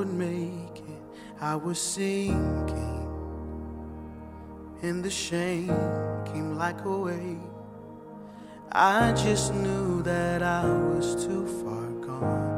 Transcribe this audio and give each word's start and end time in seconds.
would 0.00 0.14
make 0.14 0.78
it. 0.78 1.02
I 1.42 1.56
was 1.56 1.78
sinking, 1.78 3.06
and 4.80 5.04
the 5.04 5.10
shame 5.10 5.76
came 6.24 6.56
like 6.56 6.82
a 6.86 6.96
wave. 6.96 7.38
I 8.72 9.12
just 9.12 9.52
knew 9.52 10.00
that 10.04 10.42
I 10.42 10.64
was 10.64 11.22
too 11.26 11.46
far 11.60 11.90
gone. 12.06 12.49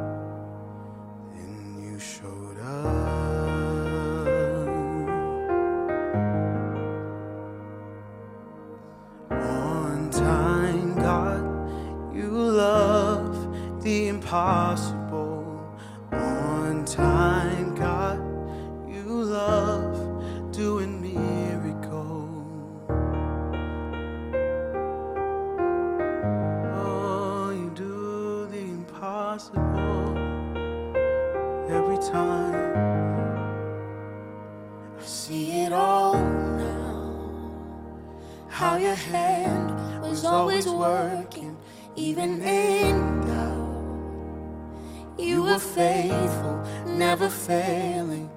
faithful, 45.93 46.57
never 46.87 47.29
failing. 47.29 48.31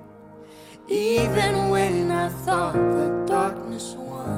Even 0.90 1.70
when 1.70 2.12
I 2.12 2.28
thought 2.46 2.74
the 2.74 3.08
darkness 3.26 3.94
won. 3.98 4.35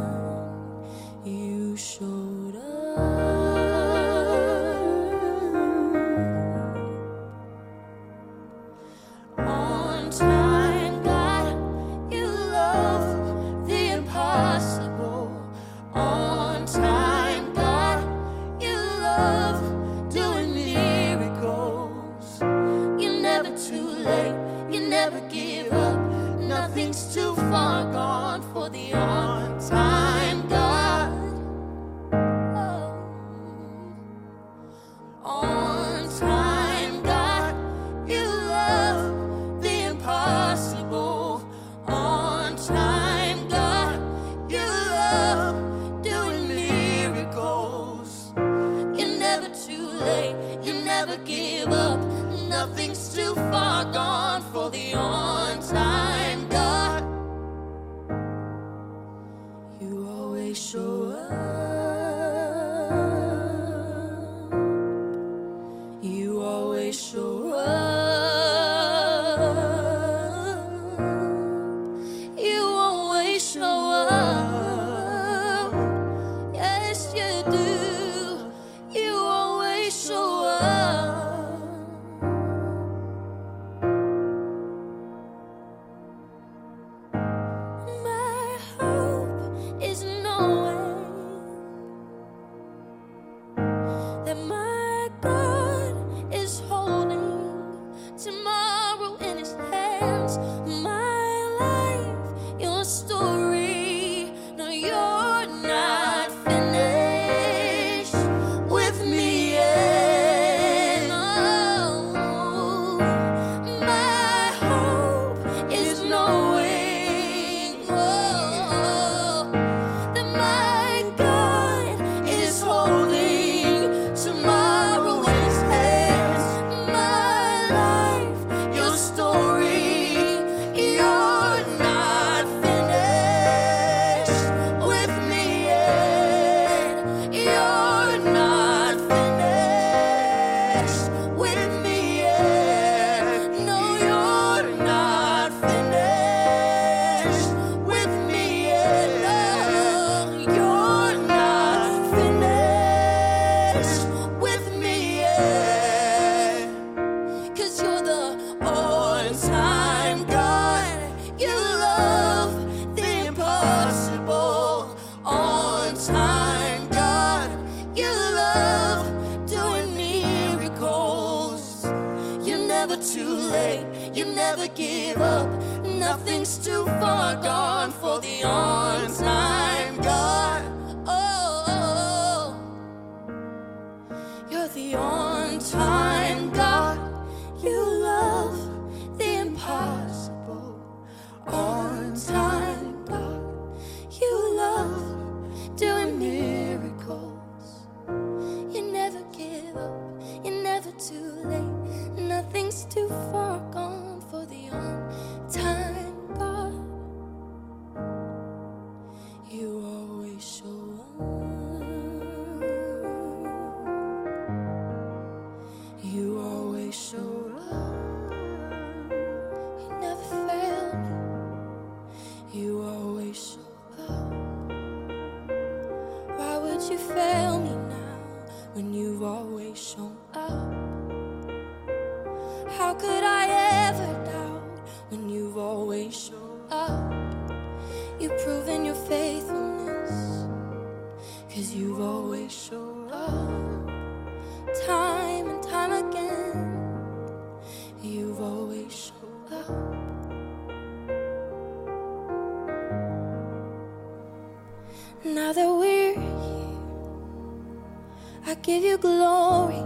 You 258.97 259.01
glory 259.01 259.83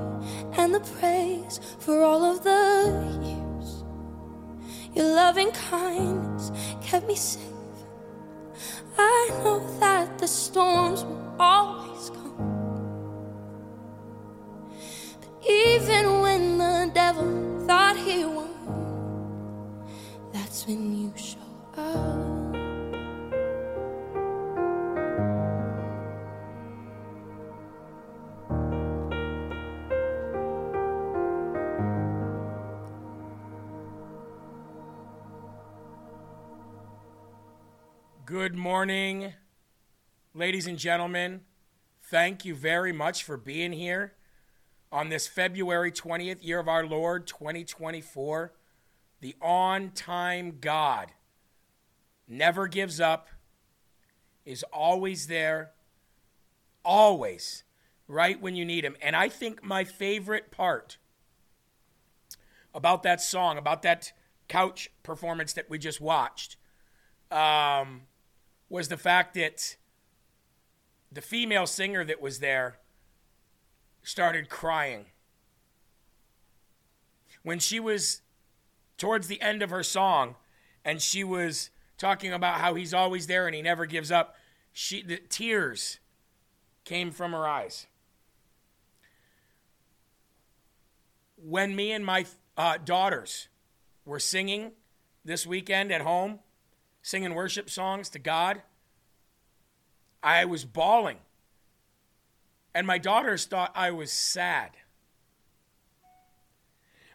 and 0.54 0.74
the 0.74 0.80
praise 0.80 1.60
for 1.80 2.02
all 2.02 2.24
of 2.24 2.44
the 2.46 3.20
years. 3.22 3.84
Your 4.96 5.14
loving 5.16 5.52
kindness 5.52 6.52
kept 6.82 7.08
me 7.08 7.16
safe. 7.16 7.51
Morning, 38.82 39.34
ladies 40.34 40.66
and 40.66 40.80
gentlemen. 40.80 41.42
Thank 42.02 42.46
you 42.46 42.56
very 42.56 42.92
much 42.92 43.24
for 43.24 43.38
being 43.38 43.74
here 43.74 44.14
on 44.92 45.10
this 45.10 45.28
February 45.28 45.92
20th, 45.92 46.44
year 46.44 46.58
of 46.58 46.68
our 46.68 46.84
Lord 46.84 47.28
2024. 47.28 48.54
The 49.20 49.36
on 49.40 49.92
time 49.92 50.58
God 50.60 51.12
never 52.28 52.68
gives 52.68 53.00
up, 53.00 53.28
is 54.46 54.64
always 54.74 55.28
there, 55.28 55.74
always 56.84 57.64
right 58.08 58.42
when 58.42 58.56
you 58.56 58.66
need 58.66 58.84
him. 58.84 58.96
And 59.00 59.16
I 59.16 59.30
think 59.30 59.64
my 59.64 59.84
favorite 59.84 60.50
part 60.50 60.98
about 62.74 63.04
that 63.04 63.22
song, 63.22 63.60
about 63.60 63.84
that 63.84 64.12
couch 64.48 64.90
performance 65.04 65.54
that 65.54 65.70
we 65.70 65.78
just 65.78 66.02
watched, 66.02 66.58
um, 67.30 68.08
was 68.72 68.88
the 68.88 68.98
fact 68.98 69.34
that 69.34 69.76
the 71.12 71.22
female 71.22 71.68
singer 71.68 72.06
that 72.06 72.22
was 72.22 72.40
there 72.40 72.78
started 74.02 74.50
crying. 74.50 75.08
When 77.44 77.60
she 77.60 77.82
was 77.82 78.22
towards 78.98 79.28
the 79.28 79.42
end 79.42 79.62
of 79.62 79.72
her 79.72 79.84
song 79.84 80.36
and 80.86 81.02
she 81.02 81.22
was 81.22 81.70
talking 81.98 82.32
about 82.32 82.62
how 82.62 82.76
he's 82.76 82.94
always 82.94 83.28
there 83.28 83.46
and 83.46 83.54
he 83.54 83.62
never 83.62 83.86
gives 83.86 84.10
up, 84.10 84.36
she 84.72 85.04
the 85.04 85.18
tears 85.18 86.00
came 86.86 87.12
from 87.12 87.34
her 87.34 87.46
eyes. 87.46 87.88
When 91.36 91.76
me 91.76 91.92
and 91.92 92.06
my 92.06 92.26
uh, 92.56 92.78
daughters 92.78 93.50
were 94.06 94.20
singing 94.20 94.72
this 95.26 95.46
weekend 95.46 95.92
at 95.92 96.02
home, 96.02 96.40
singing 97.02 97.34
worship 97.34 97.70
songs 97.70 98.10
to 98.10 98.20
God. 98.20 98.62
I 100.24 100.46
was 100.46 100.66
bawling. 100.66 101.18
And 102.74 102.88
my 102.88 102.98
daughters 102.98 103.46
thought 103.46 103.72
I 103.76 103.92
was 103.92 104.12
sad. 104.12 104.72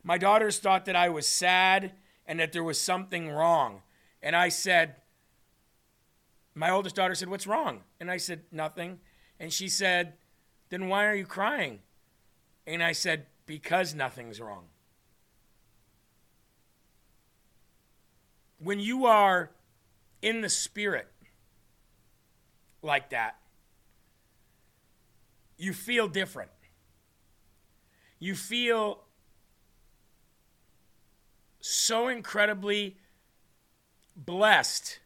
My 0.03 0.19
daughters 0.19 0.59
thought 0.59 0.85
that 0.85 0.97
I 0.97 1.09
was 1.09 1.27
sad 1.27 1.93
and 2.27 2.39
that 2.41 2.53
there 2.53 2.65
was 2.65 2.81
something 2.81 3.31
wrong. 3.31 3.83
And 4.23 4.37
I 4.37 4.49
said, 4.49 4.97
my 6.57 6.71
oldest 6.71 6.97
daughter 6.97 7.15
said, 7.15 7.29
What's 7.29 7.47
wrong? 7.47 7.83
And 8.01 8.11
I 8.11 8.17
said, 8.17 8.41
Nothing. 8.51 8.99
And 9.39 9.53
she 9.53 9.69
said, 9.69 10.15
Then 10.71 10.89
why 10.89 11.05
are 11.05 11.15
you 11.15 11.27
crying? 11.27 11.81
And 12.67 12.83
I 12.83 12.93
said, 12.93 13.27
Because 13.45 13.95
nothing's 13.95 14.41
wrong. 14.41 14.65
When 18.59 18.81
you 18.81 19.05
are 19.05 19.51
in 20.23 20.41
the 20.41 20.49
spirit 20.49 21.09
like 22.83 23.11
that, 23.11 23.37
you 25.57 25.73
feel 25.73 26.09
different. 26.09 26.51
You 28.19 28.35
feel 28.35 29.01
so 31.61 32.09
incredibly 32.09 32.97
blessed 34.15 35.01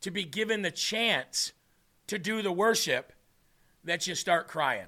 to 0.00 0.10
be 0.10 0.24
given 0.24 0.62
the 0.62 0.70
chance 0.70 1.52
to 2.06 2.18
do 2.18 2.42
the 2.42 2.52
worship 2.52 3.12
that 3.84 4.06
you 4.06 4.14
start 4.14 4.48
crying. 4.48 4.86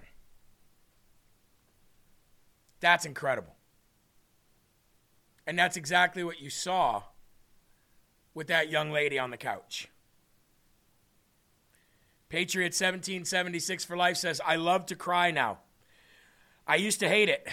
That's 2.81 3.05
incredible. 3.05 3.55
And 5.47 5.59
that's 5.59 5.77
exactly 5.77 6.25
what 6.25 6.41
you 6.41 6.51
saw 6.51 7.03
with 8.35 8.47
that 8.49 8.71
young 8.71 8.91
lady 8.91 9.19
on 9.19 9.31
the 9.31 9.37
couch. 9.37 9.89
Patriot 12.29 12.73
1776 12.73 13.85
for 13.85 13.97
life 13.97 14.17
says, 14.17 14.41
I 14.45 14.57
love 14.57 14.87
to 14.87 14.97
cry 14.97 15.31
now. 15.31 15.59
I 16.67 16.77
used 16.77 17.01
to 17.01 17.09
hate 17.09 17.29
it. 17.29 17.47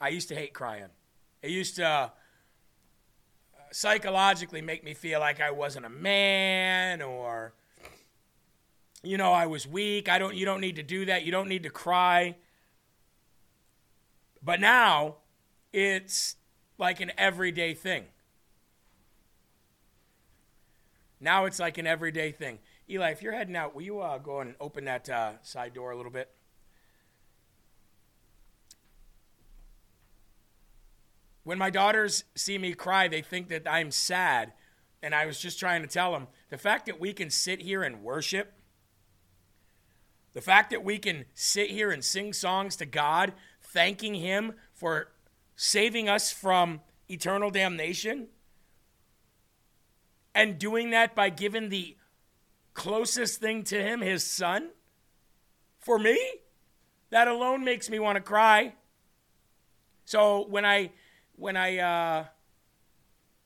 I 0.00 0.08
used 0.08 0.28
to 0.28 0.34
hate 0.34 0.52
crying. 0.52 0.90
It 1.40 1.50
used 1.50 1.76
to 1.76 1.86
uh, 1.86 2.08
psychologically 3.70 4.60
make 4.60 4.84
me 4.84 4.94
feel 4.94 5.20
like 5.20 5.40
I 5.40 5.50
wasn't 5.50 5.86
a 5.86 5.90
man 5.90 7.00
or 7.00 7.54
you 9.02 9.16
know, 9.16 9.32
I 9.32 9.46
was 9.46 9.66
weak. 9.66 10.08
I 10.08 10.18
don't 10.18 10.34
you 10.34 10.44
don't 10.44 10.60
need 10.60 10.76
to 10.76 10.82
do 10.82 11.04
that. 11.06 11.24
You 11.24 11.32
don't 11.32 11.48
need 11.48 11.62
to 11.62 11.70
cry. 11.70 12.36
But 14.42 14.60
now 14.60 15.16
it's 15.72 16.36
like 16.78 17.00
an 17.00 17.12
everyday 17.16 17.74
thing. 17.74 18.04
Now 21.20 21.46
it's 21.46 21.58
like 21.58 21.78
an 21.78 21.86
everyday 21.86 22.32
thing. 22.32 22.58
Eli, 22.88 23.10
if 23.10 23.22
you're 23.22 23.32
heading 23.32 23.56
out, 23.56 23.74
will 23.74 23.82
you 23.82 24.00
uh, 24.00 24.18
go 24.18 24.40
and 24.40 24.54
open 24.60 24.84
that 24.84 25.08
uh, 25.08 25.32
side 25.42 25.74
door 25.74 25.90
a 25.90 25.96
little 25.96 26.12
bit? 26.12 26.30
When 31.44 31.58
my 31.58 31.70
daughters 31.70 32.24
see 32.34 32.58
me 32.58 32.74
cry, 32.74 33.08
they 33.08 33.22
think 33.22 33.48
that 33.48 33.62
I'm 33.66 33.90
sad. 33.90 34.52
And 35.02 35.14
I 35.14 35.26
was 35.26 35.40
just 35.40 35.58
trying 35.58 35.82
to 35.82 35.88
tell 35.88 36.12
them 36.12 36.28
the 36.50 36.58
fact 36.58 36.86
that 36.86 37.00
we 37.00 37.12
can 37.12 37.30
sit 37.30 37.62
here 37.62 37.82
and 37.82 38.02
worship, 38.02 38.52
the 40.34 40.40
fact 40.40 40.70
that 40.70 40.84
we 40.84 40.98
can 40.98 41.24
sit 41.34 41.70
here 41.70 41.90
and 41.90 42.04
sing 42.04 42.32
songs 42.32 42.76
to 42.76 42.86
God, 42.86 43.32
thanking 43.62 44.14
Him 44.14 44.54
for 44.74 45.08
saving 45.56 46.08
us 46.08 46.30
from 46.30 46.80
eternal 47.08 47.50
damnation 47.50 48.28
and 50.38 50.56
doing 50.56 50.90
that 50.90 51.16
by 51.16 51.30
giving 51.30 51.68
the 51.68 51.96
closest 52.72 53.40
thing 53.40 53.64
to 53.64 53.82
him, 53.82 54.00
his 54.00 54.22
son, 54.22 54.70
for 55.80 55.98
me, 55.98 56.16
that 57.10 57.26
alone 57.26 57.64
makes 57.64 57.90
me 57.90 57.98
want 57.98 58.14
to 58.14 58.22
cry. 58.22 58.74
So 60.04 60.46
when 60.46 60.64
I 60.64 60.92
when 61.34 61.56
I 61.56 61.78
uh, 61.78 62.24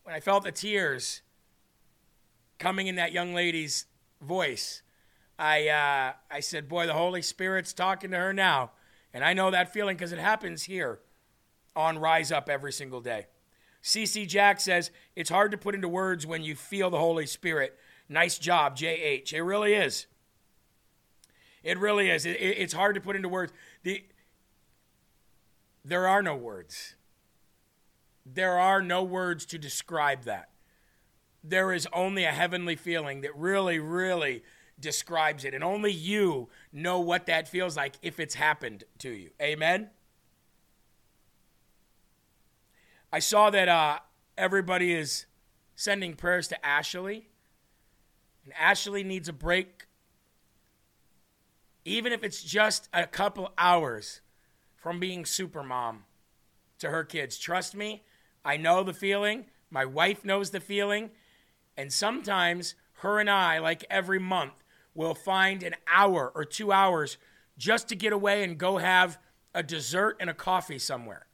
when 0.02 0.14
I 0.14 0.20
felt 0.20 0.44
the 0.44 0.52
tears 0.52 1.22
coming 2.58 2.88
in 2.88 2.96
that 2.96 3.12
young 3.12 3.32
lady's 3.32 3.86
voice, 4.20 4.82
I 5.38 5.68
uh, 5.68 6.12
I 6.30 6.40
said, 6.40 6.68
"Boy, 6.68 6.86
the 6.86 6.92
Holy 6.92 7.22
Spirit's 7.22 7.72
talking 7.72 8.10
to 8.10 8.18
her 8.18 8.34
now," 8.34 8.72
and 9.14 9.24
I 9.24 9.32
know 9.32 9.50
that 9.50 9.72
feeling 9.72 9.96
because 9.96 10.12
it 10.12 10.18
happens 10.18 10.64
here 10.64 11.00
on 11.74 11.98
Rise 11.98 12.30
Up 12.30 12.50
every 12.50 12.72
single 12.72 13.00
day. 13.00 13.28
CC 13.82 14.26
Jack 14.26 14.60
says, 14.60 14.90
It's 15.16 15.30
hard 15.30 15.50
to 15.50 15.58
put 15.58 15.74
into 15.74 15.88
words 15.88 16.26
when 16.26 16.42
you 16.42 16.54
feel 16.54 16.90
the 16.90 16.98
Holy 16.98 17.26
Spirit. 17.26 17.76
Nice 18.08 18.38
job, 18.38 18.76
JH. 18.76 19.32
It 19.32 19.42
really 19.42 19.74
is. 19.74 20.06
It 21.62 21.78
really 21.78 22.10
is. 22.10 22.26
It, 22.26 22.36
it, 22.40 22.58
it's 22.58 22.72
hard 22.72 22.94
to 22.94 23.00
put 23.00 23.16
into 23.16 23.28
words. 23.28 23.52
The, 23.82 24.04
there 25.84 26.06
are 26.06 26.22
no 26.22 26.36
words. 26.36 26.94
There 28.24 28.58
are 28.58 28.82
no 28.82 29.02
words 29.02 29.46
to 29.46 29.58
describe 29.58 30.24
that. 30.24 30.50
There 31.42 31.72
is 31.72 31.88
only 31.92 32.24
a 32.24 32.30
heavenly 32.30 32.76
feeling 32.76 33.22
that 33.22 33.36
really, 33.36 33.80
really 33.80 34.44
describes 34.78 35.44
it. 35.44 35.54
And 35.54 35.64
only 35.64 35.92
you 35.92 36.48
know 36.72 37.00
what 37.00 37.26
that 37.26 37.48
feels 37.48 37.76
like 37.76 37.94
if 38.00 38.20
it's 38.20 38.34
happened 38.34 38.84
to 38.98 39.10
you. 39.10 39.30
Amen? 39.40 39.90
I 43.12 43.18
saw 43.18 43.50
that 43.50 43.68
uh, 43.68 43.98
everybody 44.38 44.94
is 44.94 45.26
sending 45.76 46.14
prayers 46.14 46.48
to 46.48 46.66
Ashley. 46.66 47.28
And 48.44 48.54
Ashley 48.58 49.04
needs 49.04 49.28
a 49.28 49.32
break, 49.32 49.86
even 51.84 52.12
if 52.12 52.24
it's 52.24 52.42
just 52.42 52.88
a 52.92 53.06
couple 53.06 53.52
hours 53.56 54.20
from 54.76 54.98
being 54.98 55.24
super 55.24 55.62
mom 55.62 56.04
to 56.78 56.90
her 56.90 57.04
kids. 57.04 57.38
Trust 57.38 57.76
me, 57.76 58.02
I 58.44 58.56
know 58.56 58.82
the 58.82 58.92
feeling. 58.92 59.46
My 59.70 59.84
wife 59.84 60.24
knows 60.24 60.50
the 60.50 60.58
feeling. 60.58 61.10
And 61.76 61.92
sometimes 61.92 62.74
her 62.94 63.20
and 63.20 63.30
I, 63.30 63.58
like 63.58 63.84
every 63.90 64.18
month, 64.18 64.64
will 64.94 65.14
find 65.14 65.62
an 65.62 65.76
hour 65.92 66.32
or 66.34 66.44
two 66.44 66.72
hours 66.72 67.18
just 67.56 67.88
to 67.88 67.96
get 67.96 68.12
away 68.12 68.42
and 68.42 68.58
go 68.58 68.78
have 68.78 69.18
a 69.54 69.62
dessert 69.62 70.16
and 70.18 70.28
a 70.28 70.34
coffee 70.34 70.78
somewhere. 70.78 71.26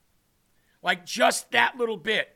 Like 0.88 1.04
just 1.04 1.50
that 1.50 1.76
little 1.76 1.98
bit. 1.98 2.34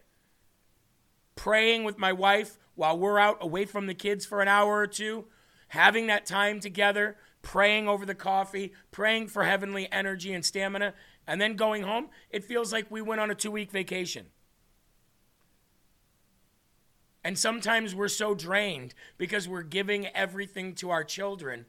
Praying 1.37 1.85
with 1.85 1.97
my 1.97 2.12
wife 2.12 2.59
while 2.75 2.99
we're 2.99 3.18
out 3.18 3.38
away 3.40 3.64
from 3.64 3.87
the 3.87 3.94
kids 3.94 4.26
for 4.26 4.42
an 4.42 4.49
hour 4.49 4.76
or 4.76 4.87
two, 4.87 5.25
having 5.68 6.09
that 6.09 6.26
time 6.26 6.61
together, 6.61 7.16
praying 7.40 7.88
over 7.88 8.04
the 8.04 8.14
coffee, 8.14 8.75
praying 8.90 9.28
for 9.28 9.44
heavenly 9.44 9.90
energy 9.90 10.35
and 10.35 10.44
stamina, 10.44 10.92
and 11.26 11.40
then 11.40 11.56
going 11.56 11.85
home, 11.85 12.11
it 12.28 12.44
feels 12.44 12.75
like 12.75 12.90
we 12.90 13.00
went 13.00 13.23
on 13.23 13.30
a 13.30 13.35
two 13.35 13.50
week 13.50 13.71
vacation. 13.71 14.26
And 17.25 17.38
sometimes 17.38 17.94
we're 17.94 18.09
so 18.09 18.35
drained 18.35 18.92
because 19.16 19.49
we're 19.49 19.62
giving 19.62 20.09
everything 20.09 20.75
to 20.75 20.90
our 20.90 21.04
children 21.04 21.64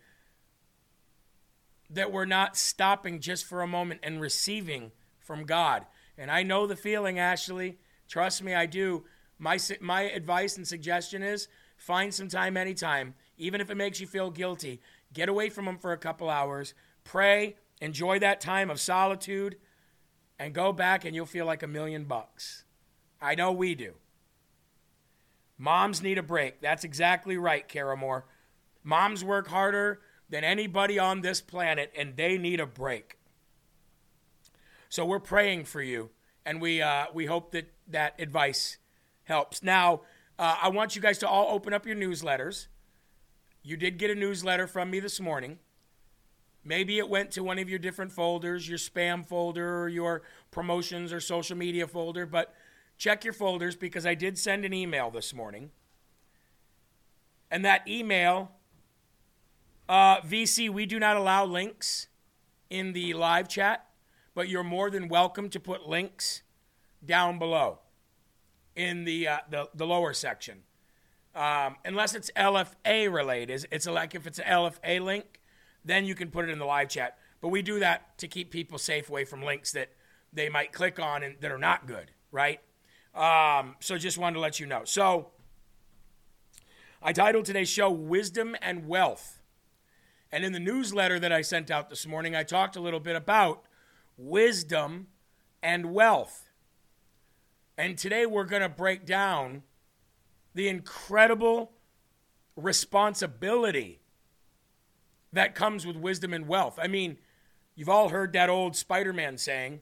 that 1.90 2.12
we're 2.12 2.26
not 2.26 2.58
stopping 2.58 3.22
just 3.22 3.46
for 3.46 3.62
a 3.62 3.68
moment 3.68 4.02
and 4.04 4.20
receiving 4.20 4.92
from 5.18 5.46
God. 5.46 5.86
And 6.18 6.30
I 6.30 6.44
know 6.44 6.68
the 6.68 6.76
feeling, 6.76 7.20
Ashley. 7.20 7.78
Trust 8.08 8.44
me, 8.44 8.54
I 8.54 8.66
do. 8.66 9.06
My, 9.40 9.58
my 9.82 10.02
advice 10.04 10.58
and 10.58 10.68
suggestion 10.68 11.24
is 11.24 11.48
find 11.76 12.14
some 12.14 12.28
time 12.28 12.56
anytime, 12.56 13.16
even 13.38 13.62
if 13.62 13.70
it 13.70 13.76
makes 13.76 14.00
you 14.00 14.08
feel 14.08 14.30
guilty. 14.30 14.82
Get 15.14 15.30
away 15.30 15.50
from 15.50 15.66
them 15.66 15.78
for 15.78 15.92
a 15.92 15.98
couple 15.98 16.30
hours, 16.30 16.74
pray, 17.04 17.56
enjoy 17.82 18.20
that 18.20 18.42
time 18.42 18.70
of 18.70 18.80
solitude, 18.80 19.58
and 20.40 20.54
go 20.54 20.72
back 20.72 21.06
and 21.06 21.16
you'll 21.16 21.26
feel 21.26 21.46
like 21.46 21.64
a 21.64 21.68
million 21.68 22.06
bucks. 22.06 22.64
I 23.22 23.36
know 23.36 23.52
we 23.52 23.76
do. 23.76 23.94
Moms 25.58 26.02
need 26.02 26.18
a 26.18 26.24
break. 26.24 26.62
That's 26.62 26.84
exactly 26.84 27.38
right, 27.38 27.68
Kara 27.68 27.96
Moore. 27.96 28.26
Moms 28.84 29.24
work 29.24 29.48
harder 29.48 30.02
than 30.30 30.44
anybody 30.44 31.00
on 31.00 31.22
this 31.22 31.42
planet, 31.42 31.92
and 31.98 32.18
they 32.18 32.38
need 32.38 32.60
a 32.60 32.66
break. 32.66 33.18
So 34.94 35.04
we're 35.06 35.18
praying 35.18 35.66
for 35.66 35.82
you, 35.82 36.12
and 36.46 36.62
we 36.62 36.80
uh, 36.80 37.06
we 37.16 37.26
hope 37.26 37.50
that 37.54 37.74
that 37.88 38.14
advice 38.20 38.78
helps. 39.24 39.64
Now, 39.64 40.02
uh, 40.38 40.58
I 40.62 40.70
want 40.70 40.96
you 40.96 41.02
guys 41.02 41.18
to 41.18 41.28
all 41.28 41.48
open 41.50 41.74
up 41.74 41.88
your 41.88 41.96
newsletters. 41.96 42.68
You 43.64 43.76
did 43.76 43.98
get 43.98 44.12
a 44.12 44.16
newsletter 44.16 44.68
from 44.68 44.92
me 44.92 45.00
this 45.00 45.20
morning. 45.20 45.58
Maybe 46.64 47.00
it 47.00 47.10
went 47.10 47.32
to 47.32 47.44
one 47.44 47.58
of 47.58 47.68
your 47.72 47.80
different 47.80 48.12
folders, 48.12 48.70
your 48.70 48.78
spam 48.78 49.26
folder, 49.26 49.82
or 49.82 49.90
your 49.90 50.22
promotions 50.52 51.12
or 51.12 51.20
social 51.20 51.58
media 51.58 51.88
folder, 51.88 52.28
but 52.28 52.54
check 53.00 53.24
your 53.24 53.34
folders 53.34 53.76
because 53.76 54.06
I 54.06 54.14
did 54.14 54.38
send 54.38 54.64
an 54.64 54.76
email 54.76 55.10
this 55.10 55.34
morning. 55.34 55.72
And 57.50 57.66
that 57.66 57.88
email, 57.88 58.52
uh, 59.90 60.22
VC, 60.22 60.70
we 60.70 60.86
do 60.86 61.00
not 61.00 61.18
allow 61.18 61.46
links 61.46 62.10
in 62.70 62.94
the 62.94 63.16
live 63.16 63.48
chat, 63.48 63.88
but 64.36 64.50
you're 64.50 64.64
more 64.64 64.90
than 64.90 65.08
welcome 65.08 65.50
to 65.50 65.60
put 65.60 65.88
links 65.88 66.42
down 67.06 67.40
below 67.40 67.80
in 68.76 69.04
the, 69.04 69.28
uh, 69.28 69.38
the, 69.50 69.70
the 69.76 69.86
lower 69.86 70.14
section. 70.14 70.64
Um, 71.36 71.78
unless 71.84 72.14
it's 72.14 72.32
LFA 72.36 73.12
related. 73.12 73.66
It's 73.72 73.88
like 73.88 74.16
if 74.16 74.28
it's 74.28 74.40
an 74.40 74.46
LFA 74.46 75.02
link, 75.02 75.40
then 75.84 76.06
you 76.06 76.16
can 76.16 76.30
put 76.30 76.48
it 76.48 76.52
in 76.52 76.60
the 76.60 76.66
live 76.66 76.90
chat. 76.90 77.18
But 77.42 77.50
we 77.50 77.62
do 77.62 77.80
that 77.80 78.18
to 78.20 78.28
keep 78.28 78.52
people 78.52 78.78
safe 78.78 79.10
away 79.10 79.26
from 79.26 79.44
links 79.44 79.72
that 79.74 79.90
they 80.32 80.50
might 80.50 80.72
click 80.72 81.00
on 81.00 81.24
and 81.24 81.36
that 81.42 81.52
are 81.52 81.58
not 81.58 81.88
good, 81.88 82.12
right? 82.32 82.60
Um, 83.14 83.76
so 83.80 83.98
just 83.98 84.18
wanted 84.18 84.36
to 84.36 84.40
let 84.40 84.60
you 84.60 84.66
know. 84.66 84.84
So 84.86 85.30
I 87.02 87.14
titled 87.14 87.46
today's 87.46 87.70
show 87.70 87.92
Wisdom 87.92 88.56
and 88.62 88.88
Wealth. 88.88 89.42
And 90.32 90.44
in 90.44 90.52
the 90.52 90.60
newsletter 90.60 91.20
that 91.20 91.32
I 91.32 91.42
sent 91.42 91.70
out 91.70 91.90
this 91.90 92.08
morning, 92.08 92.36
I 92.36 92.44
talked 92.44 92.76
a 92.76 92.80
little 92.80 93.00
bit 93.00 93.16
about 93.16 93.64
wisdom 94.18 95.08
and 95.62 95.94
wealth. 95.94 96.50
And 97.78 97.98
today 97.98 98.26
we're 98.26 98.44
going 98.44 98.62
to 98.62 98.70
break 98.70 99.06
down 99.06 99.64
the 100.54 100.68
incredible 100.68 101.72
responsibility 102.56 104.00
that 105.32 105.56
comes 105.56 105.86
with 105.86 105.96
wisdom 105.96 106.34
and 106.34 106.48
wealth. 106.48 106.78
I 106.82 106.88
mean, 106.88 107.18
you've 107.76 107.90
all 107.90 108.10
heard 108.10 108.34
that 108.34 108.50
old 108.50 108.76
Spider 108.76 109.14
Man 109.14 109.38
saying, 109.38 109.82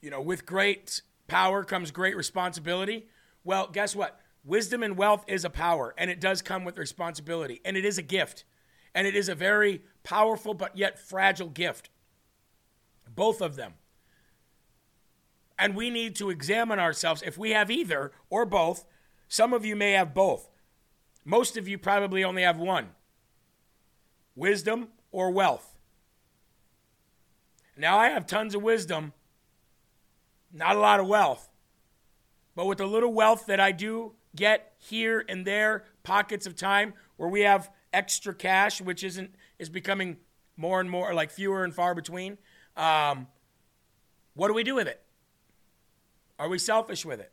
you 0.00 0.10
know, 0.10 0.22
with 0.22 0.46
great 0.46 1.02
power 1.28 1.62
comes 1.62 1.90
great 1.90 2.16
responsibility. 2.16 3.06
Well, 3.44 3.68
guess 3.70 3.94
what? 3.94 4.18
Wisdom 4.42 4.82
and 4.82 4.96
wealth 4.96 5.24
is 5.28 5.44
a 5.44 5.50
power, 5.50 5.94
and 5.98 6.10
it 6.10 6.18
does 6.18 6.40
come 6.40 6.64
with 6.64 6.78
responsibility, 6.78 7.60
and 7.62 7.76
it 7.76 7.84
is 7.84 7.98
a 7.98 8.02
gift, 8.02 8.44
and 8.94 9.06
it 9.06 9.14
is 9.14 9.28
a 9.28 9.34
very 9.34 9.82
powerful 10.02 10.54
but 10.54 10.76
yet 10.76 10.98
fragile 10.98 11.48
gift. 11.48 11.90
Both 13.14 13.40
of 13.40 13.56
them. 13.56 13.74
And 15.58 15.74
we 15.74 15.90
need 15.90 16.16
to 16.16 16.30
examine 16.30 16.78
ourselves 16.78 17.22
if 17.22 17.36
we 17.36 17.50
have 17.50 17.70
either 17.70 18.12
or 18.30 18.46
both. 18.46 18.84
Some 19.28 19.52
of 19.52 19.64
you 19.64 19.76
may 19.76 19.92
have 19.92 20.14
both. 20.14 20.48
Most 21.24 21.56
of 21.56 21.68
you 21.68 21.76
probably 21.76 22.24
only 22.24 22.42
have 22.42 22.58
one 22.58 22.90
wisdom 24.34 24.88
or 25.12 25.30
wealth. 25.30 25.76
Now, 27.76 27.98
I 27.98 28.08
have 28.08 28.26
tons 28.26 28.54
of 28.54 28.62
wisdom 28.62 29.12
not 30.52 30.76
a 30.76 30.80
lot 30.80 31.00
of 31.00 31.06
wealth. 31.06 31.48
But 32.54 32.66
with 32.66 32.78
the 32.78 32.86
little 32.86 33.12
wealth 33.12 33.46
that 33.46 33.60
I 33.60 33.72
do 33.72 34.12
get 34.34 34.72
here 34.78 35.24
and 35.28 35.46
there, 35.46 35.84
pockets 36.02 36.46
of 36.46 36.56
time 36.56 36.94
where 37.16 37.28
we 37.28 37.40
have 37.42 37.70
extra 37.92 38.34
cash, 38.34 38.80
which 38.80 39.02
isn't 39.04 39.34
is 39.58 39.68
becoming 39.68 40.16
more 40.56 40.80
and 40.80 40.90
more 40.90 41.14
like 41.14 41.30
fewer 41.30 41.64
and 41.64 41.74
far 41.74 41.94
between. 41.94 42.38
Um, 42.76 43.26
what 44.34 44.48
do 44.48 44.54
we 44.54 44.62
do 44.62 44.74
with 44.74 44.88
it? 44.88 45.02
Are 46.38 46.48
we 46.48 46.58
selfish 46.58 47.04
with 47.04 47.20
it? 47.20 47.32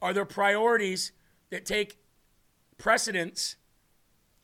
Are 0.00 0.12
there 0.12 0.24
priorities 0.24 1.12
that 1.50 1.64
take 1.64 1.98
precedence 2.78 3.56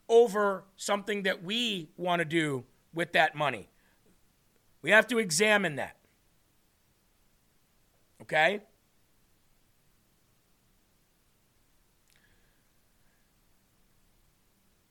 over 0.08 0.64
something 0.76 1.24
that 1.24 1.42
we 1.42 1.90
want 1.96 2.20
to 2.20 2.24
do 2.24 2.64
with 2.94 3.12
that 3.12 3.34
money? 3.34 3.68
We 4.82 4.90
have 4.90 5.06
to 5.08 5.18
examine 5.18 5.76
that. 5.76 5.96
Okay? 8.22 8.60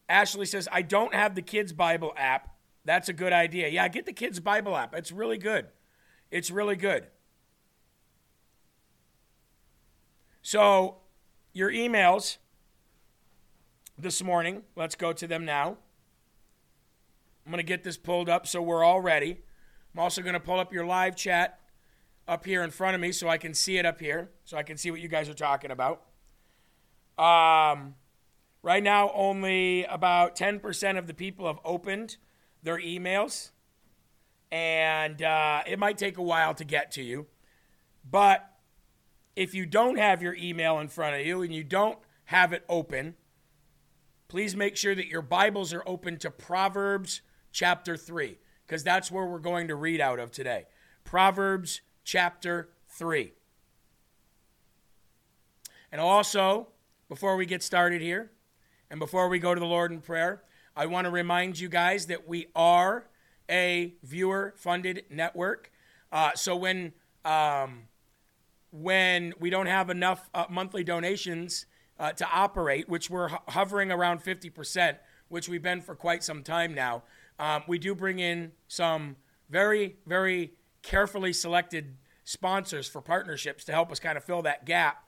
Ashley 0.09 0.45
says, 0.45 0.67
I 0.71 0.81
don't 0.81 1.13
have 1.13 1.35
the 1.35 1.41
Kids 1.41 1.73
Bible 1.73 2.13
app. 2.15 2.55
That's 2.85 3.09
a 3.09 3.13
good 3.13 3.33
idea. 3.33 3.67
Yeah, 3.67 3.87
get 3.89 4.05
the 4.05 4.13
Kids 4.13 4.39
Bible 4.39 4.75
app. 4.75 4.95
It's 4.95 5.11
really 5.11 5.37
good. 5.37 5.67
It's 6.31 6.49
really 6.49 6.75
good. 6.75 7.07
So, 10.41 10.97
your 11.51 11.69
emails 11.69 12.37
this 13.97 14.23
morning, 14.23 14.63
let's 14.75 14.95
go 14.95 15.11
to 15.11 15.27
them 15.27 15.43
now. 15.43 15.77
I'm 17.45 17.51
going 17.51 17.57
to 17.57 17.63
get 17.63 17.83
this 17.83 17.97
pulled 17.97 18.29
up 18.29 18.47
so 18.47 18.61
we're 18.61 18.83
all 18.83 19.01
ready. 19.01 19.39
I'm 19.93 19.99
also 19.99 20.21
going 20.21 20.33
to 20.33 20.39
pull 20.39 20.59
up 20.59 20.71
your 20.71 20.85
live 20.85 21.15
chat 21.15 21.59
up 22.27 22.45
here 22.45 22.63
in 22.63 22.71
front 22.71 22.95
of 22.95 23.01
me 23.01 23.11
so 23.11 23.27
I 23.29 23.37
can 23.37 23.53
see 23.53 23.77
it 23.77 23.85
up 23.85 23.99
here, 23.99 24.29
so 24.43 24.57
I 24.57 24.63
can 24.63 24.77
see 24.77 24.91
what 24.91 24.99
you 24.99 25.07
guys 25.07 25.29
are 25.29 25.33
talking 25.33 25.71
about. 25.71 26.03
Um, 27.17 27.95
right 28.67 28.83
now, 28.83 29.09
only 29.13 29.85
about 29.85 30.35
10% 30.35 30.97
of 30.97 31.07
the 31.07 31.13
people 31.13 31.47
have 31.47 31.57
opened 31.63 32.17
their 32.61 32.77
emails, 32.77 33.51
and 34.51 35.21
uh, 35.21 35.61
it 35.65 35.79
might 35.79 35.97
take 35.97 36.17
a 36.17 36.21
while 36.21 36.53
to 36.53 36.65
get 36.65 36.91
to 36.91 37.01
you. 37.01 37.27
But 38.11 38.45
if 39.37 39.53
you 39.53 39.65
don't 39.65 39.97
have 39.97 40.21
your 40.21 40.35
email 40.35 40.79
in 40.79 40.89
front 40.89 41.15
of 41.15 41.25
you 41.25 41.43
and 41.43 41.55
you 41.55 41.63
don't 41.63 41.97
have 42.25 42.51
it 42.51 42.65
open, 42.67 43.15
please 44.27 44.53
make 44.53 44.75
sure 44.75 44.93
that 44.93 45.07
your 45.07 45.21
Bibles 45.21 45.71
are 45.73 45.83
open 45.85 46.17
to 46.17 46.29
Proverbs 46.29 47.21
chapter 47.53 47.95
3, 47.95 48.37
because 48.65 48.83
that's 48.83 49.09
where 49.09 49.25
we're 49.25 49.39
going 49.39 49.69
to 49.69 49.75
read 49.75 50.01
out 50.01 50.19
of 50.19 50.29
today. 50.29 50.65
Proverbs 51.05 51.79
chapter 52.03 52.67
3. 52.89 53.31
And 55.89 56.01
also, 56.01 56.67
before 57.07 57.37
we 57.37 57.45
get 57.45 57.63
started 57.63 58.01
here, 58.01 58.31
And 58.89 58.99
before 58.99 59.27
we 59.27 59.39
go 59.39 59.53
to 59.53 59.59
the 59.59 59.65
Lord 59.65 59.91
in 59.91 60.01
prayer, 60.01 60.43
I 60.75 60.85
want 60.85 61.05
to 61.05 61.11
remind 61.11 61.59
you 61.59 61.69
guys 61.69 62.07
that 62.07 62.27
we 62.27 62.47
are 62.55 63.07
a 63.49 63.95
viewer 64.03 64.53
funded 64.57 65.05
network. 65.09 65.71
Uh, 66.11 66.31
so 66.35 66.55
when 66.55 66.93
um, 67.25 67.83
when 68.71 69.33
we 69.39 69.49
don't 69.49 69.65
have 69.65 69.89
enough 69.89 70.29
uh, 70.33 70.45
monthly 70.49 70.83
donations 70.83 71.65
uh, 71.99 72.11
to 72.13 72.27
operate, 72.31 72.87
which 72.87 73.09
we're 73.09 73.29
ho- 73.29 73.41
hovering 73.49 73.91
around 73.91 74.23
50%, 74.23 74.97
which 75.29 75.49
we've 75.49 75.61
been 75.61 75.81
for 75.81 75.95
quite 75.95 76.23
some 76.23 76.43
time 76.43 76.73
now, 76.73 77.03
um, 77.39 77.63
we 77.67 77.79
do 77.79 77.95
bring 77.95 78.19
in 78.19 78.51
some 78.67 79.15
very, 79.49 79.97
very 80.05 80.53
carefully 80.81 81.33
selected 81.33 81.97
sponsors 82.23 82.87
for 82.87 83.01
partnerships 83.01 83.63
to 83.65 83.71
help 83.71 83.91
us 83.91 83.99
kind 83.99 84.17
of 84.17 84.23
fill 84.23 84.41
that 84.41 84.65
gap. 84.65 85.06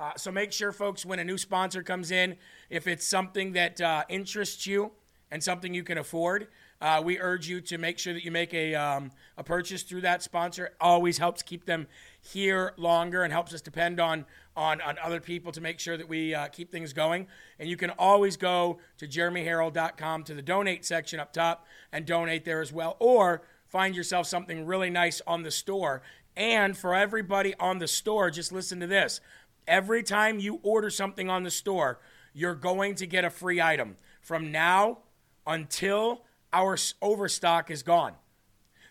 Uh, 0.00 0.12
so 0.16 0.32
make 0.32 0.50
sure, 0.50 0.72
folks, 0.72 1.04
when 1.04 1.18
a 1.18 1.24
new 1.24 1.36
sponsor 1.36 1.82
comes 1.82 2.10
in, 2.10 2.34
if 2.70 2.86
it's 2.86 3.06
something 3.06 3.52
that 3.52 3.78
uh, 3.82 4.02
interests 4.08 4.66
you 4.66 4.90
and 5.30 5.44
something 5.44 5.74
you 5.74 5.84
can 5.84 5.98
afford, 5.98 6.48
uh, 6.80 7.02
we 7.04 7.18
urge 7.18 7.46
you 7.46 7.60
to 7.60 7.76
make 7.76 7.98
sure 7.98 8.14
that 8.14 8.24
you 8.24 8.30
make 8.30 8.54
a, 8.54 8.74
um, 8.74 9.10
a 9.36 9.44
purchase 9.44 9.82
through 9.82 10.00
that 10.00 10.22
sponsor. 10.22 10.70
Always 10.80 11.18
helps 11.18 11.42
keep 11.42 11.66
them 11.66 11.86
here 12.22 12.72
longer 12.78 13.24
and 13.24 13.30
helps 13.30 13.52
us 13.52 13.60
depend 13.60 14.00
on, 14.00 14.24
on, 14.56 14.80
on 14.80 14.96
other 15.04 15.20
people 15.20 15.52
to 15.52 15.60
make 15.60 15.78
sure 15.78 15.98
that 15.98 16.08
we 16.08 16.34
uh, 16.34 16.48
keep 16.48 16.72
things 16.72 16.94
going. 16.94 17.26
And 17.58 17.68
you 17.68 17.76
can 17.76 17.90
always 17.90 18.38
go 18.38 18.78
to 18.96 19.06
jeremyharrell.com 19.06 20.24
to 20.24 20.32
the 20.32 20.40
donate 20.40 20.86
section 20.86 21.20
up 21.20 21.34
top 21.34 21.66
and 21.92 22.06
donate 22.06 22.46
there 22.46 22.62
as 22.62 22.72
well. 22.72 22.96
Or 23.00 23.42
find 23.66 23.94
yourself 23.94 24.26
something 24.26 24.64
really 24.64 24.88
nice 24.88 25.20
on 25.26 25.42
the 25.42 25.50
store. 25.50 26.00
And 26.36 26.74
for 26.74 26.94
everybody 26.94 27.54
on 27.60 27.78
the 27.78 27.88
store, 27.88 28.30
just 28.30 28.50
listen 28.50 28.80
to 28.80 28.86
this. 28.86 29.20
Every 29.66 30.02
time 30.02 30.38
you 30.38 30.60
order 30.62 30.90
something 30.90 31.28
on 31.30 31.42
the 31.42 31.50
store, 31.50 32.00
you're 32.32 32.54
going 32.54 32.94
to 32.96 33.06
get 33.06 33.24
a 33.24 33.30
free 33.30 33.60
item 33.60 33.96
from 34.20 34.52
now 34.52 34.98
until 35.46 36.24
our 36.52 36.76
overstock 37.00 37.70
is 37.70 37.82
gone. 37.82 38.14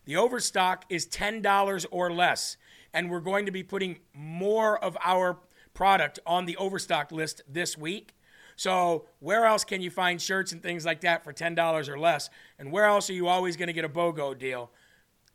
The 0.05 0.15
overstock 0.15 0.85
is 0.89 1.05
$10 1.07 1.85
or 1.91 2.11
less, 2.11 2.57
and 2.93 3.09
we're 3.09 3.19
going 3.19 3.45
to 3.45 3.51
be 3.51 3.63
putting 3.63 3.99
more 4.13 4.83
of 4.83 4.97
our 5.03 5.39
product 5.73 6.19
on 6.25 6.45
the 6.45 6.57
overstock 6.57 7.11
list 7.11 7.41
this 7.47 7.77
week. 7.77 8.15
So, 8.55 9.05
where 9.19 9.45
else 9.45 9.63
can 9.63 9.81
you 9.81 9.89
find 9.89 10.21
shirts 10.21 10.51
and 10.51 10.61
things 10.61 10.85
like 10.85 11.01
that 11.01 11.23
for 11.23 11.31
$10 11.31 11.87
or 11.87 11.97
less? 11.97 12.29
And 12.57 12.71
where 12.71 12.85
else 12.85 13.09
are 13.09 13.13
you 13.13 13.27
always 13.27 13.55
going 13.55 13.67
to 13.67 13.73
get 13.73 13.85
a 13.85 13.89
BOGO 13.89 14.37
deal? 14.37 14.71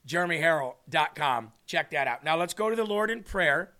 JeremyHarrell.com. 0.07 1.53
Check 1.67 1.91
that 1.93 2.07
out. 2.07 2.23
Now, 2.23 2.37
let's 2.37 2.53
go 2.53 2.69
to 2.69 2.77
the 2.77 2.85
Lord 2.85 3.11
in 3.11 3.23
prayer. 3.23 3.73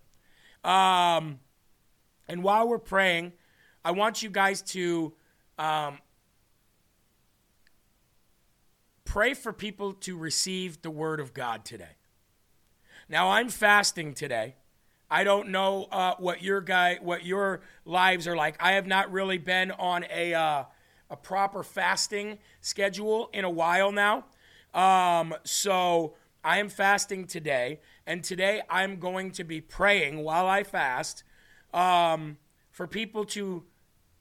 Um, 0.63 1.41
and 2.29 2.43
while 2.43 2.69
we're 2.69 2.79
praying, 2.79 3.33
I 3.85 3.91
want 3.91 4.23
you 4.23 4.31
guys 4.31 4.63
to 4.63 5.13
um, 5.59 5.99
pray 9.05 9.35
for 9.35 9.53
people 9.53 9.93
to 9.93 10.17
receive 10.17 10.83
the 10.83 10.91
word 10.91 11.21
of 11.21 11.35
God 11.35 11.65
today. 11.65 11.97
Now 13.09 13.31
I'm 13.31 13.49
fasting 13.49 14.15
today. 14.15 14.57
I 15.11 15.23
don't 15.23 15.51
know 15.51 15.85
uh, 15.93 16.15
what 16.19 16.43
your 16.43 16.61
guy, 16.61 16.99
what 17.01 17.25
your 17.25 17.61
lives 17.85 18.27
are 18.27 18.35
like. 18.35 18.57
I 18.59 18.73
have 18.73 18.87
not 18.87 19.13
really 19.13 19.39
been 19.39 19.71
on 19.71 20.07
a 20.11 20.35
uh, 20.35 20.65
a 21.11 21.17
proper 21.17 21.63
fasting 21.63 22.39
schedule 22.61 23.31
in 23.33 23.45
a 23.45 23.51
while 23.51 23.93
now. 23.93 24.25
Um, 24.73 25.35
so 25.45 26.15
I 26.43 26.59
am 26.59 26.69
fasting 26.69 27.27
today, 27.27 27.81
and 28.07 28.25
today 28.25 28.63
I'm 28.69 28.99
going 28.99 29.31
to 29.33 29.45
be 29.45 29.61
praying 29.61 30.25
while 30.25 30.47
I 30.47 30.65
fast 30.65 31.23
um, 31.75 32.39
for 32.71 32.87
people 32.87 33.25
to 33.27 33.65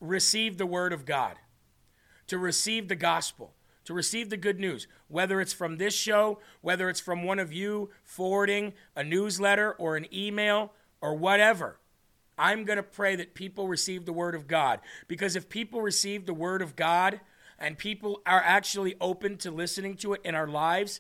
receive 0.02 0.58
the 0.58 0.66
word 0.66 0.92
of 0.92 1.06
God, 1.06 1.36
to 2.28 2.38
receive 2.38 2.90
the 2.90 2.96
gospel 2.96 3.54
to 3.86 3.94
receive 3.94 4.30
the 4.30 4.38
good 4.38 4.60
news, 4.60 4.88
whether 5.08 5.42
it's 5.42 5.54
from 5.54 5.78
this 5.78 5.94
show, 5.94 6.40
whether 6.62 6.90
it's 6.90 7.00
from 7.00 7.24
one 7.24 7.40
of 7.40 7.52
you 7.52 7.90
forwarding 8.04 8.74
a 8.96 9.04
newsletter 9.04 9.74
or 9.74 9.98
an 9.98 10.08
email 10.14 10.72
or 11.02 11.16
whatever. 11.16 11.80
I'm 12.38 12.64
going 12.64 12.78
to 12.78 12.84
pray 12.84 13.16
that 13.18 13.34
people 13.34 13.68
receive 13.68 14.06
the 14.06 14.14
Word 14.14 14.36
of 14.36 14.48
God. 14.48 14.80
Because 15.08 15.36
if 15.36 15.50
people 15.50 15.82
receive 15.82 16.26
the 16.26 16.34
Word 16.34 16.62
of 16.62 16.76
God 16.76 17.20
and 17.60 17.78
people 17.78 18.22
are 18.26 18.42
actually 18.42 18.96
open 19.00 19.38
to 19.38 19.52
listening 19.52 19.96
to 19.98 20.14
it 20.14 20.22
in 20.24 20.34
our 20.34 20.48
lives, 20.48 21.00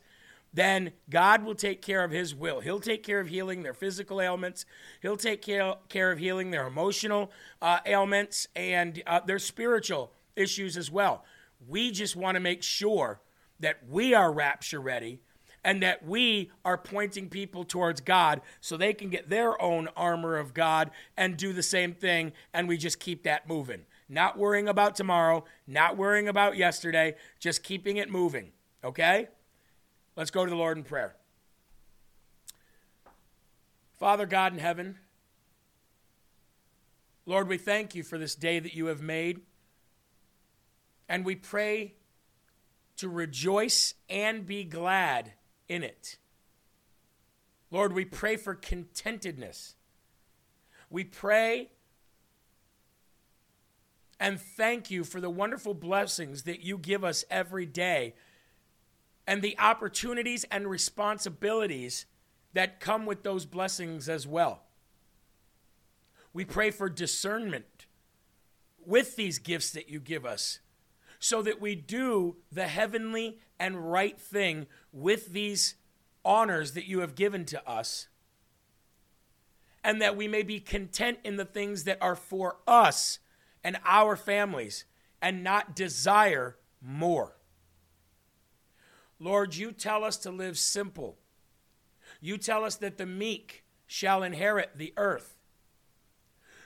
then 0.53 0.91
God 1.09 1.43
will 1.43 1.55
take 1.55 1.81
care 1.81 2.03
of 2.03 2.11
His 2.11 2.35
will. 2.35 2.59
He'll 2.59 2.79
take 2.79 3.03
care 3.03 3.19
of 3.19 3.27
healing 3.27 3.63
their 3.63 3.73
physical 3.73 4.21
ailments, 4.21 4.65
He'll 5.01 5.17
take 5.17 5.41
care, 5.41 5.75
care 5.89 6.11
of 6.11 6.19
healing 6.19 6.51
their 6.51 6.67
emotional 6.67 7.31
uh, 7.61 7.79
ailments 7.85 8.47
and 8.55 9.01
uh, 9.07 9.19
their 9.21 9.39
spiritual 9.39 10.11
issues 10.35 10.77
as 10.77 10.91
well. 10.91 11.23
We 11.67 11.91
just 11.91 12.15
want 12.15 12.35
to 12.35 12.41
make 12.41 12.63
sure 12.63 13.21
that 13.59 13.79
we 13.89 14.13
are 14.13 14.31
rapture 14.31 14.81
ready 14.81 15.19
and 15.63 15.81
that 15.81 16.05
we 16.05 16.51
are 16.65 16.77
pointing 16.77 17.29
people 17.29 17.63
towards 17.63 18.01
God 18.01 18.41
so 18.59 18.75
they 18.75 18.93
can 18.93 19.09
get 19.09 19.29
their 19.29 19.59
own 19.61 19.87
armor 19.95 20.37
of 20.37 20.53
God 20.53 20.91
and 21.15 21.37
do 21.37 21.53
the 21.53 21.63
same 21.63 21.93
thing. 21.93 22.33
And 22.53 22.67
we 22.67 22.77
just 22.77 22.99
keep 22.99 23.23
that 23.23 23.47
moving. 23.47 23.85
Not 24.09 24.37
worrying 24.37 24.67
about 24.67 24.95
tomorrow, 24.95 25.45
not 25.65 25.95
worrying 25.97 26.27
about 26.27 26.57
yesterday, 26.57 27.15
just 27.39 27.63
keeping 27.63 27.97
it 27.97 28.09
moving. 28.09 28.51
Okay? 28.83 29.29
Let's 30.15 30.31
go 30.31 30.45
to 30.45 30.49
the 30.49 30.55
Lord 30.55 30.77
in 30.77 30.83
prayer. 30.83 31.15
Father 33.97 34.25
God 34.25 34.53
in 34.53 34.59
heaven, 34.59 34.99
Lord, 37.25 37.47
we 37.47 37.57
thank 37.57 37.95
you 37.95 38.03
for 38.03 38.17
this 38.17 38.35
day 38.35 38.59
that 38.59 38.75
you 38.75 38.87
have 38.87 39.01
made. 39.01 39.41
And 41.07 41.25
we 41.25 41.35
pray 41.35 41.95
to 42.97 43.09
rejoice 43.09 43.95
and 44.09 44.45
be 44.45 44.63
glad 44.63 45.33
in 45.67 45.83
it. 45.83 46.17
Lord, 47.71 47.93
we 47.93 48.05
pray 48.05 48.35
for 48.35 48.55
contentedness. 48.55 49.73
We 50.89 51.03
pray 51.03 51.71
and 54.19 54.39
thank 54.39 54.91
you 54.91 55.03
for 55.03 55.19
the 55.19 55.29
wonderful 55.29 55.73
blessings 55.73 56.43
that 56.43 56.61
you 56.61 56.77
give 56.77 57.03
us 57.03 57.25
every 57.29 57.65
day 57.65 58.13
and 59.27 59.41
the 59.41 59.57
opportunities 59.57 60.43
and 60.51 60.69
responsibilities 60.69 62.05
that 62.53 62.79
come 62.79 63.05
with 63.05 63.23
those 63.23 63.45
blessings 63.45 64.07
as 64.09 64.27
well. 64.27 64.63
We 66.33 66.45
pray 66.45 66.71
for 66.71 66.89
discernment 66.89 67.87
with 68.85 69.15
these 69.15 69.39
gifts 69.39 69.71
that 69.71 69.89
you 69.89 69.99
give 69.99 70.25
us 70.25 70.59
so 71.19 71.41
that 71.41 71.61
we 71.61 71.73
do 71.73 72.35
the 72.51 72.67
heavenly 72.67 73.39
and 73.59 73.91
right 73.91 74.19
thing 74.19 74.67
with 74.91 75.31
these 75.31 75.75
honors 76.25 76.73
that 76.73 76.85
you 76.85 76.99
have 76.99 77.15
given 77.15 77.45
to 77.45 77.69
us, 77.69 78.07
and 79.83 80.01
that 80.01 80.17
we 80.17 80.27
may 80.27 80.43
be 80.43 80.59
content 80.59 81.19
in 81.23 81.37
the 81.37 81.45
things 81.45 81.85
that 81.85 81.97
are 82.01 82.15
for 82.15 82.57
us 82.67 83.19
and 83.63 83.77
our 83.85 84.15
families 84.15 84.85
and 85.21 85.43
not 85.43 85.75
desire 85.75 86.57
more. 86.81 87.37
Lord, 89.19 89.55
you 89.55 89.71
tell 89.71 90.03
us 90.03 90.17
to 90.17 90.31
live 90.31 90.57
simple. 90.57 91.17
You 92.21 92.37
tell 92.37 92.63
us 92.63 92.75
that 92.77 92.97
the 92.97 93.05
meek 93.05 93.63
shall 93.85 94.23
inherit 94.23 94.71
the 94.75 94.93
earth. 94.97 95.35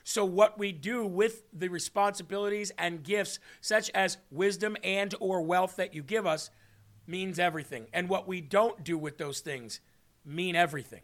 So 0.03 0.23
what 0.23 0.57
we 0.57 0.71
do 0.71 1.05
with 1.05 1.43
the 1.51 1.67
responsibilities 1.67 2.71
and 2.77 3.03
gifts 3.03 3.39
such 3.59 3.89
as 3.89 4.17
wisdom 4.31 4.77
and 4.81 5.13
or 5.19 5.41
wealth 5.41 5.75
that 5.75 5.93
you 5.93 6.01
give 6.01 6.25
us 6.25 6.49
means 7.05 7.39
everything. 7.39 7.87
And 7.91 8.07
what 8.07 8.27
we 8.27 8.39
don't 8.39 8.83
do 8.83 8.97
with 8.97 9.17
those 9.17 9.41
things 9.41 9.81
mean 10.23 10.55
everything. 10.55 11.01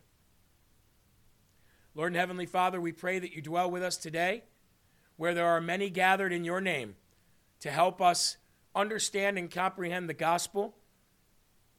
Lord 1.96 2.14
and 2.14 2.20
Heavenly 2.20 2.46
Father, 2.46 2.80
we 2.80 2.92
pray 2.92 3.20
that 3.20 3.34
you 3.34 3.42
dwell 3.42 3.70
with 3.70 3.84
us 3.84 3.98
today 3.98 4.44
where 5.18 5.34
there 5.34 5.48
are 5.48 5.62
many 5.62 5.90
gathered 5.90 6.32
in 6.32 6.44
your 6.44 6.62
name 6.62 6.96
to 7.60 7.72
help 7.72 8.02
us 8.02 8.38
understand 8.74 9.38
and 9.38 9.52
comprehend 9.52 10.10
the 10.10 10.14
gospel 10.14 10.76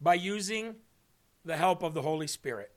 by 0.01 0.15
using 0.15 0.77
the 1.45 1.57
help 1.57 1.83
of 1.83 1.95
the 1.95 2.03
Holy 2.03 2.27
Spirit. 2.27 2.71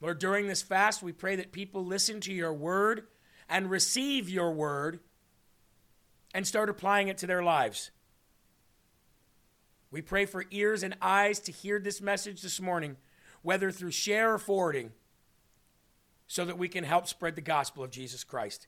Lord, 0.00 0.18
during 0.18 0.46
this 0.46 0.62
fast, 0.62 1.02
we 1.02 1.12
pray 1.12 1.36
that 1.36 1.52
people 1.52 1.84
listen 1.84 2.20
to 2.20 2.32
your 2.32 2.52
word 2.52 3.06
and 3.48 3.70
receive 3.70 4.28
your 4.28 4.52
word 4.52 5.00
and 6.32 6.46
start 6.46 6.68
applying 6.68 7.08
it 7.08 7.18
to 7.18 7.26
their 7.26 7.42
lives. 7.42 7.90
We 9.90 10.02
pray 10.02 10.26
for 10.26 10.44
ears 10.50 10.82
and 10.82 10.96
eyes 11.00 11.40
to 11.40 11.52
hear 11.52 11.80
this 11.80 12.00
message 12.00 12.42
this 12.42 12.60
morning, 12.60 12.96
whether 13.42 13.70
through 13.70 13.92
share 13.92 14.34
or 14.34 14.38
forwarding, 14.38 14.92
so 16.26 16.44
that 16.44 16.58
we 16.58 16.68
can 16.68 16.84
help 16.84 17.08
spread 17.08 17.34
the 17.34 17.40
gospel 17.40 17.82
of 17.82 17.90
Jesus 17.90 18.22
Christ. 18.22 18.66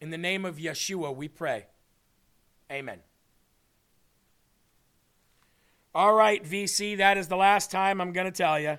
In 0.00 0.10
the 0.10 0.18
name 0.18 0.44
of 0.44 0.56
Yeshua, 0.56 1.14
we 1.14 1.28
pray. 1.28 1.66
Amen. 2.70 3.00
All 5.94 6.14
right, 6.14 6.42
VC, 6.42 6.96
that 6.96 7.18
is 7.18 7.28
the 7.28 7.36
last 7.36 7.70
time 7.70 8.00
I'm 8.00 8.12
going 8.12 8.24
to 8.24 8.30
tell 8.30 8.58
you. 8.58 8.78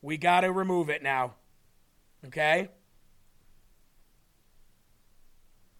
We 0.00 0.16
got 0.16 0.42
to 0.42 0.52
remove 0.52 0.88
it 0.88 1.02
now. 1.02 1.34
Okay? 2.24 2.68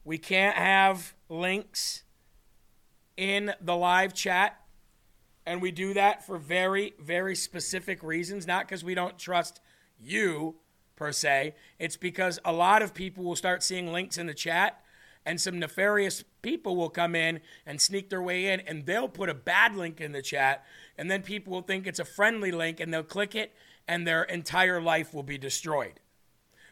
We 0.04 0.18
can't 0.18 0.56
have 0.56 1.14
links 1.28 2.02
in 3.16 3.52
the 3.60 3.76
live 3.76 4.12
chat. 4.12 4.60
And 5.46 5.62
we 5.62 5.70
do 5.70 5.94
that 5.94 6.26
for 6.26 6.38
very, 6.38 6.94
very 6.98 7.36
specific 7.36 8.02
reasons, 8.02 8.48
not 8.48 8.66
because 8.66 8.82
we 8.82 8.96
don't 8.96 9.16
trust 9.16 9.60
you 10.00 10.56
per 10.96 11.12
se. 11.12 11.54
It's 11.78 11.96
because 11.96 12.40
a 12.44 12.52
lot 12.52 12.82
of 12.82 12.92
people 12.92 13.22
will 13.22 13.36
start 13.36 13.62
seeing 13.62 13.92
links 13.92 14.18
in 14.18 14.26
the 14.26 14.34
chat 14.34 14.80
and 15.26 15.40
some 15.40 15.58
nefarious 15.58 16.22
people 16.40 16.76
will 16.76 16.88
come 16.88 17.16
in 17.16 17.40
and 17.66 17.80
sneak 17.80 18.08
their 18.08 18.22
way 18.22 18.46
in 18.46 18.60
and 18.60 18.86
they'll 18.86 19.08
put 19.08 19.28
a 19.28 19.34
bad 19.34 19.74
link 19.74 20.00
in 20.00 20.12
the 20.12 20.22
chat 20.22 20.64
and 20.96 21.10
then 21.10 21.20
people 21.20 21.52
will 21.52 21.62
think 21.62 21.86
it's 21.86 21.98
a 21.98 22.04
friendly 22.04 22.52
link 22.52 22.78
and 22.78 22.94
they'll 22.94 23.02
click 23.02 23.34
it 23.34 23.52
and 23.88 24.06
their 24.06 24.22
entire 24.22 24.80
life 24.80 25.12
will 25.12 25.24
be 25.24 25.36
destroyed. 25.36 26.00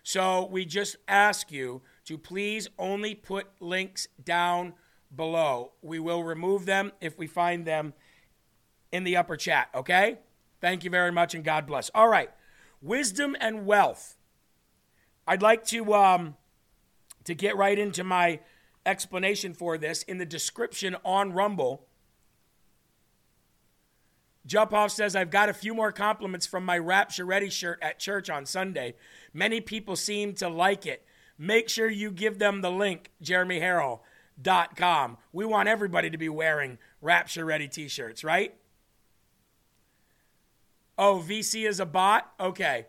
So 0.05 0.47
we 0.47 0.65
just 0.65 0.97
ask 1.09 1.51
you 1.51 1.83
to 2.05 2.17
please 2.17 2.69
only 2.79 3.15
put 3.15 3.49
links 3.59 4.07
down 4.23 4.75
below. 5.15 5.73
We 5.83 5.99
will 5.99 6.23
remove 6.23 6.65
them 6.65 6.93
if 7.01 7.19
we 7.19 7.27
find 7.27 7.67
them 7.67 7.93
in 8.93 9.03
the 9.03 9.17
upper 9.17 9.37
chat, 9.37 9.69
okay? 9.75 10.19
Thank 10.61 10.85
you 10.85 10.91
very 10.91 11.11
much 11.11 11.35
and 11.35 11.43
God 11.43 11.67
bless. 11.67 11.91
All 11.95 12.09
right. 12.09 12.31
Wisdom 12.81 13.35
and 13.41 13.67
wealth. 13.67 14.17
I'd 15.27 15.43
like 15.43 15.65
to 15.67 15.95
um, 15.95 16.37
to 17.25 17.35
get 17.35 17.57
right 17.57 17.79
into 17.79 18.05
my 18.05 18.41
explanation 18.87 19.55
for 19.55 19.79
this 19.79 20.03
in 20.03 20.19
the 20.19 20.27
description 20.27 20.97
on 21.05 21.33
Rumble. 21.33 21.87
Jump 24.47 24.75
says, 24.91 25.17
I've 25.17 25.31
got 25.31 25.49
a 25.49 25.55
few 25.55 25.75
more 25.75 25.91
compliments 25.91 26.47
from 26.47 26.67
my 26.67 26.77
Rapture 26.77 27.25
Ready 27.25 27.49
shirt 27.49 27.79
at 27.81 27.99
church 27.99 28.29
on 28.29 28.45
Sunday. 28.45 28.95
Many 29.33 29.63
people 29.63 29.97
seem 29.97 30.35
to 30.35 30.49
like 30.49 30.85
it. 30.85 31.05
Make 31.39 31.69
sure 31.69 31.89
you 31.89 32.11
give 32.11 32.39
them 32.39 32.61
the 32.61 32.71
link, 32.71 33.11
jeremyharrell.com. 33.23 35.17
We 35.33 35.45
want 35.47 35.69
everybody 35.69 36.11
to 36.11 36.19
be 36.19 36.29
wearing 36.29 36.79
Rapture 37.01 37.47
Ready 37.47 37.69
t 37.69 37.89
shirts, 37.89 38.23
right? 38.23 38.55
Oh, 40.97 41.25
VC 41.27 41.67
is 41.67 41.81
a 41.81 41.87
bot? 41.87 42.33
Okay. 42.39 42.87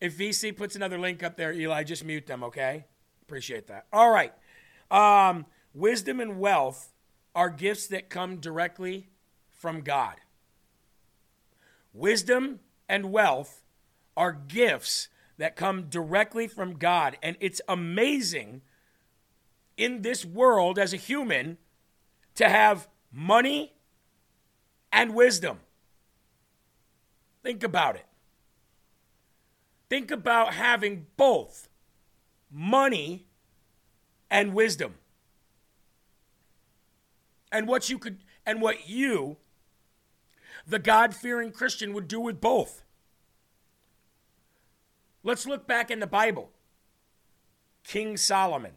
If 0.00 0.16
VC 0.18 0.56
puts 0.56 0.76
another 0.76 0.98
link 0.98 1.22
up 1.22 1.36
there, 1.36 1.52
Eli, 1.52 1.84
just 1.84 2.04
mute 2.04 2.26
them, 2.26 2.42
okay? 2.42 2.86
Appreciate 3.26 3.66
that. 3.66 3.86
All 3.92 4.10
right. 4.10 4.32
Um, 4.90 5.46
wisdom 5.74 6.20
and 6.20 6.38
wealth 6.38 6.92
are 7.34 7.50
gifts 7.50 7.88
that 7.88 8.08
come 8.08 8.36
directly 8.36 9.08
from 9.52 9.80
God. 9.80 10.14
Wisdom 11.92 12.60
and 12.88 13.10
wealth 13.10 13.62
are 14.16 14.32
gifts 14.32 15.08
that 15.38 15.56
come 15.56 15.84
directly 15.84 16.46
from 16.46 16.78
God. 16.78 17.18
And 17.22 17.36
it's 17.40 17.60
amazing 17.68 18.62
in 19.76 20.02
this 20.02 20.24
world 20.24 20.78
as 20.78 20.92
a 20.92 20.96
human 20.96 21.58
to 22.36 22.48
have 22.48 22.86
money 23.12 23.72
and 24.92 25.14
wisdom. 25.14 25.58
Think 27.42 27.64
about 27.64 27.96
it. 27.96 28.06
Think 29.88 30.10
about 30.10 30.54
having 30.54 31.06
both 31.16 31.65
money 32.56 33.26
and 34.30 34.54
wisdom. 34.54 34.94
And 37.52 37.68
what 37.68 37.90
you 37.90 37.98
could 37.98 38.24
and 38.46 38.62
what 38.62 38.88
you 38.88 39.36
the 40.66 40.78
God-fearing 40.78 41.52
Christian 41.52 41.92
would 41.92 42.08
do 42.08 42.18
with 42.18 42.40
both. 42.40 42.82
Let's 45.22 45.46
look 45.46 45.66
back 45.66 45.90
in 45.90 46.00
the 46.00 46.06
Bible. 46.06 46.50
King 47.84 48.16
Solomon. 48.16 48.72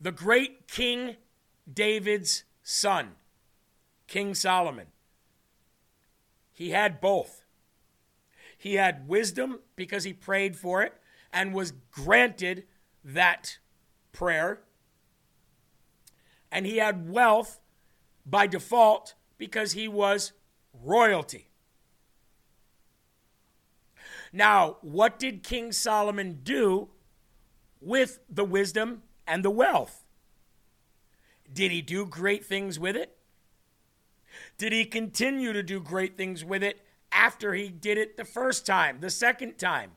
The 0.00 0.10
great 0.10 0.68
King 0.68 1.16
David's 1.72 2.44
son, 2.62 3.10
King 4.06 4.34
Solomon. 4.34 4.86
He 6.52 6.70
had 6.70 7.00
both. 7.00 7.37
He 8.58 8.74
had 8.74 9.08
wisdom 9.08 9.60
because 9.76 10.02
he 10.02 10.12
prayed 10.12 10.56
for 10.56 10.82
it 10.82 10.92
and 11.32 11.54
was 11.54 11.72
granted 11.92 12.64
that 13.04 13.58
prayer. 14.10 14.60
And 16.50 16.66
he 16.66 16.78
had 16.78 17.08
wealth 17.08 17.60
by 18.26 18.48
default 18.48 19.14
because 19.38 19.72
he 19.72 19.86
was 19.86 20.32
royalty. 20.82 21.48
Now, 24.32 24.78
what 24.82 25.20
did 25.20 25.44
King 25.44 25.70
Solomon 25.70 26.40
do 26.42 26.88
with 27.80 28.18
the 28.28 28.44
wisdom 28.44 29.02
and 29.26 29.44
the 29.44 29.50
wealth? 29.50 30.04
Did 31.50 31.70
he 31.70 31.80
do 31.80 32.04
great 32.04 32.44
things 32.44 32.78
with 32.78 32.96
it? 32.96 33.16
Did 34.58 34.72
he 34.72 34.84
continue 34.84 35.52
to 35.52 35.62
do 35.62 35.80
great 35.80 36.16
things 36.16 36.44
with 36.44 36.62
it 36.62 36.80
after 37.12 37.54
he 37.54 37.68
did 37.68 37.98
it 37.98 38.16
the 38.16 38.24
first 38.24 38.66
time, 38.66 39.00
the 39.00 39.10
second 39.10 39.58
time. 39.58 39.92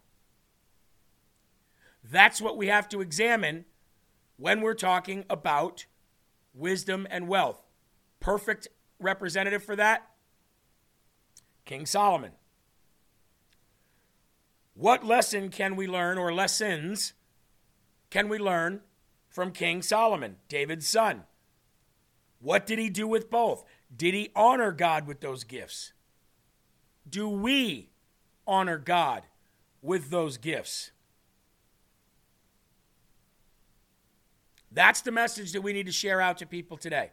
That's 2.04 2.42
what 2.42 2.58
we 2.58 2.68
have 2.68 2.90
to 2.90 3.02
examine 3.02 3.66
when 4.38 4.62
we're 4.62 4.74
talking 4.74 5.26
about 5.30 5.86
wisdom 6.54 7.08
and 7.10 7.28
wealth. 7.28 7.62
Perfect 8.20 8.68
representative 9.00 9.64
for 9.64 9.76
that 9.76 10.10
King 11.66 11.86
Solomon. 11.86 12.32
What 14.74 15.06
lesson 15.06 15.50
can 15.50 15.76
we 15.76 15.86
learn, 15.88 16.18
or 16.18 16.34
lessons 16.34 17.14
can 18.10 18.30
we 18.30 18.38
learn 18.38 18.82
from 19.30 19.52
King 19.52 19.82
Solomon, 19.82 20.38
David's 20.50 20.88
son? 20.88 21.24
What 22.40 22.66
did 22.66 22.80
he 22.80 22.90
do 22.90 23.08
with 23.08 23.30
both? 23.30 23.64
Did 23.96 24.14
he 24.14 24.32
honor 24.36 24.72
God 24.72 25.06
with 25.06 25.22
those 25.22 25.44
gifts? 25.44 25.94
Do 27.10 27.28
we 27.28 27.90
honor 28.48 28.78
God 28.78 29.24
with 29.82 30.10
those 30.10 30.38
gifts? 30.38 30.92
That's 34.72 35.02
the 35.02 35.12
message 35.12 35.52
that 35.52 35.62
we 35.62 35.74
need 35.74 35.86
to 35.88 35.92
share 35.92 36.22
out 36.22 36.38
to 36.38 36.46
people 36.46 36.78
today. 36.78 37.12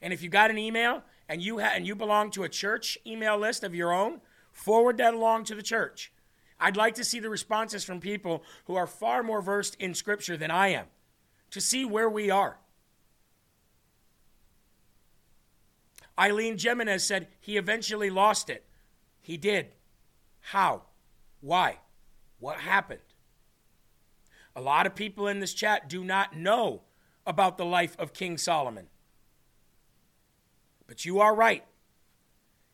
And 0.00 0.12
if 0.12 0.22
you 0.22 0.28
got 0.28 0.50
an 0.50 0.58
email 0.58 1.02
and 1.28 1.42
you 1.42 1.58
ha- 1.60 1.72
and 1.74 1.86
you 1.86 1.94
belong 1.94 2.30
to 2.32 2.44
a 2.44 2.48
church 2.48 2.96
email 3.06 3.36
list 3.36 3.64
of 3.64 3.74
your 3.74 3.92
own, 3.92 4.20
forward 4.52 4.96
that 4.98 5.14
along 5.14 5.44
to 5.44 5.54
the 5.54 5.62
church. 5.62 6.12
I'd 6.58 6.76
like 6.76 6.94
to 6.94 7.04
see 7.04 7.20
the 7.20 7.28
responses 7.28 7.84
from 7.84 8.00
people 8.00 8.42
who 8.64 8.76
are 8.76 8.86
far 8.86 9.22
more 9.22 9.42
versed 9.42 9.74
in 9.78 9.94
scripture 9.94 10.36
than 10.36 10.50
I 10.50 10.68
am 10.68 10.86
to 11.50 11.60
see 11.60 11.84
where 11.84 12.08
we 12.08 12.30
are. 12.30 12.58
Eileen 16.18 16.56
Jimenez 16.58 17.04
said 17.04 17.28
he 17.40 17.58
eventually 17.58 18.08
lost 18.08 18.48
it. 18.48 18.64
He 19.26 19.36
did. 19.36 19.72
How? 20.38 20.82
Why? 21.40 21.78
What 22.38 22.58
happened? 22.58 23.00
A 24.54 24.60
lot 24.60 24.86
of 24.86 24.94
people 24.94 25.26
in 25.26 25.40
this 25.40 25.52
chat 25.52 25.88
do 25.88 26.04
not 26.04 26.36
know 26.36 26.82
about 27.26 27.58
the 27.58 27.64
life 27.64 27.96
of 27.98 28.12
King 28.12 28.38
Solomon. 28.38 28.86
But 30.86 31.04
you 31.04 31.18
are 31.18 31.34
right. 31.34 31.64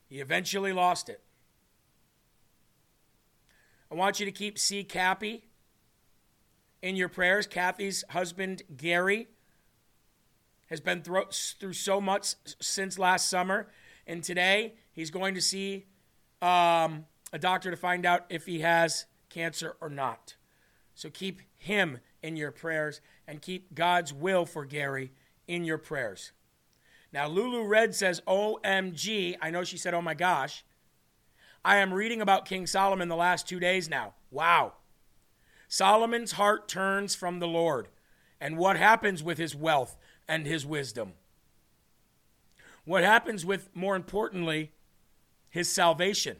He 0.07 0.19
eventually 0.19 0.73
lost 0.73 1.09
it. 1.09 1.21
I 3.91 3.95
want 3.95 4.19
you 4.19 4.27
to 4.27 4.31
keep 4.31 4.59
C. 4.59 4.83
Cappy 4.83 5.45
in 6.83 6.95
your 6.95 7.09
prayers. 7.09 7.47
Kathy's 7.47 8.03
husband, 8.09 8.61
Gary, 8.77 9.27
has 10.67 10.79
been 10.79 11.01
through 11.01 11.73
so 11.73 11.99
much 11.99 12.35
since 12.61 12.99
last 12.99 13.27
summer. 13.27 13.69
And 14.05 14.23
today, 14.23 14.75
he's 14.91 15.09
going 15.09 15.33
to 15.33 15.41
see 15.41 15.87
um, 16.43 17.05
a 17.31 17.39
doctor 17.39 17.71
to 17.71 17.77
find 17.77 18.05
out 18.05 18.25
if 18.29 18.45
he 18.45 18.59
has 18.59 19.05
cancer 19.29 19.77
or 19.79 19.89
not. 19.89 20.35
So 20.93 21.09
keep 21.09 21.41
him 21.55 21.99
in 22.21 22.35
your 22.35 22.51
prayers 22.51 23.01
and 23.27 23.41
keep 23.41 23.73
God's 23.73 24.13
will 24.13 24.45
for 24.45 24.65
Gary 24.65 25.11
in 25.47 25.63
your 25.63 25.77
prayers. 25.77 26.33
Now, 27.13 27.27
Lulu 27.27 27.63
Red 27.63 27.95
says, 27.95 28.21
OMG. 28.27 29.37
I 29.41 29.51
know 29.51 29.63
she 29.63 29.77
said, 29.77 29.93
oh 29.93 30.01
my 30.01 30.13
gosh. 30.13 30.65
I 31.63 31.77
am 31.77 31.93
reading 31.93 32.21
about 32.21 32.45
King 32.45 32.67
Solomon 32.67 33.07
the 33.07 33.15
last 33.15 33.47
two 33.47 33.59
days 33.59 33.89
now. 33.89 34.15
Wow. 34.29 34.73
Solomon's 35.69 36.33
heart 36.33 36.67
turns 36.67 37.15
from 37.15 37.39
the 37.39 37.47
Lord. 37.47 37.87
And 38.41 38.57
what 38.57 38.75
happens 38.75 39.23
with 39.23 39.37
his 39.37 39.55
wealth 39.55 39.95
and 40.27 40.45
his 40.45 40.65
wisdom? 40.65 41.13
What 42.83 43.03
happens 43.03 43.45
with, 43.45 43.69
more 43.73 43.95
importantly, 43.95 44.72
his 45.53 45.69
salvation. 45.69 46.35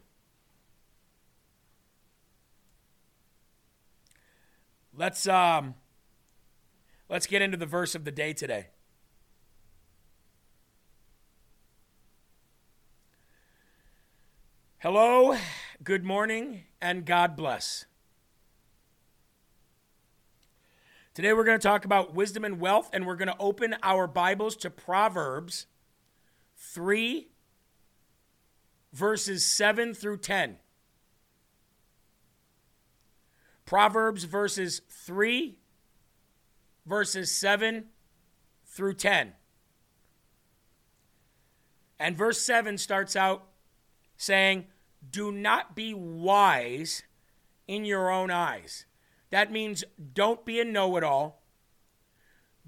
Let's 4.91 5.27
um 5.27 5.75
let's 7.09 7.27
get 7.27 7.43
into 7.43 7.55
the 7.55 7.67
verse 7.67 7.93
of 7.93 8.05
the 8.05 8.11
day 8.11 8.33
today. 8.33 8.69
Hello, 14.79 15.37
good 15.83 16.03
morning, 16.03 16.63
and 16.81 17.05
God 17.05 17.35
bless. 17.35 17.85
Today 21.13 21.33
we're 21.33 21.43
going 21.43 21.59
to 21.59 21.67
talk 21.67 21.85
about 21.85 22.15
wisdom 22.15 22.43
and 22.43 22.59
wealth, 22.59 22.89
and 22.91 23.05
we're 23.05 23.15
going 23.15 23.27
to 23.27 23.37
open 23.39 23.75
our 23.83 24.07
Bibles 24.07 24.55
to 24.57 24.71
Proverbs 24.71 25.67
3, 26.57 27.27
verses 28.93 29.43
7 29.43 29.93
through 29.93 30.17
10. 30.17 30.57
Proverbs 33.65 34.25
verses 34.25 34.81
3, 34.89 35.57
verses 36.85 37.31
7 37.31 37.85
through 38.65 38.93
10. 38.93 39.33
And 41.99 42.17
verse 42.17 42.41
7 42.41 42.77
starts 42.77 43.15
out 43.15 43.47
saying, 44.17 44.65
Do 45.09 45.31
not 45.31 45.75
be 45.75 45.93
wise 45.93 47.03
in 47.67 47.85
your 47.85 48.11
own 48.11 48.29
eyes. 48.29 48.85
That 49.29 49.51
means 49.51 49.83
don't 50.13 50.45
be 50.45 50.59
a 50.59 50.65
know 50.65 50.95
it 50.97 51.03
all. 51.03 51.41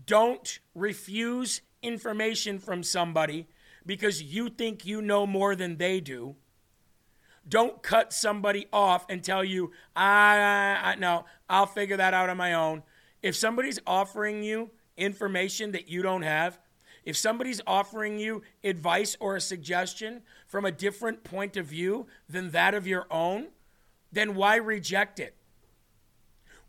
Don't 0.06 0.60
refuse 0.74 1.62
information 1.82 2.58
from 2.60 2.82
somebody 2.82 3.48
because 3.86 4.22
you 4.22 4.50
think 4.50 4.86
you 4.86 5.02
know 5.02 5.28
more 5.28 5.56
than 5.56 5.78
they 5.78 6.00
do. 6.00 6.36
Don't 7.48 7.84
cut 7.84 8.12
somebody 8.12 8.68
off 8.74 9.06
and 9.10 9.24
tell 9.24 9.44
you, 9.44 9.72
I, 9.96 10.80
I, 10.84 10.96
no, 10.96 11.26
I'll 11.48 11.68
figure 11.68 11.98
that 11.98 12.14
out 12.14 12.30
on 12.30 12.38
my 12.38 12.54
own. 12.54 12.82
If 13.22 13.36
somebody's 13.36 13.80
offering 13.86 14.44
you 14.44 14.72
information 14.98 15.72
that 15.74 15.88
you 15.88 16.02
don't 16.02 16.24
have, 16.24 16.60
if 17.04 17.16
somebody's 17.16 17.62
offering 17.68 18.18
you 18.18 18.42
advice 18.64 19.16
or 19.20 19.36
a 19.36 19.42
suggestion 19.42 20.24
from 20.48 20.66
a 20.66 20.72
different 20.72 21.24
point 21.24 21.56
of 21.56 21.68
view 21.68 22.08
than 22.28 22.50
that 22.52 22.74
of 22.74 22.88
your 22.88 23.06
own, 23.12 23.50
then 24.12 24.34
why 24.34 24.56
reject 24.56 25.20
it? 25.20 25.36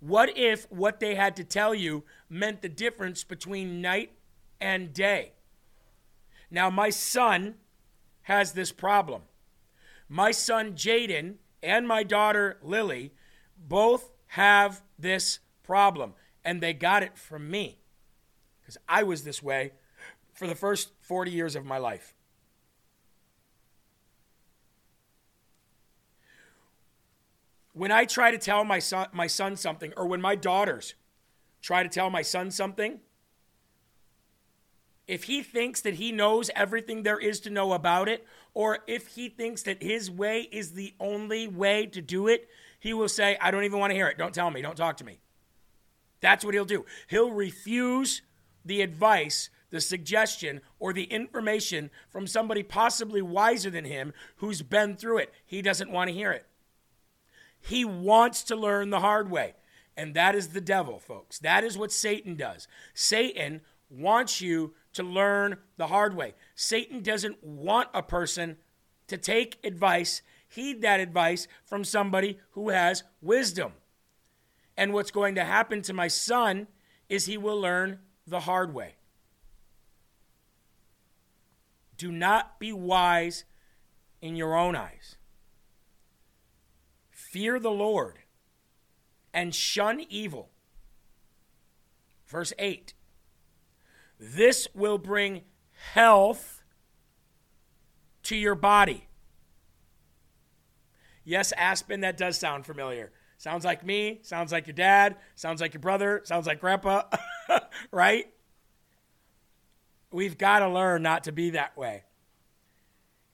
What 0.00 0.36
if 0.36 0.70
what 0.70 1.00
they 1.00 1.14
had 1.14 1.36
to 1.36 1.44
tell 1.44 1.74
you 1.74 2.04
meant 2.28 2.60
the 2.60 2.68
difference 2.68 3.24
between 3.24 3.80
night 3.80 4.12
and 4.60 4.92
day? 4.92 5.32
Now, 6.50 6.70
my 6.70 6.90
son 6.90 7.54
has 8.22 8.52
this 8.52 8.72
problem. 8.72 9.22
My 10.08 10.30
son 10.30 10.72
Jaden 10.72 11.34
and 11.62 11.86
my 11.86 12.02
daughter 12.02 12.58
Lily 12.62 13.12
both 13.56 14.10
have 14.28 14.82
this 14.98 15.40
problem, 15.62 16.14
and 16.44 16.60
they 16.60 16.72
got 16.72 17.02
it 17.02 17.18
from 17.18 17.50
me 17.50 17.80
because 18.60 18.78
I 18.88 19.02
was 19.02 19.22
this 19.22 19.42
way 19.42 19.72
for 20.34 20.46
the 20.46 20.54
first 20.54 20.90
40 21.00 21.30
years 21.30 21.56
of 21.56 21.64
my 21.64 21.78
life. 21.78 22.14
When 27.72 27.92
I 27.92 28.06
try 28.06 28.30
to 28.30 28.38
tell 28.38 28.64
my 28.64 28.78
son, 28.78 29.08
my 29.12 29.26
son 29.26 29.56
something, 29.56 29.92
or 29.96 30.06
when 30.06 30.20
my 30.20 30.34
daughters 30.34 30.94
try 31.60 31.82
to 31.82 31.88
tell 31.88 32.10
my 32.10 32.22
son 32.22 32.50
something, 32.50 33.00
if 35.06 35.24
he 35.24 35.42
thinks 35.42 35.80
that 35.82 35.94
he 35.94 36.10
knows 36.12 36.50
everything 36.54 37.02
there 37.02 37.18
is 37.18 37.40
to 37.40 37.50
know 37.50 37.72
about 37.72 38.08
it, 38.08 38.26
or 38.54 38.78
if 38.86 39.08
he 39.08 39.28
thinks 39.28 39.62
that 39.62 39.82
his 39.82 40.10
way 40.10 40.48
is 40.50 40.72
the 40.72 40.94
only 40.98 41.46
way 41.46 41.86
to 41.86 42.00
do 42.00 42.26
it, 42.26 42.48
he 42.80 42.92
will 42.92 43.08
say, 43.08 43.36
I 43.40 43.50
don't 43.50 43.64
even 43.64 43.78
want 43.78 43.90
to 43.90 43.94
hear 43.94 44.08
it. 44.08 44.18
Don't 44.18 44.34
tell 44.34 44.50
me. 44.50 44.62
Don't 44.62 44.76
talk 44.76 44.96
to 44.98 45.04
me. 45.04 45.20
That's 46.20 46.44
what 46.44 46.54
he'll 46.54 46.64
do. 46.64 46.84
He'll 47.08 47.30
refuse 47.30 48.22
the 48.64 48.80
advice, 48.82 49.50
the 49.70 49.80
suggestion, 49.80 50.60
or 50.78 50.92
the 50.92 51.04
information 51.04 51.90
from 52.08 52.26
somebody 52.26 52.62
possibly 52.62 53.22
wiser 53.22 53.70
than 53.70 53.84
him 53.84 54.12
who's 54.36 54.62
been 54.62 54.96
through 54.96 55.18
it. 55.18 55.32
He 55.44 55.62
doesn't 55.62 55.90
want 55.90 56.08
to 56.08 56.14
hear 56.14 56.32
it. 56.32 56.46
He 57.60 57.84
wants 57.84 58.42
to 58.44 58.56
learn 58.56 58.90
the 58.90 59.00
hard 59.00 59.30
way. 59.30 59.54
And 59.96 60.14
that 60.14 60.34
is 60.34 60.48
the 60.48 60.60
devil, 60.60 60.98
folks. 60.98 61.38
That 61.38 61.64
is 61.64 61.78
what 61.78 61.92
Satan 61.92 62.34
does. 62.34 62.68
Satan 62.92 63.62
wants 63.88 64.40
you 64.40 64.74
to 64.96 65.02
learn 65.02 65.56
the 65.76 65.86
hard 65.86 66.16
way. 66.16 66.34
Satan 66.54 67.02
doesn't 67.02 67.42
want 67.42 67.88
a 67.94 68.02
person 68.02 68.56
to 69.06 69.16
take 69.16 69.58
advice, 69.64 70.22
heed 70.48 70.82
that 70.82 71.00
advice 71.00 71.46
from 71.64 71.84
somebody 71.84 72.38
who 72.50 72.70
has 72.70 73.04
wisdom. 73.22 73.72
And 74.76 74.92
what's 74.92 75.10
going 75.10 75.34
to 75.36 75.44
happen 75.44 75.82
to 75.82 75.92
my 75.92 76.08
son 76.08 76.66
is 77.08 77.26
he 77.26 77.38
will 77.38 77.60
learn 77.60 78.00
the 78.26 78.40
hard 78.40 78.74
way. 78.74 78.96
Do 81.96 82.10
not 82.12 82.58
be 82.58 82.72
wise 82.72 83.44
in 84.20 84.36
your 84.36 84.56
own 84.56 84.76
eyes. 84.76 85.16
Fear 87.10 87.60
the 87.60 87.70
Lord 87.70 88.18
and 89.32 89.54
shun 89.54 90.00
evil. 90.08 90.50
Verse 92.26 92.52
8 92.58 92.92
this 94.18 94.68
will 94.74 94.98
bring 94.98 95.42
health 95.92 96.62
to 98.24 98.36
your 98.36 98.54
body. 98.54 99.08
Yes, 101.24 101.52
Aspen, 101.56 102.00
that 102.00 102.16
does 102.16 102.38
sound 102.38 102.66
familiar. 102.66 103.12
Sounds 103.38 103.64
like 103.64 103.84
me, 103.84 104.20
sounds 104.22 104.52
like 104.52 104.66
your 104.66 104.74
dad, 104.74 105.16
sounds 105.34 105.60
like 105.60 105.74
your 105.74 105.80
brother, 105.80 106.22
sounds 106.24 106.46
like 106.46 106.60
grandpa, 106.60 107.02
right? 107.90 108.26
We've 110.10 110.38
got 110.38 110.60
to 110.60 110.68
learn 110.68 111.02
not 111.02 111.24
to 111.24 111.32
be 111.32 111.50
that 111.50 111.76
way. 111.76 112.04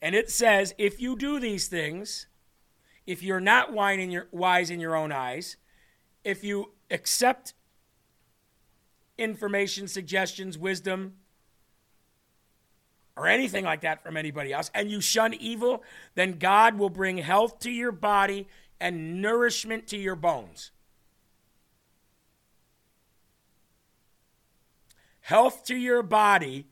And 0.00 0.14
it 0.16 0.30
says 0.30 0.74
if 0.78 1.00
you 1.00 1.16
do 1.16 1.38
these 1.38 1.68
things, 1.68 2.26
if 3.06 3.22
you're 3.22 3.40
not 3.40 3.72
wise 3.72 4.70
in 4.70 4.80
your 4.80 4.96
own 4.96 5.12
eyes, 5.12 5.56
if 6.24 6.42
you 6.42 6.72
accept 6.90 7.54
information, 9.18 9.88
suggestions, 9.88 10.58
wisdom, 10.58 11.14
or 13.16 13.26
anything 13.26 13.64
like 13.64 13.82
that 13.82 14.02
from 14.02 14.16
anybody 14.16 14.52
else, 14.52 14.70
and 14.74 14.90
you 14.90 15.00
shun 15.00 15.34
evil, 15.34 15.82
then 16.14 16.38
God 16.38 16.78
will 16.78 16.90
bring 16.90 17.18
health 17.18 17.58
to 17.60 17.70
your 17.70 17.92
body 17.92 18.48
and 18.80 19.20
nourishment 19.20 19.86
to 19.88 19.96
your 19.96 20.16
bones. 20.16 20.70
Health 25.20 25.64
to 25.66 25.76
your 25.76 26.02
body 26.02 26.66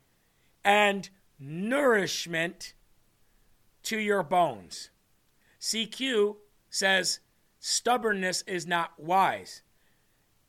and 0.63 1.09
nourishment 1.39 2.73
to 3.83 3.97
your 3.97 4.23
bones. 4.23 4.89
CQ 5.59 6.35
says 6.69 7.19
stubbornness 7.59 8.41
is 8.47 8.67
not 8.67 8.91
wise. 8.97 9.61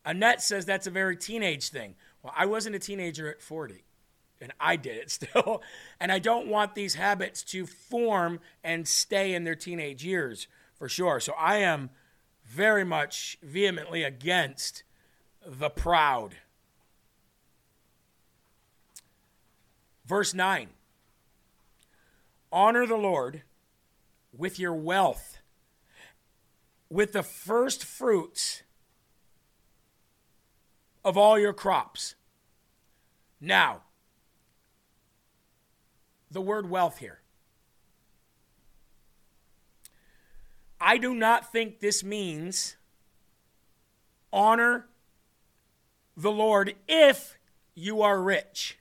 Annette 0.05 0.41
says 0.41 0.65
that's 0.65 0.87
a 0.87 0.91
very 0.91 1.15
teenage 1.15 1.69
thing. 1.69 1.95
Well, 2.21 2.33
I 2.35 2.45
wasn't 2.45 2.75
a 2.75 2.79
teenager 2.79 3.29
at 3.29 3.41
40, 3.41 3.83
and 4.41 4.53
I 4.59 4.75
did 4.75 4.97
it 4.97 5.11
still. 5.11 5.61
And 5.99 6.11
I 6.11 6.19
don't 6.19 6.47
want 6.47 6.75
these 6.75 6.95
habits 6.95 7.43
to 7.45 7.65
form 7.65 8.39
and 8.63 8.87
stay 8.87 9.33
in 9.33 9.43
their 9.43 9.55
teenage 9.55 10.03
years 10.03 10.47
for 10.75 10.89
sure. 10.89 11.19
So 11.19 11.33
I 11.33 11.57
am 11.57 11.89
very 12.45 12.83
much 12.83 13.37
vehemently 13.41 14.03
against 14.03 14.83
the 15.45 15.69
proud. 15.69 16.35
Verse 20.05 20.33
9 20.33 20.69
Honor 22.51 22.85
the 22.85 22.97
Lord 22.97 23.43
with 24.35 24.59
your 24.59 24.73
wealth, 24.73 25.39
with 26.89 27.13
the 27.13 27.23
first 27.23 27.83
fruits 27.83 28.62
of 31.03 31.17
all 31.17 31.37
your 31.37 31.53
crops. 31.53 32.15
Now, 33.39 33.81
the 36.31 36.41
word 36.41 36.69
wealth 36.69 36.97
here. 36.97 37.19
I 40.79 40.97
do 40.97 41.13
not 41.13 41.51
think 41.51 41.79
this 41.79 42.03
means 42.03 42.75
honor 44.31 44.87
the 46.17 46.31
Lord 46.31 46.75
if 46.87 47.37
you 47.75 48.01
are 48.01 48.21
rich. 48.21 48.77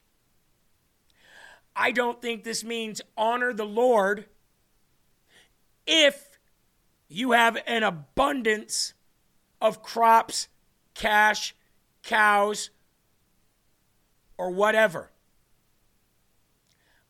I 1.74 1.92
don't 1.92 2.20
think 2.20 2.44
this 2.44 2.64
means 2.64 3.00
honor 3.16 3.52
the 3.52 3.64
Lord 3.64 4.26
if 5.86 6.38
you 7.08 7.32
have 7.32 7.58
an 7.66 7.82
abundance 7.82 8.94
of 9.60 9.82
crops, 9.82 10.48
cash, 10.94 11.54
cows, 12.02 12.70
or 14.38 14.50
whatever. 14.50 15.10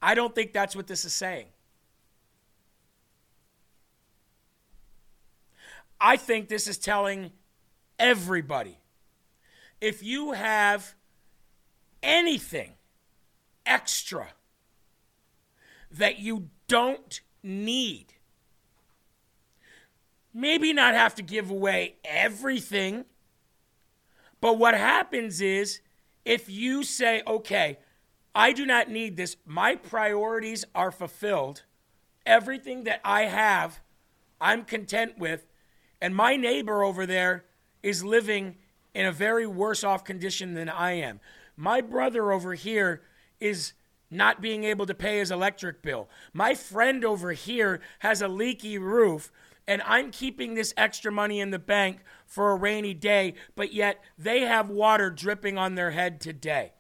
I 0.00 0.14
don't 0.14 0.34
think 0.34 0.52
that's 0.52 0.74
what 0.74 0.86
this 0.86 1.04
is 1.04 1.12
saying. 1.12 1.46
I 6.00 6.16
think 6.16 6.48
this 6.48 6.66
is 6.66 6.78
telling 6.78 7.30
everybody 7.98 8.78
if 9.80 10.02
you 10.02 10.32
have 10.32 10.94
anything 12.02 12.72
extra 13.64 14.28
that 15.90 16.18
you 16.18 16.48
don't 16.66 17.20
need, 17.42 18.06
maybe 20.34 20.72
not 20.72 20.94
have 20.94 21.14
to 21.16 21.22
give 21.22 21.50
away 21.50 21.96
everything 22.04 23.04
But 24.42 24.58
what 24.58 24.74
happens 24.74 25.40
is 25.40 25.80
if 26.24 26.50
you 26.50 26.82
say, 26.82 27.22
okay, 27.26 27.78
I 28.34 28.52
do 28.52 28.66
not 28.66 28.90
need 28.90 29.16
this, 29.16 29.36
my 29.46 29.76
priorities 29.76 30.64
are 30.74 30.90
fulfilled, 30.90 31.62
everything 32.26 32.82
that 32.84 33.00
I 33.04 33.22
have, 33.22 33.80
I'm 34.40 34.64
content 34.64 35.16
with, 35.16 35.46
and 36.00 36.14
my 36.14 36.34
neighbor 36.34 36.82
over 36.82 37.06
there 37.06 37.44
is 37.84 38.04
living 38.04 38.56
in 38.94 39.06
a 39.06 39.12
very 39.12 39.46
worse 39.46 39.84
off 39.84 40.02
condition 40.02 40.54
than 40.54 40.68
I 40.68 40.94
am. 40.94 41.20
My 41.56 41.80
brother 41.80 42.32
over 42.32 42.54
here 42.54 43.02
is 43.38 43.74
not 44.10 44.42
being 44.42 44.64
able 44.64 44.86
to 44.86 44.94
pay 44.94 45.18
his 45.18 45.30
electric 45.30 45.82
bill. 45.82 46.08
My 46.32 46.54
friend 46.54 47.04
over 47.04 47.30
here 47.32 47.80
has 48.00 48.20
a 48.20 48.28
leaky 48.28 48.76
roof, 48.76 49.30
and 49.66 49.82
I'm 49.82 50.10
keeping 50.10 50.54
this 50.54 50.74
extra 50.76 51.12
money 51.12 51.40
in 51.40 51.50
the 51.50 51.58
bank 51.58 52.00
for 52.26 52.50
a 52.50 52.56
rainy 52.56 52.94
day, 52.94 53.34
but 53.54 53.72
yet 53.72 54.02
they 54.18 54.40
have 54.40 54.68
water 54.68 55.10
dripping 55.10 55.58
on 55.58 55.74
their 55.74 55.92
head 55.92 56.20
today. 56.20 56.72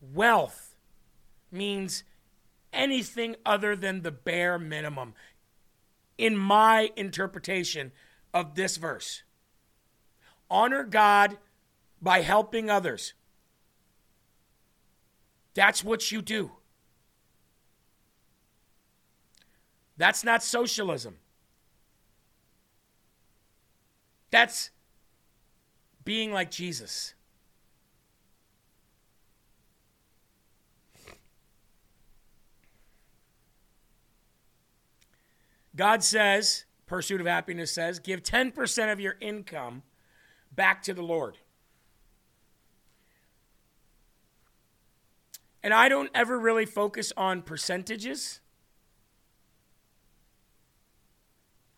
Wealth 0.00 0.74
means 1.52 2.04
anything 2.72 3.36
other 3.44 3.76
than 3.76 4.02
the 4.02 4.12
bare 4.12 4.58
minimum, 4.58 5.14
in 6.16 6.36
my 6.36 6.90
interpretation 6.96 7.92
of 8.32 8.54
this 8.54 8.76
verse. 8.76 9.22
Honor 10.50 10.84
God 10.84 11.38
by 12.00 12.20
helping 12.20 12.70
others. 12.70 13.14
That's 15.54 15.82
what 15.82 16.12
you 16.12 16.22
do. 16.22 16.52
That's 20.00 20.24
not 20.24 20.42
socialism. 20.42 21.18
That's 24.30 24.70
being 26.06 26.32
like 26.32 26.50
Jesus. 26.50 27.12
God 35.76 36.02
says, 36.02 36.64
Pursuit 36.86 37.20
of 37.20 37.26
Happiness 37.26 37.70
says, 37.70 37.98
give 37.98 38.22
10% 38.22 38.90
of 38.90 39.00
your 39.00 39.16
income 39.20 39.82
back 40.50 40.82
to 40.84 40.94
the 40.94 41.02
Lord. 41.02 41.36
And 45.62 45.74
I 45.74 45.90
don't 45.90 46.10
ever 46.14 46.38
really 46.38 46.64
focus 46.64 47.12
on 47.18 47.42
percentages. 47.42 48.40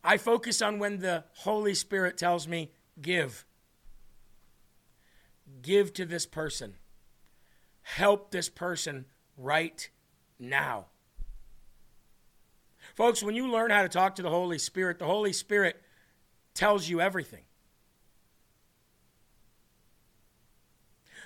I 0.04 0.16
focus 0.16 0.60
on 0.60 0.78
when 0.78 0.98
the 0.98 1.24
Holy 1.38 1.74
Spirit 1.74 2.18
tells 2.18 2.48
me, 2.48 2.72
give. 3.00 3.46
Give 5.60 5.92
to 5.94 6.04
this 6.04 6.26
person. 6.26 6.74
Help 7.82 8.30
this 8.30 8.48
person 8.48 9.06
right 9.36 9.88
now. 10.38 10.86
Folks, 12.94 13.22
when 13.22 13.34
you 13.34 13.50
learn 13.50 13.70
how 13.70 13.82
to 13.82 13.88
talk 13.88 14.16
to 14.16 14.22
the 14.22 14.30
Holy 14.30 14.58
Spirit, 14.58 14.98
the 14.98 15.06
Holy 15.06 15.32
Spirit 15.32 15.80
tells 16.54 16.88
you 16.88 17.00
everything. 17.00 17.44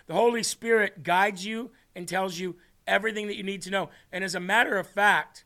The 0.06 0.14
Holy 0.14 0.42
Spirit 0.42 1.02
guides 1.02 1.44
you 1.44 1.70
and 1.94 2.06
tells 2.06 2.38
you 2.38 2.56
everything 2.86 3.26
that 3.26 3.36
you 3.36 3.42
need 3.42 3.62
to 3.62 3.70
know. 3.70 3.90
And 4.12 4.22
as 4.22 4.34
a 4.34 4.40
matter 4.40 4.76
of 4.76 4.86
fact, 4.86 5.44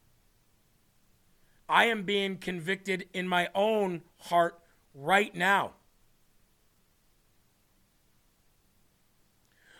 I 1.71 1.85
am 1.85 2.03
being 2.03 2.37
convicted 2.37 3.09
in 3.15 3.29
my 3.29 3.49
own 3.55 4.03
heart 4.19 4.59
right 4.93 5.33
now. 5.33 5.75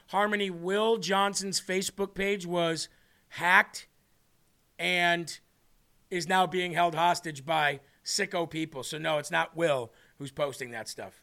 Harmony 0.07 0.51
Will 0.51 0.99
Johnson's 0.99 1.61
Facebook 1.61 2.15
page 2.15 2.47
was 2.47 2.89
hacked 3.31 3.89
and 4.79 5.41
is 6.13 6.29
now 6.29 6.47
being 6.47 6.73
held 6.73 6.95
hostage 6.95 7.45
by 7.45 7.81
sicko 8.05 8.49
people. 8.49 8.85
So, 8.85 8.97
no, 8.97 9.19
it's 9.19 9.33
not 9.33 9.57
Will 9.57 9.93
who's 10.19 10.31
posting 10.31 10.71
that 10.71 10.89
stuff. 10.89 11.23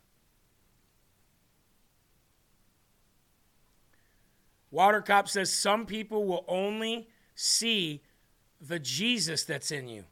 Watercop 4.74 5.30
says 5.30 5.52
some 5.52 5.86
people 5.86 6.26
will 6.26 6.44
only 6.46 7.08
see 7.36 8.04
the 8.60 8.80
Jesus 8.80 9.46
that's 9.46 9.72
in 9.72 9.88
you. 9.88 10.04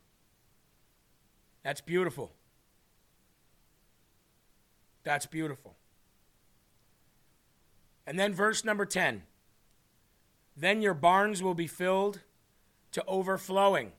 That's 1.65 1.81
beautiful. 1.81 2.31
That's 5.03 5.25
beautiful. 5.25 5.73
And 8.05 8.19
then 8.19 8.35
verse 8.35 8.63
number 8.63 8.85
10 8.85 9.23
Then 10.55 10.83
your 10.83 10.93
barns 10.93 11.41
will 11.41 11.55
be 11.55 11.65
filled 11.65 12.19
to 12.91 13.03
overflowing, 13.07 13.93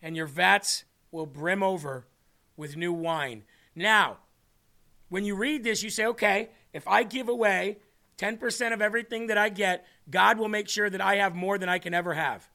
and 0.00 0.16
your 0.16 0.26
vats 0.26 0.84
will 1.12 1.26
brim 1.26 1.62
over 1.62 2.06
with 2.56 2.78
new 2.78 2.94
wine. 2.94 3.42
Now, 3.76 4.16
when 5.10 5.26
you 5.26 5.36
read 5.36 5.64
this, 5.64 5.82
you 5.82 5.90
say, 5.90 6.06
okay, 6.06 6.48
if 6.72 6.88
I 6.88 7.02
give 7.02 7.28
away 7.28 7.76
10% 8.16 8.72
of 8.72 8.80
everything 8.80 9.26
that 9.26 9.36
I 9.36 9.50
get, 9.50 9.86
God 10.10 10.38
will 10.38 10.48
make 10.48 10.70
sure 10.70 10.88
that 10.88 11.02
I 11.02 11.16
have 11.16 11.34
more 11.34 11.58
than 11.58 11.68
I 11.68 11.78
can 11.78 11.92
ever 11.92 12.14
have. 12.14 12.48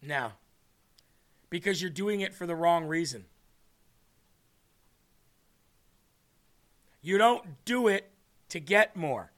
Now, 0.00 0.32
because 1.50 1.80
you're 1.80 1.90
doing 1.90 2.20
it 2.20 2.34
for 2.34 2.46
the 2.46 2.54
wrong 2.54 2.86
reason. 2.86 3.24
You 7.00 7.18
don't 7.18 7.64
do 7.64 7.88
it 7.88 8.10
to 8.50 8.60
get 8.60 8.96
more. 8.96 9.32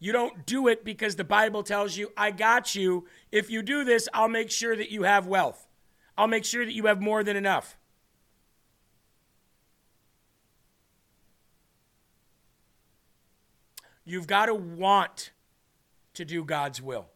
You 0.00 0.12
don't 0.12 0.46
do 0.46 0.68
it 0.68 0.84
because 0.84 1.16
the 1.16 1.24
Bible 1.24 1.62
tells 1.62 1.96
you, 1.96 2.12
I 2.16 2.30
got 2.30 2.74
you. 2.74 3.06
If 3.32 3.50
you 3.50 3.62
do 3.62 3.84
this, 3.84 4.08
I'll 4.14 4.28
make 4.28 4.50
sure 4.50 4.76
that 4.76 4.90
you 4.90 5.02
have 5.02 5.26
wealth. 5.26 5.66
I'll 6.16 6.28
make 6.28 6.44
sure 6.44 6.64
that 6.64 6.72
you 6.72 6.86
have 6.86 7.00
more 7.00 7.24
than 7.24 7.36
enough. 7.36 7.76
You've 14.04 14.26
got 14.26 14.46
to 14.46 14.54
want 14.54 15.32
to 16.14 16.24
do 16.24 16.44
God's 16.44 16.80
will. 16.80 17.06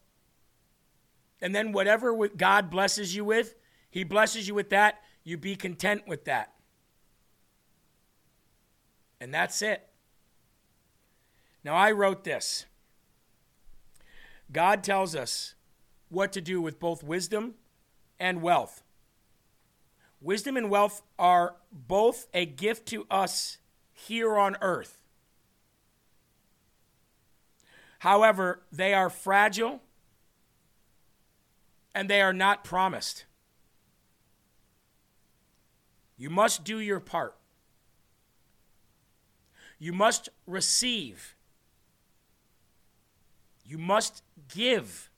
And 1.41 1.55
then 1.55 1.71
whatever 1.71 2.27
God 2.27 2.69
blesses 2.69 3.15
you 3.15 3.25
with, 3.25 3.55
He 3.93 4.03
blesses 4.03 4.47
you 4.47 4.55
with 4.55 4.71
that. 4.71 5.03
You 5.23 5.37
be 5.37 5.55
content 5.55 6.07
with 6.07 6.25
that. 6.25 6.51
And 9.21 9.31
that's 9.31 9.61
it. 9.61 9.87
Now, 11.63 11.75
I 11.75 11.91
wrote 11.91 12.23
this 12.23 12.65
God 14.51 14.83
tells 14.83 15.15
us 15.15 15.53
what 16.09 16.33
to 16.33 16.41
do 16.41 16.59
with 16.59 16.79
both 16.79 17.03
wisdom 17.03 17.53
and 18.19 18.41
wealth. 18.41 18.81
Wisdom 20.19 20.57
and 20.57 20.71
wealth 20.71 21.03
are 21.19 21.57
both 21.71 22.25
a 22.33 22.47
gift 22.47 22.87
to 22.87 23.05
us 23.11 23.59
here 23.91 24.35
on 24.35 24.57
earth. 24.59 24.97
However, 27.99 28.63
they 28.71 28.95
are 28.95 29.11
fragile 29.11 29.83
and 31.93 32.09
they 32.09 32.23
are 32.23 32.33
not 32.33 32.63
promised. 32.63 33.25
You 36.17 36.29
must 36.29 36.63
do 36.63 36.79
your 36.79 36.99
part. 36.99 37.35
You 39.79 39.93
must 39.93 40.29
receive. 40.45 41.35
You 43.65 43.77
must 43.77 44.23
give. 44.53 45.09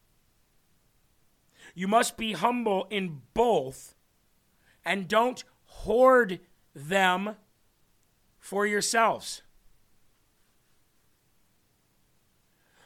You 1.73 1.87
must 1.87 2.17
be 2.17 2.33
humble 2.33 2.87
in 2.89 3.21
both 3.33 3.95
and 4.83 5.07
don't 5.07 5.43
hoard 5.65 6.39
them 6.73 7.35
for 8.39 8.65
yourselves. 8.65 9.41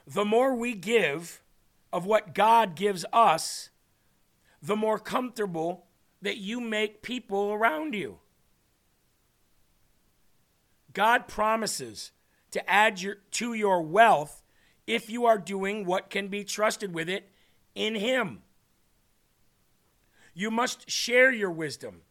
the 0.09 0.25
more 0.25 0.55
we 0.55 0.73
give 0.73 1.43
of 1.93 2.05
what 2.05 2.33
God 2.33 2.75
gives 2.75 3.05
us, 3.13 3.69
the 4.61 4.75
more 4.75 4.97
comfortable 4.97 5.85
that 6.21 6.37
you 6.37 6.59
make 6.59 7.01
people 7.01 7.51
around 7.51 7.93
you. 7.93 8.19
God 10.93 11.27
promises 11.27 12.11
to 12.51 12.69
add 12.69 13.01
your, 13.01 13.17
to 13.31 13.53
your 13.53 13.81
wealth 13.81 14.41
if 14.87 15.09
you 15.09 15.25
are 15.25 15.37
doing 15.37 15.85
what 15.85 16.09
can 16.09 16.27
be 16.27 16.43
trusted 16.43 16.93
with 16.93 17.07
it 17.09 17.29
in 17.75 17.95
Him. 17.95 18.41
You 20.33 20.49
must 20.49 20.89
share 20.89 21.31
your 21.31 21.51
wisdom. 21.51 22.01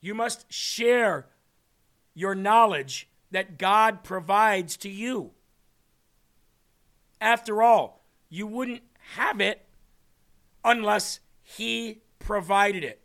You 0.00 0.14
must 0.14 0.50
share 0.52 1.26
your 2.14 2.34
knowledge 2.34 3.08
that 3.30 3.58
God 3.58 4.04
provides 4.04 4.76
to 4.78 4.88
you. 4.88 5.32
After 7.20 7.62
all, 7.62 8.04
you 8.28 8.46
wouldn't 8.46 8.82
have 9.16 9.40
it 9.40 9.66
unless 10.64 11.20
He 11.42 12.02
provided 12.24 12.82
it. 12.82 13.00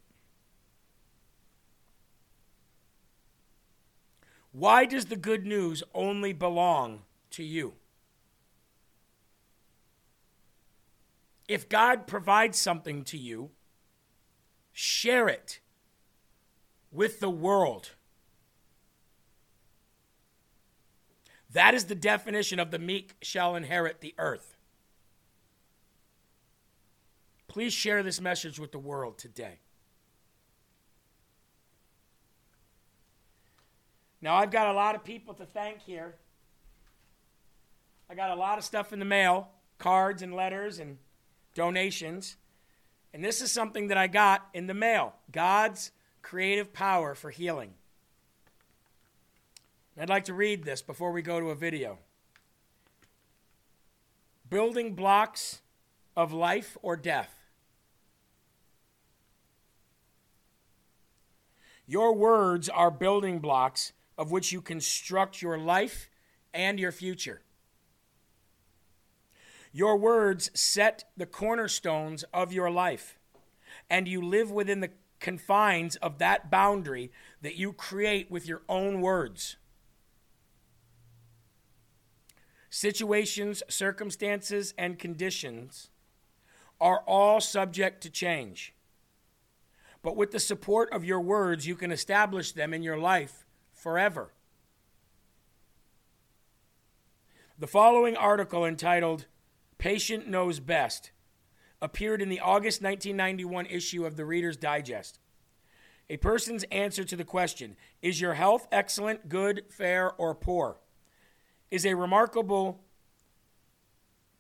Why 4.52 4.86
does 4.86 5.06
the 5.06 5.16
good 5.16 5.46
news 5.46 5.84
only 5.94 6.34
belong 6.34 7.02
to 7.32 7.44
you? 7.44 7.74
If 11.48 11.70
God 11.70 12.08
provides 12.08 12.58
something 12.58 13.04
to 13.06 13.18
you, 13.18 13.52
share 14.72 15.28
it 15.28 15.60
with 16.92 17.20
the 17.20 17.30
world. 17.30 17.92
That 21.52 21.74
is 21.74 21.86
the 21.86 21.96
definition 21.96 22.60
of 22.60 22.72
the 22.72 22.80
meek 22.80 23.16
shall 23.22 23.56
inherit 23.56 24.02
the 24.02 24.14
earth. 24.18 24.49
Please 27.50 27.74
share 27.74 28.04
this 28.04 28.22
message 28.22 28.60
with 28.60 28.72
the 28.72 28.80
world 28.80 29.18
today. 29.18 29.60
Now, 34.22 34.36
I've 34.36 34.52
got 34.52 34.68
a 34.68 34.74
lot 34.74 34.96
of 34.96 35.04
people 35.04 35.34
to 35.34 35.46
thank 35.46 35.82
here. 35.82 36.16
I 38.10 38.14
got 38.14 38.30
a 38.30 38.36
lot 38.36 38.58
of 38.60 38.64
stuff 38.64 38.94
in 38.94 39.00
the 39.00 39.06
mail 39.06 39.50
cards 39.80 40.22
and 40.22 40.36
letters 40.36 40.78
and 40.78 40.98
donations. 41.56 42.36
And 43.14 43.24
this 43.24 43.42
is 43.42 43.52
something 43.52 43.88
that 43.88 43.98
I 43.98 44.08
got 44.08 44.48
in 44.54 44.68
the 44.68 44.74
mail 44.74 45.16
God's 45.32 45.92
creative 46.22 46.72
power 46.72 47.16
for 47.16 47.32
healing. 47.32 47.74
I'd 50.00 50.08
like 50.08 50.26
to 50.26 50.34
read 50.34 50.64
this 50.64 50.82
before 50.82 51.12
we 51.12 51.22
go 51.22 51.40
to 51.40 51.48
a 51.48 51.56
video. 51.56 51.98
Building 54.50 54.96
blocks 54.96 55.62
of 56.16 56.32
life 56.32 56.78
or 56.82 56.96
death. 56.96 57.39
Your 61.90 62.14
words 62.14 62.70
are 62.70 62.92
building 62.92 63.40
blocks 63.40 63.94
of 64.16 64.30
which 64.30 64.52
you 64.52 64.62
construct 64.62 65.42
your 65.42 65.58
life 65.58 66.08
and 66.54 66.80
your 66.80 66.92
future. 66.92 67.42
Your 69.72 69.98
words 69.98 70.52
set 70.54 71.06
the 71.18 71.26
cornerstones 71.26 72.24
of 72.32 72.54
your 72.54 72.70
life, 72.70 73.18
and 73.90 74.08
you 74.08 74.22
live 74.22 74.52
within 74.52 74.82
the 74.82 74.92
confines 75.20 75.96
of 75.96 76.20
that 76.20 76.52
boundary 76.52 77.12
that 77.42 77.56
you 77.56 77.74
create 77.74 78.30
with 78.30 78.48
your 78.48 78.62
own 78.70 79.02
words. 79.02 79.58
Situations, 82.70 83.64
circumstances, 83.68 84.76
and 84.78 85.00
conditions 85.00 85.90
are 86.80 87.00
all 87.08 87.42
subject 87.42 88.04
to 88.04 88.12
change. 88.12 88.76
But 90.02 90.16
with 90.16 90.32
the 90.32 90.40
support 90.40 90.92
of 90.94 91.04
your 91.04 91.20
words, 91.20 91.68
you 91.68 91.76
can 91.76 91.92
establish 91.92 92.52
them 92.52 92.74
in 92.74 92.84
your 92.84 92.98
life 92.98 93.46
forever. 93.74 94.34
The 97.58 97.68
following 97.68 98.16
article 98.16 98.66
entitled 98.66 99.26
Patient 99.78 100.28
Knows 100.28 100.60
Best 100.60 101.12
appeared 101.82 102.22
in 102.22 102.30
the 102.30 102.40
August 102.40 102.82
1991 102.82 103.66
issue 103.66 104.06
of 104.06 104.16
the 104.16 104.26
Reader's 104.26 104.58
Digest. 104.58 105.20
A 106.10 106.18
person's 106.18 106.64
answer 106.66 107.04
to 107.04 107.16
the 107.16 107.24
question, 107.24 107.76
Is 108.02 108.20
your 108.22 108.34
health 108.34 108.68
excellent, 108.72 109.30
good, 109.30 109.64
fair, 109.70 110.12
or 110.14 110.34
poor? 110.34 110.80
is 111.72 111.86
a 111.86 111.94
remarkable 111.94 112.82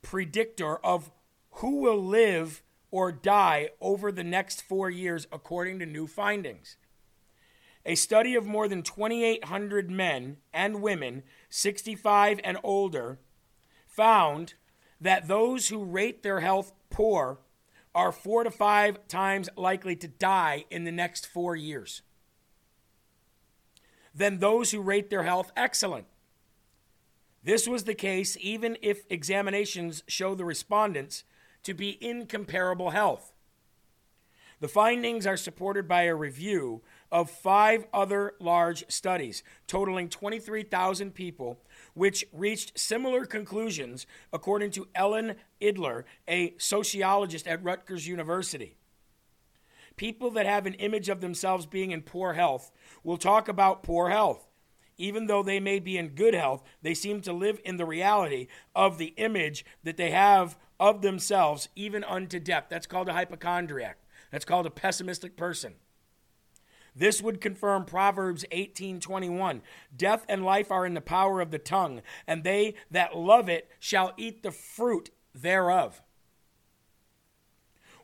predictor 0.01 0.78
of 0.78 1.12
who 1.51 1.78
will 1.78 2.03
live 2.03 2.64
or 2.92 3.12
die 3.12 3.70
over 3.80 4.12
the 4.12 4.24
next 4.24 4.62
four 4.62 4.90
years, 4.90 5.28
according 5.32 5.80
to 5.80 5.86
new 5.86 6.08
findings. 6.08 6.78
A 7.86 7.96
study 7.96 8.36
of 8.36 8.46
more 8.46 8.68
than 8.68 8.84
2,800 8.84 9.90
men 9.90 10.38
and 10.54 10.82
women, 10.82 11.24
65 11.50 12.40
and 12.44 12.58
older, 12.64 13.20
found 13.88 14.56
that 15.00 15.28
those 15.28 15.70
who 15.70 15.84
rate 15.84 16.24
their 16.24 16.42
health 16.42 16.74
poor 16.90 17.40
are 17.96 18.12
four 18.12 18.44
to 18.44 18.52
five 18.52 19.08
times 19.08 19.50
likely 19.56 19.96
to 19.96 20.08
die 20.08 20.66
in 20.70 20.84
the 20.84 20.92
next 20.92 21.26
four 21.26 21.56
years 21.56 22.02
than 24.14 24.40
those 24.40 24.72
who 24.72 24.82
rate 24.82 25.10
their 25.10 25.24
health 25.24 25.52
excellent. 25.56 26.06
This 27.44 27.68
was 27.68 27.86
the 27.86 27.96
case 27.96 28.38
even 28.42 28.78
if 28.82 29.06
examinations 29.10 30.04
show 30.08 30.36
the 30.36 30.46
respondents 30.46 31.24
to 31.64 31.74
be 31.74 31.91
in 31.91 32.26
comparable 32.26 32.91
health. 32.91 33.34
The 34.60 34.68
findings 34.68 35.26
are 35.26 35.38
supported 35.38 35.88
by 35.88 36.03
a 36.03 36.16
review 36.16 36.82
of 37.12 37.32
five 37.32 37.86
other 37.93 38.34
large 38.39 38.84
studies, 38.89 39.41
totaling 39.68 40.10
23,000 40.10 41.14
people, 41.14 41.60
which 41.93 42.26
reached 42.34 42.78
similar 42.78 43.26
conclusions, 43.26 44.05
according 44.34 44.72
to 44.72 44.88
Ellen 44.93 45.36
Idler, 45.62 46.05
a 46.28 46.55
sociologist 46.57 47.47
at 47.47 47.64
Rutgers 47.64 48.07
University. 48.07 48.76
People 49.95 50.30
that 50.32 50.45
have 50.45 50.66
an 50.66 50.76
image 50.76 51.10
of 51.10 51.22
themselves 51.22 51.66
being 51.66 51.91
in 51.91 52.01
poor 52.01 52.34
health 52.34 52.72
will 53.03 53.18
talk 53.18 53.47
about 53.47 53.84
poor 53.84 54.10
health. 54.10 54.45
Even 54.97 55.28
though 55.28 55.43
they 55.43 55.62
may 55.62 55.80
be 55.80 55.97
in 55.97 56.10
good 56.10 56.34
health, 56.34 56.64
they 56.82 56.93
seem 56.93 57.22
to 57.22 57.32
live 57.32 57.62
in 57.64 57.78
the 57.78 57.86
reality 57.86 58.47
of 58.76 58.97
the 58.97 59.14
image 59.18 59.66
that 59.84 59.95
they 59.95 60.12
have 60.12 60.57
of 60.80 61.01
themselves, 61.01 61.69
even 61.75 62.03
unto 62.03 62.39
death. 62.39 62.65
That's 62.69 62.88
called 62.88 63.09
a 63.09 63.13
hypochondriac. 63.13 63.97
That's 64.32 64.45
called 64.45 64.65
a 64.65 64.71
pessimistic 64.71 65.36
person. 65.36 65.75
This 66.95 67.21
would 67.21 67.41
confirm 67.41 67.86
Proverbs 67.86 68.45
18:21. 68.51 69.61
Death 69.95 70.25
and 70.27 70.43
life 70.43 70.71
are 70.71 70.86
in 70.86 70.95
the 70.95 71.01
power 71.01 71.39
of 71.39 71.51
the 71.51 71.59
tongue, 71.59 72.01
and 72.27 72.43
they 72.43 72.75
that 72.91 73.15
love 73.15 73.47
it 73.47 73.69
shall 73.80 74.13
eat 74.17 74.43
the 74.43 74.51
fruit 74.51 75.09
thereof. 75.34 76.01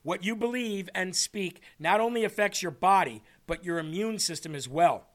What 0.04 0.24
you 0.24 0.36
believe 0.36 0.88
and 0.94 1.16
speak 1.16 1.62
not 1.80 2.00
only 2.00 2.24
affects 2.24 2.62
your 2.62 2.72
body, 2.72 3.24
but 3.48 3.66
your 3.66 3.80
immune 3.80 4.20
system 4.20 4.54
as 4.54 4.70
well. 4.70 5.08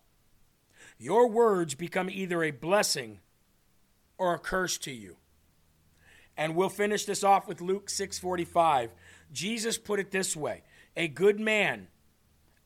Your 0.98 1.28
words 1.28 1.74
become 1.74 2.10
either 2.10 2.42
a 2.42 2.50
blessing 2.50 3.20
or 4.18 4.34
a 4.34 4.38
curse 4.38 4.76
to 4.78 4.90
you. 4.90 5.16
And 6.40 6.56
we'll 6.56 6.70
finish 6.70 7.04
this 7.04 7.22
off 7.22 7.46
with 7.46 7.60
Luke 7.60 7.90
6:45. 7.90 8.94
Jesus 9.30 9.76
put 9.76 10.00
it 10.00 10.10
this 10.10 10.34
way: 10.34 10.62
A 10.96 11.06
good 11.06 11.38
man 11.38 11.88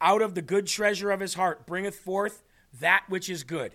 out 0.01 0.22
of 0.22 0.37
the 0.37 0.43
good 0.43 0.68
treasure 0.68 1.11
of 1.11 1.18
his 1.18 1.35
heart 1.35 1.66
bringeth 1.66 1.99
forth 1.99 2.45
that 2.72 3.03
which 3.09 3.29
is 3.29 3.43
good. 3.43 3.75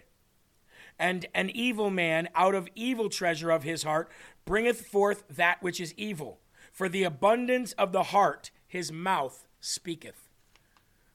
And 0.97 1.26
an 1.36 1.50
evil 1.50 1.89
man 1.89 2.30
out 2.34 2.56
of 2.56 2.70
evil 2.76 3.10
treasure 3.10 3.52
of 3.52 3.64
his 3.64 3.84
heart 3.84 4.10
bringeth 4.45 4.88
forth 4.88 5.26
that 5.30 5.62
which 5.62 5.82
is 5.82 5.93
evil. 5.95 6.39
For 6.72 6.88
the 6.88 7.04
abundance 7.04 7.74
of 7.74 7.91
the 7.91 8.04
heart 8.04 8.52
his 8.70 8.93
mouth 8.93 9.45
speaketh. 9.60 10.30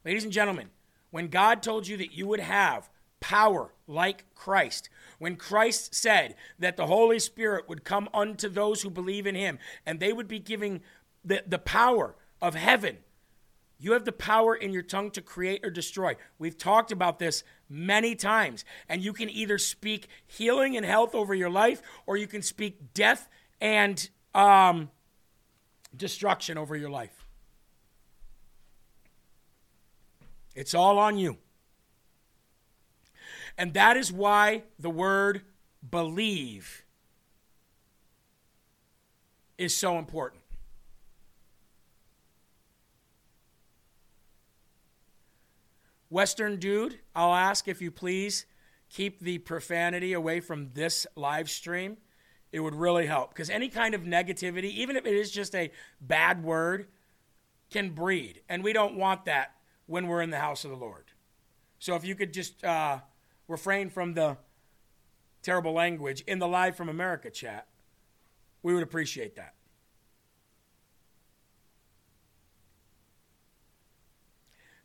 Ladies 0.04 0.24
and 0.24 0.32
gentlemen, 0.32 0.68
when 1.10 1.28
God 1.28 1.62
told 1.62 1.88
you 1.88 1.96
that 1.96 2.12
you 2.12 2.26
would 2.26 2.40
have 2.40 2.90
power 3.24 3.72
like 3.86 4.24
Christ, 4.34 4.90
when 5.18 5.36
Christ 5.36 5.94
said 5.94 6.34
that 6.58 6.76
the 6.76 6.86
Holy 6.86 7.18
Spirit 7.18 7.68
would 7.68 7.84
come 7.84 8.08
unto 8.12 8.48
those 8.48 8.82
who 8.82 8.90
believe 8.90 9.26
in 9.26 9.34
him 9.34 9.58
and 9.86 9.98
they 9.98 10.12
would 10.12 10.28
be 10.28 10.38
giving 10.38 10.82
the, 11.24 11.42
the 11.46 11.58
power 11.58 12.14
of 12.42 12.54
heaven 12.54 12.98
you 13.84 13.92
have 13.92 14.04
the 14.04 14.12
power 14.12 14.54
in 14.54 14.72
your 14.72 14.82
tongue 14.82 15.10
to 15.10 15.20
create 15.20 15.64
or 15.64 15.68
destroy. 15.68 16.16
We've 16.38 16.56
talked 16.56 16.92
about 16.92 17.18
this 17.18 17.44
many 17.68 18.14
times. 18.14 18.64
And 18.88 19.02
you 19.02 19.12
can 19.12 19.28
either 19.28 19.58
speak 19.58 20.08
healing 20.26 20.76
and 20.76 20.86
health 20.86 21.14
over 21.14 21.34
your 21.34 21.50
life, 21.50 21.82
or 22.06 22.16
you 22.16 22.26
can 22.26 22.40
speak 22.40 22.94
death 22.94 23.28
and 23.60 24.08
um, 24.34 24.90
destruction 25.94 26.56
over 26.56 26.76
your 26.76 26.88
life. 26.88 27.26
It's 30.54 30.72
all 30.72 30.98
on 30.98 31.18
you. 31.18 31.36
And 33.56 33.74
that 33.74 33.96
is 33.96 34.12
why 34.12 34.64
the 34.78 34.90
word 34.90 35.42
believe 35.88 36.84
is 39.58 39.76
so 39.76 39.98
important. 39.98 40.42
Western 46.10 46.58
dude, 46.58 47.00
I'll 47.14 47.34
ask 47.34 47.66
if 47.66 47.82
you 47.82 47.90
please 47.90 48.46
keep 48.88 49.20
the 49.20 49.38
profanity 49.38 50.12
away 50.12 50.40
from 50.40 50.70
this 50.72 51.06
live 51.16 51.50
stream. 51.50 51.96
It 52.52 52.60
would 52.60 52.74
really 52.74 53.06
help 53.06 53.30
because 53.30 53.50
any 53.50 53.68
kind 53.68 53.94
of 53.94 54.02
negativity, 54.02 54.70
even 54.70 54.96
if 54.96 55.06
it 55.06 55.14
is 55.14 55.32
just 55.32 55.56
a 55.56 55.72
bad 56.00 56.44
word, 56.44 56.86
can 57.70 57.90
breed. 57.90 58.42
And 58.48 58.62
we 58.62 58.72
don't 58.72 58.96
want 58.96 59.24
that 59.24 59.54
when 59.86 60.06
we're 60.06 60.22
in 60.22 60.30
the 60.30 60.38
house 60.38 60.64
of 60.64 60.70
the 60.70 60.76
Lord. 60.76 61.06
So 61.80 61.96
if 61.96 62.04
you 62.04 62.14
could 62.14 62.32
just 62.32 62.64
uh, 62.64 63.00
refrain 63.48 63.90
from 63.90 64.14
the 64.14 64.36
terrible 65.42 65.72
language 65.72 66.22
in 66.26 66.38
the 66.38 66.48
Live 66.48 66.76
from 66.76 66.88
America 66.88 67.30
chat, 67.30 67.66
we 68.62 68.74
would 68.74 68.82
appreciate 68.82 69.36
that. 69.36 69.54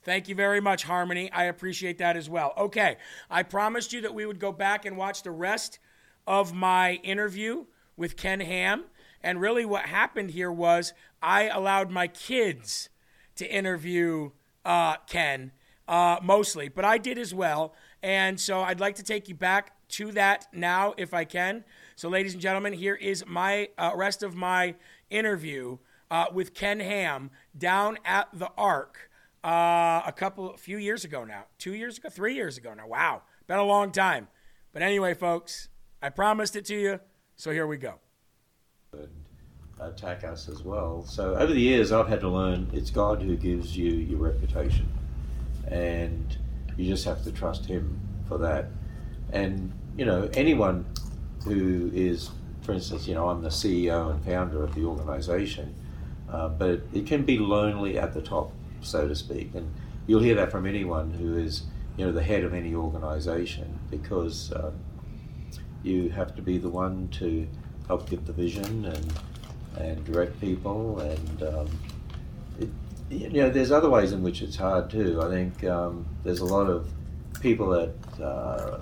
Thank 0.04 0.28
you 0.28 0.36
very 0.36 0.62
much, 0.62 0.84
Harmony. 0.84 1.32
I 1.32 1.44
appreciate 1.46 1.98
that 1.98 2.16
as 2.16 2.30
well. 2.30 2.54
Okay, 2.58 2.98
I 3.30 3.44
promised 3.44 3.94
you 3.94 4.02
that 4.02 4.14
we 4.14 4.26
would 4.26 4.40
go 4.40 4.52
back 4.52 4.86
and 4.86 4.98
watch 4.98 5.24
the 5.24 5.32
rest 5.32 5.80
of 6.26 6.54
my 6.54 6.94
interview 7.04 7.66
with 7.98 8.16
Ken 8.16 8.40
Ham. 8.40 8.86
And 9.22 9.42
really, 9.42 9.66
what 9.66 9.86
happened 9.86 10.32
here 10.32 10.52
was 10.52 10.94
I 11.22 11.50
allowed 11.50 11.92
my 11.92 12.08
kids 12.08 12.90
to 13.36 13.50
interview 13.50 14.32
uh, 14.64 14.98
Ken 15.08 15.52
uh, 15.88 16.20
mostly, 16.24 16.70
but 16.70 16.86
I 16.86 16.98
did 16.98 17.18
as 17.18 17.34
well. 17.34 17.74
And 18.02 18.40
so 18.40 18.62
I'd 18.62 18.80
like 18.80 18.96
to 18.96 19.04
take 19.04 19.28
you 19.28 19.36
back 19.36 19.74
to 19.90 20.12
that 20.14 20.48
now, 20.54 20.94
if 20.98 21.14
I 21.14 21.26
can. 21.26 21.64
So, 21.96 22.10
ladies 22.10 22.34
and 22.34 22.42
gentlemen, 22.42 22.74
here 22.74 22.96
is 22.96 23.26
my 23.28 23.70
uh, 23.78 23.92
rest 23.96 24.24
of 24.24 24.36
my 24.36 24.76
interview 25.10 25.78
uh, 26.12 26.26
with 26.34 26.54
Ken 26.54 26.80
Ham 26.80 27.32
down 27.58 27.98
at 28.06 28.30
the 28.34 28.50
Ark 28.58 29.10
uh, 29.44 30.02
a 30.06 30.14
couple, 30.16 30.54
a 30.54 30.58
few 30.58 30.78
years 30.78 31.04
ago 31.04 31.24
now, 31.24 31.46
two 31.58 31.74
years 31.74 31.98
ago, 31.98 32.10
three 32.10 32.36
years 32.36 32.58
ago 32.58 32.74
now. 32.74 32.88
Wow, 32.88 33.24
been 33.48 33.60
a 33.60 33.64
long 33.64 33.92
time. 33.92 34.28
But 34.72 34.82
anyway, 34.82 35.14
folks, 35.14 35.70
I 36.02 36.10
promised 36.10 36.56
it 36.56 36.66
to 36.66 36.76
you, 36.80 37.00
so 37.36 37.52
here 37.52 37.68
we 37.68 37.78
go. 37.78 37.96
Attack 39.80 40.24
us 40.24 40.50
as 40.50 40.62
well. 40.64 41.04
So 41.04 41.36
over 41.36 41.54
the 41.54 41.60
years, 41.60 41.92
I've 41.92 42.08
had 42.08 42.20
to 42.22 42.30
learn 42.30 42.70
it's 42.74 42.90
God 42.90 43.22
who 43.22 43.36
gives 43.36 43.78
you 43.78 43.92
your 43.92 44.20
reputation, 44.20 44.88
and 45.68 46.38
you 46.80 46.88
just 46.88 47.04
have 47.06 47.24
to 47.26 47.32
trust 47.32 47.66
Him 47.66 48.00
for 48.28 48.38
that. 48.38 48.68
And 49.34 49.74
you 49.98 50.06
know, 50.06 50.30
anyone 50.34 50.86
who 51.44 51.92
is, 51.94 52.30
for 52.62 52.72
instance, 52.72 53.06
you 53.06 53.16
know, 53.16 53.28
I'm 53.28 53.42
the 53.42 53.50
CEO 53.50 54.12
and 54.12 54.24
founder 54.24 54.64
of 54.64 54.74
the 54.74 54.86
organization, 54.86 55.76
uh, 56.32 56.48
but 56.48 56.82
it 56.94 57.06
can 57.06 57.24
be 57.24 57.38
lonely 57.38 58.00
at 58.00 58.14
the 58.14 58.22
top 58.22 58.54
so 58.82 59.08
to 59.08 59.16
speak. 59.16 59.54
And 59.56 59.70
you'll 60.08 60.22
hear 60.22 60.36
that 60.36 60.52
from 60.52 60.66
anyone 60.66 61.12
who 61.12 61.38
is, 61.38 61.64
you 61.98 62.06
know, 62.06 62.14
the 62.14 62.24
head 62.24 62.46
of 62.46 62.54
any 62.54 62.74
organisation, 62.74 63.78
because 63.92 64.54
um, 64.56 64.74
you 65.84 66.10
have 66.10 66.34
to 66.38 66.42
be 66.42 66.58
the 66.58 66.70
one 66.70 67.10
to 67.10 67.46
help 67.88 68.10
give 68.10 68.26
the 68.26 68.34
vision 68.34 68.86
and 68.86 69.14
and 69.78 70.04
direct 70.06 70.40
people. 70.40 71.00
And 71.00 71.44
um, 71.44 71.68
it, 72.60 72.70
you 73.10 73.30
know, 73.30 73.50
there's 73.50 73.72
other 73.72 73.90
ways 73.90 74.12
in 74.12 74.22
which 74.24 74.42
it's 74.42 74.56
hard 74.56 74.90
too. 74.90 75.22
I 75.22 75.30
think 75.30 75.64
um, 75.64 76.06
there's 76.24 76.40
a 76.40 76.46
lot 76.46 76.68
of 76.70 76.90
people 77.42 77.70
that, 77.70 78.24
uh, 78.24 78.80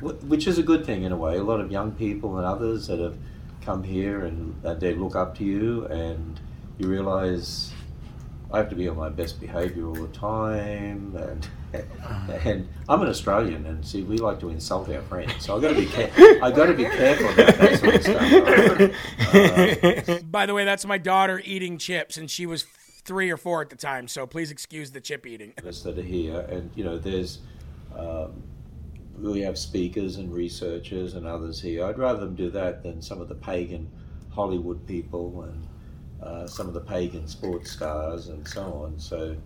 which 0.00 0.46
is 0.46 0.58
a 0.58 0.62
good 0.62 0.84
thing 0.84 1.02
in 1.04 1.12
a 1.12 1.16
way. 1.16 1.36
A 1.36 1.42
lot 1.42 1.60
of 1.60 1.70
young 1.70 1.92
people 1.92 2.36
and 2.38 2.46
others 2.46 2.86
that 2.88 2.98
have 2.98 3.16
come 3.62 3.82
here 3.82 4.24
and, 4.24 4.54
and 4.64 4.80
they 4.80 4.94
look 4.94 5.14
up 5.14 5.36
to 5.38 5.44
you 5.44 5.84
and 5.86 6.40
you 6.78 6.88
realize 6.88 7.72
I 8.52 8.58
have 8.58 8.68
to 8.70 8.74
be 8.74 8.88
on 8.88 8.96
my 8.96 9.08
best 9.10 9.40
behaviour 9.40 9.86
all 9.86 9.94
the 9.94 10.08
time, 10.08 11.14
and 11.16 11.48
and 12.44 12.68
I'm 12.88 13.00
an 13.00 13.06
Australian, 13.08 13.64
and 13.66 13.86
see, 13.86 14.02
we 14.02 14.16
like 14.16 14.40
to 14.40 14.48
insult 14.48 14.88
our 14.88 15.02
friends, 15.02 15.32
so 15.38 15.56
I 15.56 15.60
got 15.60 15.68
to 15.68 15.74
be 15.76 15.86
care- 15.86 16.10
I 16.42 16.50
got 16.50 16.66
to 16.66 16.74
be 16.74 16.82
careful 16.82 17.28
about 17.28 17.58
that 17.58 17.78
sort 17.78 17.94
of 17.94 18.02
stuff. 18.02 18.96
Uh, 19.32 20.18
By 20.24 20.46
the 20.46 20.54
way, 20.54 20.64
that's 20.64 20.84
my 20.84 20.98
daughter 20.98 21.40
eating 21.44 21.78
chips, 21.78 22.16
and 22.16 22.28
she 22.28 22.44
was 22.44 22.64
three 23.10 23.28
or 23.28 23.36
four 23.36 23.60
at 23.60 23.68
the 23.68 23.76
time, 23.76 24.06
so 24.06 24.24
please 24.24 24.52
excuse 24.52 24.92
the 24.92 25.00
chip 25.00 25.26
eating. 25.26 25.52
That 25.56 25.98
are 25.98 26.00
here, 26.00 26.46
and 26.48 26.70
you 26.76 26.84
know, 26.84 26.96
there's. 26.96 27.40
Um, 27.98 28.44
we 29.18 29.40
have 29.40 29.58
speakers 29.58 30.16
and 30.16 30.32
researchers 30.32 31.14
and 31.14 31.26
others 31.26 31.60
here. 31.60 31.84
I'd 31.84 31.98
rather 31.98 32.20
them 32.20 32.36
do 32.36 32.50
that 32.50 32.84
than 32.84 33.02
some 33.02 33.20
of 33.20 33.28
the 33.28 33.34
pagan 33.34 33.90
Hollywood 34.30 34.86
people 34.86 35.42
and 35.42 35.66
uh, 36.22 36.46
some 36.46 36.68
of 36.68 36.72
the 36.72 36.80
pagan 36.80 37.26
sports 37.26 37.72
stars 37.72 38.28
and 38.28 38.46
so 38.46 38.62
on. 38.62 38.96
So, 39.00 39.36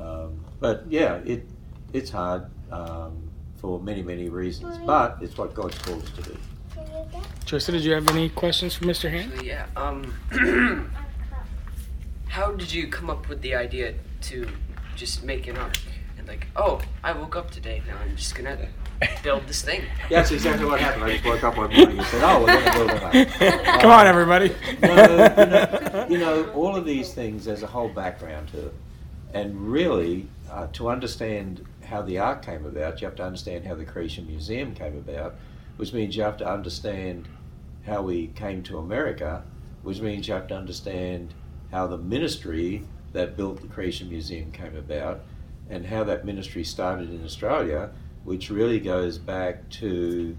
um, 0.00 0.42
but 0.58 0.84
yeah, 0.88 1.16
it 1.26 1.46
it's 1.92 2.10
hard 2.10 2.46
um, 2.72 3.30
for 3.56 3.78
many 3.80 4.02
many 4.02 4.30
reasons, 4.30 4.78
but 4.86 5.18
it's 5.20 5.36
what 5.36 5.52
God's 5.52 5.76
called 5.76 6.02
us 6.02 6.10
to 6.12 6.22
do. 6.22 6.36
Tristan, 7.44 7.74
did 7.74 7.84
you 7.84 7.92
have 7.92 8.08
any 8.08 8.30
questions 8.30 8.74
for 8.74 8.86
Mr. 8.86 9.10
Ham? 9.10 9.30
Yeah. 9.44 9.66
Um, 9.76 10.90
how 12.34 12.50
did 12.50 12.72
you 12.72 12.88
come 12.88 13.08
up 13.08 13.28
with 13.28 13.40
the 13.42 13.54
idea 13.54 13.94
to 14.20 14.44
just 14.96 15.22
make 15.22 15.46
an 15.46 15.56
ark? 15.56 15.78
And 16.18 16.26
like, 16.26 16.48
oh, 16.56 16.80
I 17.04 17.12
woke 17.12 17.36
up 17.36 17.52
today. 17.52 17.80
Now 17.86 17.96
I'm 17.98 18.16
just 18.16 18.34
gonna 18.34 18.58
build 19.22 19.46
this 19.46 19.62
thing. 19.62 19.82
Yeah, 19.82 20.08
that's 20.18 20.32
exactly 20.32 20.66
what 20.66 20.80
happened. 20.80 21.04
I 21.04 21.12
just 21.12 21.24
woke 21.24 21.44
up 21.44 21.56
one 21.56 21.72
morning 21.72 21.96
and 21.96 22.06
said, 22.08 22.24
"Oh, 22.24 22.40
we're 22.40 22.46
going 22.46 22.64
to 22.64 22.72
build 22.72 22.90
it 22.90 23.02
up." 23.04 23.80
Come 23.82 23.90
on, 23.92 24.08
everybody. 24.08 24.52
you, 24.66 24.78
know, 24.80 26.06
you 26.10 26.18
know, 26.18 26.50
all 26.56 26.74
of 26.74 26.84
these 26.84 27.14
things. 27.14 27.44
There's 27.44 27.62
a 27.62 27.68
whole 27.68 27.88
background 27.88 28.48
to 28.48 28.66
it, 28.66 28.74
and 29.32 29.70
really, 29.70 30.26
uh, 30.50 30.66
to 30.72 30.88
understand 30.88 31.64
how 31.84 32.02
the 32.02 32.18
Ark 32.18 32.44
came 32.44 32.66
about, 32.66 33.00
you 33.00 33.06
have 33.06 33.16
to 33.16 33.24
understand 33.24 33.64
how 33.64 33.76
the 33.76 33.84
Creation 33.84 34.26
Museum 34.26 34.74
came 34.74 34.96
about, 34.96 35.36
which 35.76 35.92
means 35.92 36.16
you 36.16 36.24
have 36.24 36.38
to 36.38 36.50
understand 36.50 37.28
how 37.86 38.02
we 38.02 38.26
came 38.34 38.64
to 38.64 38.78
America, 38.78 39.44
which 39.84 40.00
means 40.00 40.26
you 40.26 40.34
have 40.34 40.48
to 40.48 40.56
understand 40.56 41.32
how 41.74 41.86
the 41.86 41.98
ministry 41.98 42.82
that 43.12 43.36
built 43.36 43.60
the 43.60 43.68
Creation 43.68 44.08
Museum 44.08 44.50
came 44.52 44.76
about, 44.76 45.20
and 45.68 45.84
how 45.84 46.04
that 46.04 46.24
ministry 46.24 46.64
started 46.64 47.10
in 47.10 47.24
Australia 47.24 47.90
which 48.24 48.50
really 48.50 48.80
goes 48.80 49.18
back 49.18 49.68
to 49.68 50.36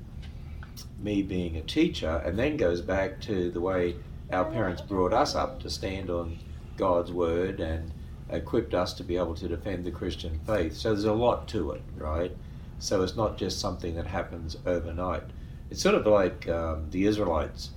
me 1.00 1.22
being 1.22 1.56
a 1.56 1.62
teacher 1.62 2.22
and 2.26 2.38
then 2.38 2.58
goes 2.58 2.82
back 2.82 3.22
to 3.22 3.52
the 3.52 3.62
way 3.62 3.96
our 4.32 4.46
parents 4.46 4.82
brought 4.82 5.14
us 5.14 5.36
up 5.36 5.62
to 5.62 5.70
stand 5.70 6.10
on 6.10 6.38
God's 6.78 7.12
word 7.12 7.60
and 7.60 7.92
equipped 8.30 8.74
us 8.74 8.94
to 8.94 9.04
be 9.04 9.18
able 9.18 9.36
to 9.36 9.48
defend 9.48 9.86
the 9.86 9.92
Christian 9.92 10.40
faith. 10.48 10.76
So 10.76 10.90
there's 10.90 11.06
a 11.06 11.14
lot 11.14 11.48
to 11.50 11.72
it, 11.72 11.84
right? 11.96 12.36
So 12.80 13.04
it's 13.04 13.16
not 13.16 13.38
just 13.38 13.60
something 13.60 13.96
that 13.96 14.08
happens 14.08 14.58
overnight. 14.66 15.24
It's 15.70 15.82
sort 15.82 15.96
of 15.96 16.08
like 16.08 16.50
um, 16.50 16.90
the 16.90 17.06
Israelites 17.06 17.70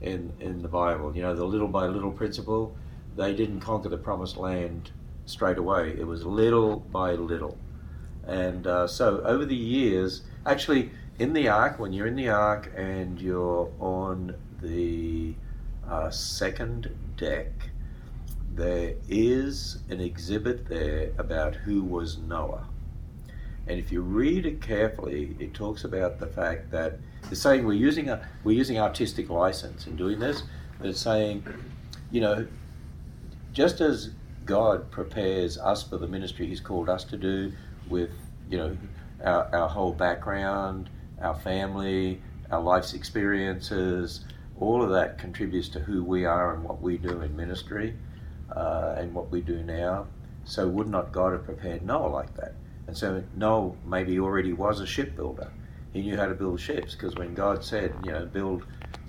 in, 0.00 0.32
in 0.38 0.62
the 0.62 0.68
Bible, 0.68 1.14
you 1.14 1.22
know, 1.22 1.34
the 1.34 1.44
little 1.44 1.68
by 1.68 1.86
little 1.86 2.12
principle. 2.12 2.76
They 3.16 3.34
didn't 3.34 3.60
conquer 3.60 3.88
the 3.88 3.98
promised 3.98 4.36
land 4.36 4.90
straight 5.24 5.58
away, 5.58 5.96
it 5.98 6.06
was 6.06 6.24
little 6.24 6.76
by 6.76 7.12
little. 7.12 7.58
And 8.26 8.66
uh, 8.66 8.86
so 8.86 9.22
over 9.22 9.44
the 9.44 9.56
years, 9.56 10.22
actually, 10.44 10.90
in 11.18 11.32
the 11.32 11.48
ark, 11.48 11.78
when 11.78 11.92
you're 11.92 12.06
in 12.06 12.16
the 12.16 12.28
ark 12.28 12.72
and 12.76 13.20
you're 13.20 13.70
on 13.80 14.34
the 14.60 15.34
uh, 15.88 16.10
second 16.10 16.90
deck, 17.16 17.70
there 18.54 18.94
is 19.08 19.78
an 19.90 20.00
exhibit 20.00 20.66
there 20.68 21.12
about 21.18 21.54
who 21.54 21.82
was 21.82 22.18
Noah. 22.18 22.66
And 23.66 23.78
if 23.78 23.90
you 23.90 24.00
read 24.00 24.46
it 24.46 24.60
carefully, 24.60 25.36
it 25.38 25.54
talks 25.54 25.84
about 25.84 26.20
the 26.20 26.26
fact 26.26 26.70
that 26.70 26.98
it's 27.30 27.40
saying 27.40 27.66
we're 27.66 27.72
using 27.72 28.08
a 28.08 28.26
we're 28.44 28.56
using 28.56 28.78
artistic 28.78 29.28
license 29.28 29.86
in 29.86 29.96
doing 29.96 30.20
this, 30.20 30.44
but 30.78 30.88
it's 30.88 31.00
saying, 31.00 31.44
you 32.12 32.20
know, 32.20 32.46
just 33.56 33.80
as 33.80 34.10
God 34.44 34.90
prepares 34.90 35.56
us 35.56 35.82
for 35.82 35.96
the 35.96 36.06
ministry 36.06 36.46
He's 36.46 36.60
called 36.60 36.90
us 36.90 37.04
to 37.04 37.16
do, 37.16 37.52
with 37.88 38.10
you 38.50 38.58
know 38.58 38.76
our, 39.24 39.48
our 39.54 39.68
whole 39.68 39.92
background, 39.92 40.90
our 41.22 41.34
family, 41.34 42.20
our 42.50 42.60
life's 42.60 42.92
experiences, 42.92 44.26
all 44.60 44.82
of 44.82 44.90
that 44.90 45.16
contributes 45.16 45.70
to 45.70 45.80
who 45.80 46.04
we 46.04 46.26
are 46.26 46.52
and 46.54 46.64
what 46.64 46.82
we 46.82 46.98
do 46.98 47.22
in 47.22 47.34
ministry 47.34 47.96
uh, 48.54 48.96
and 48.98 49.14
what 49.14 49.30
we 49.30 49.40
do 49.40 49.62
now. 49.62 50.06
So 50.44 50.68
would 50.68 50.88
not 50.88 51.10
God 51.10 51.32
have 51.32 51.44
prepared 51.44 51.80
Noah 51.80 52.08
like 52.08 52.36
that? 52.36 52.52
And 52.86 52.96
so 52.96 53.24
Noah 53.34 53.72
maybe 53.86 54.20
already 54.20 54.52
was 54.52 54.80
a 54.80 54.86
shipbuilder. 54.86 55.50
He 55.94 56.02
knew 56.02 56.18
how 56.18 56.26
to 56.26 56.34
build 56.34 56.60
ships 56.60 56.94
because 56.94 57.14
when 57.14 57.32
God 57.32 57.64
said, 57.64 57.94
you 58.04 58.12
know, 58.12 58.26
build 58.26 58.64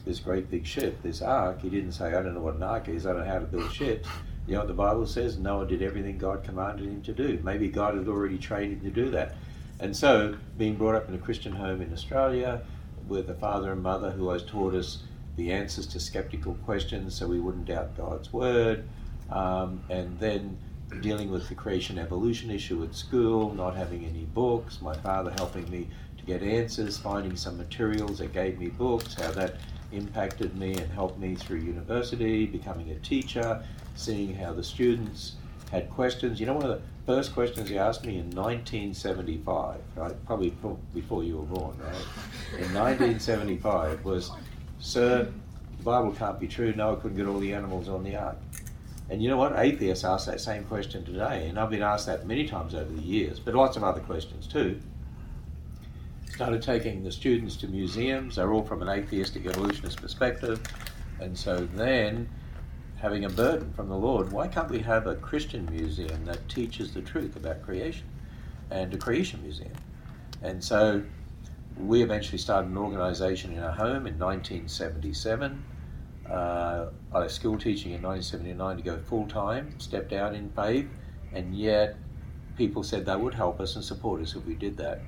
this 0.05 0.19
great 0.19 0.49
big 0.49 0.65
ship, 0.65 1.03
this 1.03 1.21
ark, 1.21 1.61
he 1.61 1.69
didn't 1.69 1.91
say, 1.91 2.07
I 2.07 2.23
don't 2.23 2.33
know 2.33 2.39
what 2.39 2.55
an 2.55 2.63
ark 2.63 2.87
is, 2.87 3.05
I 3.05 3.11
don't 3.11 3.25
know 3.25 3.33
how 3.33 3.39
to 3.39 3.45
build 3.45 3.73
ships. 3.73 4.07
You 4.47 4.53
know 4.53 4.59
what 4.59 4.69
the 4.69 4.73
Bible 4.73 5.05
says? 5.05 5.37
Noah 5.37 5.67
did 5.67 5.81
everything 5.81 6.17
God 6.17 6.43
commanded 6.43 6.85
him 6.87 7.01
to 7.03 7.13
do. 7.13 7.39
Maybe 7.43 7.67
God 7.67 7.95
had 7.95 8.07
already 8.07 8.37
trained 8.37 8.73
him 8.73 8.79
to 8.81 8.89
do 8.89 9.11
that. 9.11 9.35
And 9.79 9.95
so, 9.95 10.35
being 10.57 10.75
brought 10.75 10.95
up 10.95 11.09
in 11.09 11.15
a 11.15 11.17
Christian 11.17 11.51
home 11.51 11.81
in 11.81 11.91
Australia 11.91 12.61
with 13.07 13.29
a 13.29 13.33
father 13.35 13.73
and 13.73 13.83
mother 13.83 14.09
who 14.09 14.25
always 14.27 14.43
taught 14.43 14.73
us 14.73 15.03
the 15.35 15.51
answers 15.51 15.85
to 15.87 15.99
skeptical 15.99 16.55
questions 16.65 17.13
so 17.13 17.27
we 17.27 17.39
wouldn't 17.39 17.65
doubt 17.65 17.95
God's 17.95 18.33
word, 18.33 18.87
um, 19.29 19.83
and 19.89 20.17
then 20.19 20.57
dealing 21.01 21.29
with 21.29 21.47
the 21.49 21.55
creation 21.55 21.99
evolution 21.99 22.49
issue 22.49 22.83
at 22.83 22.95
school, 22.95 23.53
not 23.53 23.75
having 23.75 24.05
any 24.05 24.23
books, 24.33 24.81
my 24.81 24.95
father 24.95 25.31
helping 25.31 25.69
me 25.69 25.87
to 26.17 26.23
get 26.23 26.41
answers, 26.41 26.97
finding 26.97 27.35
some 27.35 27.57
materials 27.57 28.17
that 28.17 28.33
gave 28.33 28.57
me 28.57 28.69
books, 28.69 29.13
how 29.13 29.29
that 29.31 29.57
impacted 29.91 30.55
me 30.57 30.73
and 30.73 30.91
helped 30.91 31.19
me 31.19 31.35
through 31.35 31.59
university, 31.59 32.45
becoming 32.45 32.91
a 32.91 32.95
teacher, 32.99 33.63
seeing 33.97 34.35
how 34.35 34.53
the 34.53 34.63
students 34.63 35.33
had 35.71 35.89
questions. 35.89 36.39
You 36.39 36.45
know, 36.45 36.53
one 36.53 36.63
of 36.63 36.69
the 36.69 36.81
first 37.05 37.33
questions 37.33 37.69
he 37.69 37.77
asked 37.77 38.05
me 38.05 38.19
in 38.19 38.29
1975, 38.29 39.79
right, 39.95 40.25
probably 40.25 40.53
before 40.93 41.23
you 41.23 41.37
were 41.37 41.43
born, 41.43 41.77
right? 41.79 42.59
In 42.59 42.73
1975 42.73 44.05
was, 44.05 44.31
Sir, 44.79 45.31
the 45.77 45.83
Bible 45.83 46.11
can't 46.11 46.39
be 46.39 46.47
true. 46.47 46.73
Noah 46.73 46.97
couldn't 46.97 47.17
get 47.17 47.27
all 47.27 47.39
the 47.39 47.53
animals 47.53 47.89
on 47.89 48.03
the 48.03 48.15
ark. 48.15 48.37
And 49.09 49.23
you 49.23 49.29
know 49.29 49.37
what? 49.37 49.57
Atheists 49.57 50.03
ask 50.03 50.25
that 50.25 50.41
same 50.41 50.65
question 50.65 51.05
today, 51.05 51.47
and 51.47 51.57
I've 51.57 51.69
been 51.69 51.81
asked 51.81 52.07
that 52.07 52.27
many 52.27 52.45
times 52.45 52.75
over 52.75 52.91
the 52.91 53.01
years, 53.01 53.39
but 53.39 53.55
lots 53.55 53.77
of 53.77 53.83
other 53.83 54.01
questions 54.01 54.47
too. 54.47 54.79
Started 56.29 56.61
taking 56.61 57.03
the 57.03 57.11
students 57.11 57.55
to 57.57 57.67
museums, 57.67 58.35
they're 58.35 58.51
all 58.51 58.63
from 58.63 58.81
an 58.81 58.89
atheistic 58.89 59.45
evolutionist 59.45 60.01
perspective, 60.01 60.61
and 61.21 61.37
so 61.37 61.67
then 61.73 62.27
having 62.97 63.25
a 63.25 63.29
burden 63.29 63.71
from 63.73 63.89
the 63.89 63.95
Lord, 63.95 64.31
why 64.31 64.47
can't 64.47 64.69
we 64.69 64.79
have 64.79 65.07
a 65.07 65.15
Christian 65.15 65.67
museum 65.71 66.25
that 66.25 66.47
teaches 66.49 66.93
the 66.93 67.01
truth 67.01 67.35
about 67.35 67.61
creation 67.61 68.07
and 68.71 68.93
a 68.93 68.97
creation 68.97 69.41
museum? 69.41 69.73
And 70.41 70.63
so 70.63 71.03
we 71.77 72.01
eventually 72.01 72.37
started 72.37 72.69
an 72.69 72.77
organization 72.77 73.53
in 73.53 73.59
our 73.59 73.71
home 73.71 74.07
in 74.07 74.17
1977 74.17 75.63
uh, 76.29 76.87
I 77.13 77.19
left 77.19 77.33
school 77.33 77.57
teaching 77.57 77.93
in 77.93 78.01
1979 78.01 78.77
to 78.77 78.83
go 78.83 78.97
full 78.97 79.27
time, 79.27 79.79
stepped 79.79 80.13
out 80.13 80.35
in 80.35 80.49
faith, 80.49 80.87
and 81.33 81.55
yet 81.55 81.95
people 82.57 82.83
said 82.83 83.05
they 83.05 83.15
would 83.15 83.33
help 83.33 83.59
us 83.59 83.75
and 83.75 83.83
support 83.83 84.21
us 84.21 84.35
if 84.35 84.45
we 84.45 84.55
did 84.55 84.77
that. 84.77 85.01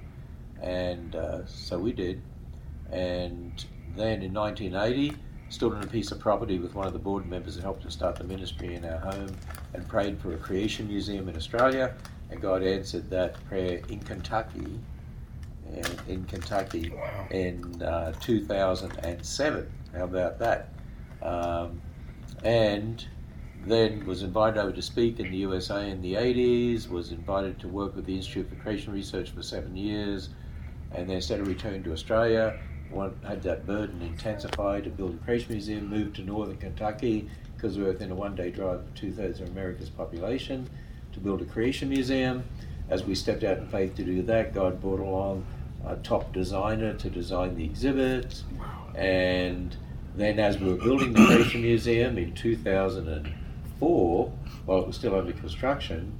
And 0.61 1.15
uh, 1.15 1.45
so 1.45 1.77
we 1.77 1.91
did. 1.91 2.21
And 2.91 3.65
then 3.95 4.21
in 4.21 4.33
1980, 4.33 5.15
stood 5.49 5.73
on 5.73 5.83
a 5.83 5.87
piece 5.87 6.11
of 6.11 6.19
property 6.19 6.59
with 6.59 6.75
one 6.75 6.87
of 6.87 6.93
the 6.93 6.99
board 6.99 7.27
members 7.27 7.55
that 7.55 7.63
helped 7.63 7.85
us 7.85 7.93
start 7.93 8.15
the 8.15 8.23
ministry 8.23 8.75
in 8.75 8.85
our 8.85 8.99
home 8.99 9.35
and 9.73 9.87
prayed 9.87 10.19
for 10.19 10.33
a 10.33 10.37
creation 10.37 10.87
museum 10.87 11.27
in 11.27 11.35
Australia. 11.35 11.93
And 12.29 12.39
God 12.39 12.63
answered 12.63 13.09
that 13.09 13.43
prayer 13.47 13.81
in 13.89 13.99
Kentucky, 13.99 14.79
in 16.07 16.23
Kentucky 16.25 16.91
wow. 16.95 17.27
in 17.31 17.81
uh, 17.81 18.13
2007. 18.21 19.71
How 19.95 20.03
about 20.03 20.39
that? 20.39 20.69
Um, 21.21 21.81
and 22.43 23.05
then 23.65 24.05
was 24.05 24.23
invited 24.23 24.59
over 24.59 24.71
to 24.71 24.81
speak 24.81 25.19
in 25.19 25.31
the 25.31 25.37
USA 25.37 25.89
in 25.89 26.01
the 26.01 26.13
80s, 26.13 26.87
was 26.87 27.11
invited 27.11 27.59
to 27.59 27.67
work 27.67 27.95
with 27.95 28.05
the 28.05 28.15
Institute 28.15 28.49
for 28.49 28.55
Creation 28.55 28.93
Research 28.93 29.31
for 29.31 29.43
seven 29.43 29.75
years, 29.75 30.29
and 30.93 31.09
then 31.09 31.17
instead 31.17 31.39
of 31.39 31.47
returning 31.47 31.83
to 31.83 31.91
Australia, 31.91 32.57
one, 32.91 33.15
had 33.25 33.43
that 33.43 33.65
burden 33.65 34.01
intensified 34.01 34.83
to 34.85 34.89
build 34.89 35.15
a 35.15 35.25
creation 35.25 35.51
museum, 35.51 35.87
moved 35.87 36.15
to 36.17 36.23
northern 36.23 36.57
Kentucky 36.57 37.29
because 37.55 37.77
we 37.77 37.83
were 37.83 37.91
within 37.91 38.11
a 38.11 38.15
one 38.15 38.35
day 38.35 38.49
drive 38.49 38.79
of 38.79 38.95
two 38.95 39.11
thirds 39.11 39.41
of 39.41 39.49
America's 39.49 39.89
population 39.89 40.69
to 41.13 41.19
build 41.19 41.41
a 41.41 41.45
creation 41.45 41.89
museum. 41.89 42.43
As 42.89 43.03
we 43.03 43.15
stepped 43.15 43.43
out 43.43 43.57
in 43.57 43.67
faith 43.67 43.95
to 43.95 44.03
do 44.03 44.21
that, 44.23 44.53
God 44.53 44.81
brought 44.81 44.99
along 44.99 45.45
a 45.85 45.95
top 45.97 46.33
designer 46.33 46.93
to 46.93 47.09
design 47.09 47.55
the 47.55 47.63
exhibits, 47.63 48.43
and 48.95 49.75
then, 50.15 50.39
as 50.39 50.57
we 50.57 50.69
were 50.69 50.75
building 50.75 51.13
the 51.13 51.25
Creation 51.25 51.61
Museum 51.61 52.17
in 52.17 52.33
2004, 52.33 54.33
while 54.65 54.81
it 54.81 54.87
was 54.87 54.95
still 54.95 55.15
under 55.15 55.31
construction, 55.31 56.17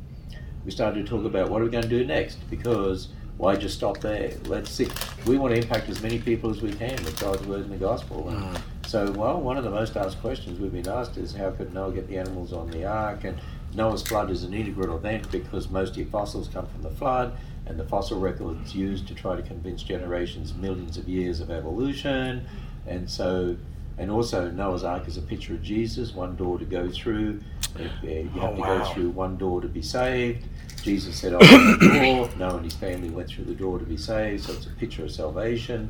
we 0.64 0.72
started 0.72 1.06
to 1.06 1.10
talk 1.10 1.26
about 1.26 1.50
what 1.50 1.62
are 1.62 1.66
we 1.66 1.72
going 1.72 1.84
to 1.84 1.90
do 1.90 2.06
next 2.06 2.38
because 2.50 3.10
why 3.40 3.56
just 3.56 3.76
stop 3.76 4.02
there? 4.02 4.34
Let's 4.48 4.70
see. 4.70 4.90
We 5.26 5.38
want 5.38 5.54
to 5.54 5.62
impact 5.62 5.88
as 5.88 6.04
many 6.04 6.20
people 6.20 6.50
as 6.50 6.62
we 6.62 6.74
can 6.74 7.02
with 7.06 7.18
God's 7.22 7.48
word 7.48 7.62
and 7.62 7.72
the 7.72 7.78
gospel. 7.78 8.28
And 8.28 8.38
mm. 8.38 8.62
so, 8.86 9.10
well, 9.14 9.40
one 9.40 9.56
of 9.56 9.64
the 9.64 9.70
most 9.70 9.96
asked 9.96 10.20
questions 10.20 10.60
we've 10.60 10.74
been 10.74 10.90
asked 10.90 11.16
is 11.16 11.34
how 11.34 11.52
could 11.52 11.74
Noah 11.74 11.94
get 11.94 12.10
the 12.10 12.18
animals 12.18 12.52
on 12.52 12.70
the 12.70 12.84
ark? 12.84 13.24
And 13.24 13.40
Noah's 13.74 14.02
flood 14.02 14.30
is 14.30 14.44
an 14.44 14.54
integral 14.54 14.98
event 14.98 15.32
because 15.32 15.70
most 15.70 15.92
of 15.92 15.98
your 15.98 16.08
fossils 16.08 16.50
come 16.50 16.68
from 16.68 16.82
the 16.82 16.90
flood, 16.90 17.38
and 17.66 17.80
the 17.80 17.86
fossil 17.86 18.20
records 18.20 18.76
used 18.76 19.08
to 19.08 19.16
try 19.16 19.38
to 19.38 19.42
convince 19.42 19.84
generations 19.84 20.54
millions 20.54 20.98
of 20.98 21.08
years 21.08 21.40
of 21.40 21.50
evolution. 21.50 22.46
And 22.88 23.10
so 23.10 23.56
and 24.00 24.10
also, 24.10 24.50
Noah's 24.50 24.86
Ark 24.86 25.10
is 25.10 25.18
a 25.18 25.22
picture 25.22 25.54
of 25.54 25.62
Jesus, 25.62 26.14
one 26.14 26.38
door 26.38 26.58
to 26.58 26.64
go 26.64 26.90
through. 26.90 27.42
You 27.78 28.30
oh, 28.36 28.40
have 28.40 28.50
oh, 28.52 28.56
to 28.56 28.62
wow. 28.62 28.78
go 28.78 28.94
through 28.94 29.10
one 29.10 29.38
door 29.38 29.62
to 29.62 29.68
be 29.68 29.82
saved. 29.82 30.46
Jesus 30.82 31.18
said, 31.18 31.34
I 31.34 31.46
am 31.46 31.80
the 31.80 31.88
door. 31.88 32.30
Noah 32.38 32.56
and 32.56 32.66
his 32.66 32.76
family 32.76 33.10
went 33.10 33.30
through 33.30 33.46
the 33.46 33.54
door 33.54 33.80
to 33.80 33.86
be 33.86 33.98
saved, 33.98 34.46
so 34.46 34.54
it's 34.54 34.66
a 34.66 34.72
picture 34.72 35.04
of 35.04 35.12
salvation. 35.12 35.90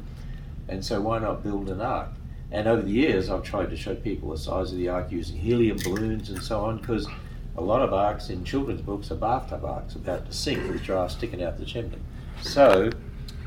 And 0.67 0.84
so, 0.84 1.01
why 1.01 1.19
not 1.19 1.43
build 1.43 1.69
an 1.69 1.82
ark? 1.82 2.09
And 2.51 2.67
over 2.67 2.82
the 2.82 2.91
years, 2.91 3.30
I've 3.30 3.43
tried 3.43 3.69
to 3.69 3.77
show 3.77 3.95
people 3.95 4.32
the 4.32 4.38
size 4.38 4.71
of 4.71 4.77
the 4.77 4.89
ark 4.89 5.11
using 5.11 5.38
helium 5.38 5.77
balloons 5.84 6.30
and 6.30 6.41
so 6.41 6.61
on, 6.61 6.77
because 6.77 7.07
a 7.55 7.61
lot 7.61 7.82
of 7.82 7.93
arks 7.93 8.30
in 8.30 8.43
children's 8.43 8.82
books 8.82 9.11
are 9.11 9.15
bathtub 9.15 9.65
arks 9.65 9.95
about 9.95 10.25
to 10.25 10.34
sink 10.34 10.67
with 10.71 10.82
giraffes 10.82 11.15
sticking 11.15 11.43
out 11.43 11.57
the 11.57 11.65
chimney. 11.65 11.99
So, 12.41 12.89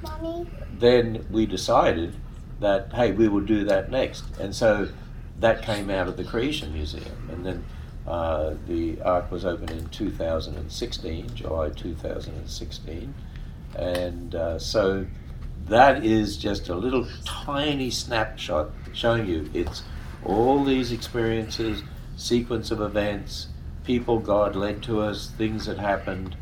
Mommy. 0.03 0.47
then 0.79 1.27
we 1.31 1.47
decided 1.47 2.15
that 2.61 2.93
hey 2.93 3.13
we 3.13 3.29
will 3.29 3.41
do 3.41 3.65
that 3.65 3.91
next 3.91 4.25
and 4.39 4.55
so 4.55 4.89
that 5.41 5.63
came 5.63 5.91
out 5.91 6.09
of 6.09 6.17
the 6.17 6.25
creation 6.25 6.73
museum 6.73 7.29
and 7.31 7.45
then 7.45 7.65
uh, 8.07 8.55
the 8.67 9.01
ark 9.03 9.31
was 9.31 9.45
opened 9.45 9.71
in 9.71 9.89
2016 9.89 11.35
july 11.35 11.71
2016 11.71 13.15
and 13.77 14.35
uh, 14.35 14.59
so 14.59 15.07
that 15.67 16.05
is 16.05 16.37
just 16.37 16.69
a 16.69 16.75
little 16.75 17.07
tiny 17.25 17.91
snapshot 17.91 18.71
showing 18.93 19.27
you. 19.27 19.49
It's 19.55 19.83
all 20.25 20.65
these 20.65 20.93
experiences 20.93 21.83
sequence 22.17 22.71
of 22.71 22.81
events 22.81 23.49
people 23.85 24.21
god 24.21 24.55
led 24.55 24.81
to 24.81 25.01
us 25.01 25.31
things 25.31 25.67
that 25.67 25.79
happened. 25.79 26.37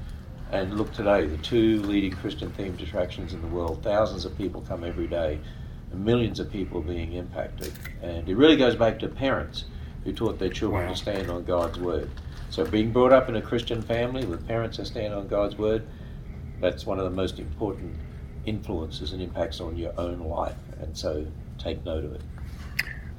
And 0.53 0.77
look 0.77 0.93
today 0.93 1.27
the 1.27 1.37
two 1.37 1.81
leading 1.83 2.13
christian 2.13 2.51
themed 2.51 2.83
attractions 2.83 3.33
in 3.33 3.41
the 3.41 3.49
world. 3.49 3.83
Thousands 3.83 4.25
of 4.25 4.37
people 4.37 4.63
come 4.63 4.85
every 4.85 5.07
day 5.07 5.39
millions 5.93 6.39
of 6.39 6.51
people 6.53 6.81
being 6.81 7.15
impacted. 7.15 7.73
And 8.01 8.29
it 8.29 8.37
really 8.37 8.57
goes 8.57 8.77
back 8.77 8.99
to 9.01 9.09
parents 9.09 9.65
who 10.05 10.12
taught 10.12 10.38
their 10.38 10.48
children 10.48 10.86
wow. 10.86 10.92
to 10.92 10.96
stand 10.96 11.30
on 11.30 11.44
God's 11.44 11.78
word. 11.78 12.11
So 12.51 12.64
being 12.64 12.90
brought 12.92 13.12
up 13.12 13.28
in 13.28 13.36
a 13.36 13.42
Christian 13.42 13.80
family 13.82 14.24
with 14.24 14.46
parents 14.46 14.78
that 14.78 14.86
stand 14.86 15.14
on 15.14 15.28
God's 15.28 15.57
word, 15.57 15.86
that's 16.61 16.84
one 16.84 16.98
of 16.98 17.05
the 17.05 17.11
most 17.11 17.38
important 17.38 17.94
influences 18.44 19.12
and 19.12 19.22
impacts 19.22 19.61
on 19.61 19.76
your 19.76 19.92
own 19.98 20.20
life. 20.20 20.57
And 20.80 20.96
so 20.96 21.26
take 21.59 21.84
note 21.84 22.05
of 22.05 22.14
it. 22.14 22.22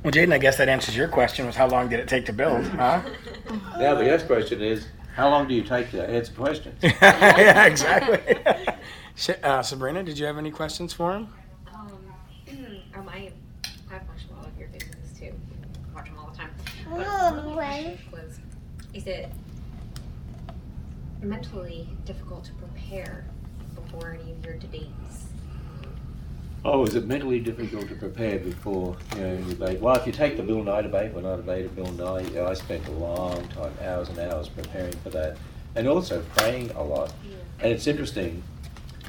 Well, 0.04 0.12
Jaden, 0.12 0.34
I 0.34 0.40
guess 0.40 0.58
that 0.58 0.68
answers 0.68 0.98
your 0.98 1.08
question 1.08 1.46
was 1.46 1.56
how 1.56 1.68
long 1.68 1.88
did 1.88 2.00
it 2.00 2.08
take 2.08 2.26
to 2.26 2.34
build, 2.34 2.66
huh? 2.68 3.02
now 3.78 3.96
the 3.96 4.04
next 4.04 4.26
question 4.26 4.62
is, 4.62 4.88
how 5.16 5.30
long 5.30 5.48
do 5.48 5.54
you 5.54 5.62
take 5.62 5.92
to 5.92 6.10
answer 6.10 6.34
questions? 6.34 6.78
yeah, 6.84 7.66
exactly. 7.66 8.38
Uh, 9.44 9.62
Sabrina, 9.62 10.02
did 10.02 10.18
you 10.18 10.26
have 10.26 10.38
any 10.38 10.50
questions 10.50 10.94
for 10.94 11.14
him? 11.14 11.28
was 18.12 18.40
is 18.94 19.08
it 19.08 19.30
mentally 21.22 21.88
difficult 22.06 22.44
to 22.46 22.54
prepare 22.54 23.26
before 23.76 24.18
any 24.22 24.32
of 24.32 24.46
your 24.46 24.56
debates? 24.56 25.28
Oh, 26.64 26.86
is 26.86 26.94
it 26.94 27.08
mentally 27.08 27.40
difficult 27.40 27.88
to 27.88 27.96
prepare 27.96 28.38
before 28.38 28.96
you 29.16 29.22
know 29.22 29.38
debate? 29.44 29.80
Well, 29.80 29.96
if 29.96 30.06
you 30.06 30.12
take 30.12 30.38
the 30.38 30.44
Bill 30.44 30.64
Nye 30.64 30.82
debate, 30.82 31.14
when 31.14 31.26
I 31.26 31.36
debated 31.36 31.76
Bill 31.76 31.92
Nye, 31.94 32.24
know, 32.34 32.48
I 32.48 32.54
spent 32.54 32.88
a 32.88 32.92
long 32.92 33.48
time, 33.48 33.74
hours 33.82 34.10
and 34.10 34.20
hours 34.20 34.48
preparing 34.50 34.94
for 34.98 35.10
that, 35.12 35.38
and 35.76 35.88
also 35.88 36.22
praying 36.36 36.70
a 36.72 36.84
lot. 36.84 37.14
Yeah. 37.28 37.38
And 37.62 37.72
it's 37.72 37.88
interesting 37.88 38.44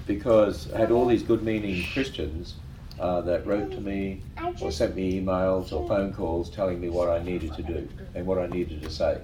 because 0.07 0.73
I 0.73 0.79
had 0.79 0.91
all 0.91 1.07
these 1.07 1.23
good-meaning 1.23 1.87
Christians 1.93 2.55
uh, 2.99 3.21
that 3.23 3.47
wrote 3.47 3.73
to 3.73 3.81
me 3.81 4.23
or 4.61 4.71
sent 4.71 4.95
me 4.95 5.21
emails 5.21 5.73
or 5.73 5.87
phone 5.89 6.13
calls 6.13 6.51
telling 6.51 6.81
me 6.81 6.89
what 6.89 7.09
I 7.09 7.23
needed 7.23 7.55
to 7.55 7.63
do 7.63 7.89
and 8.15 8.27
what 8.27 8.39
I 8.39 8.47
needed 8.47 8.83
to 8.83 8.91
say. 8.91 9.19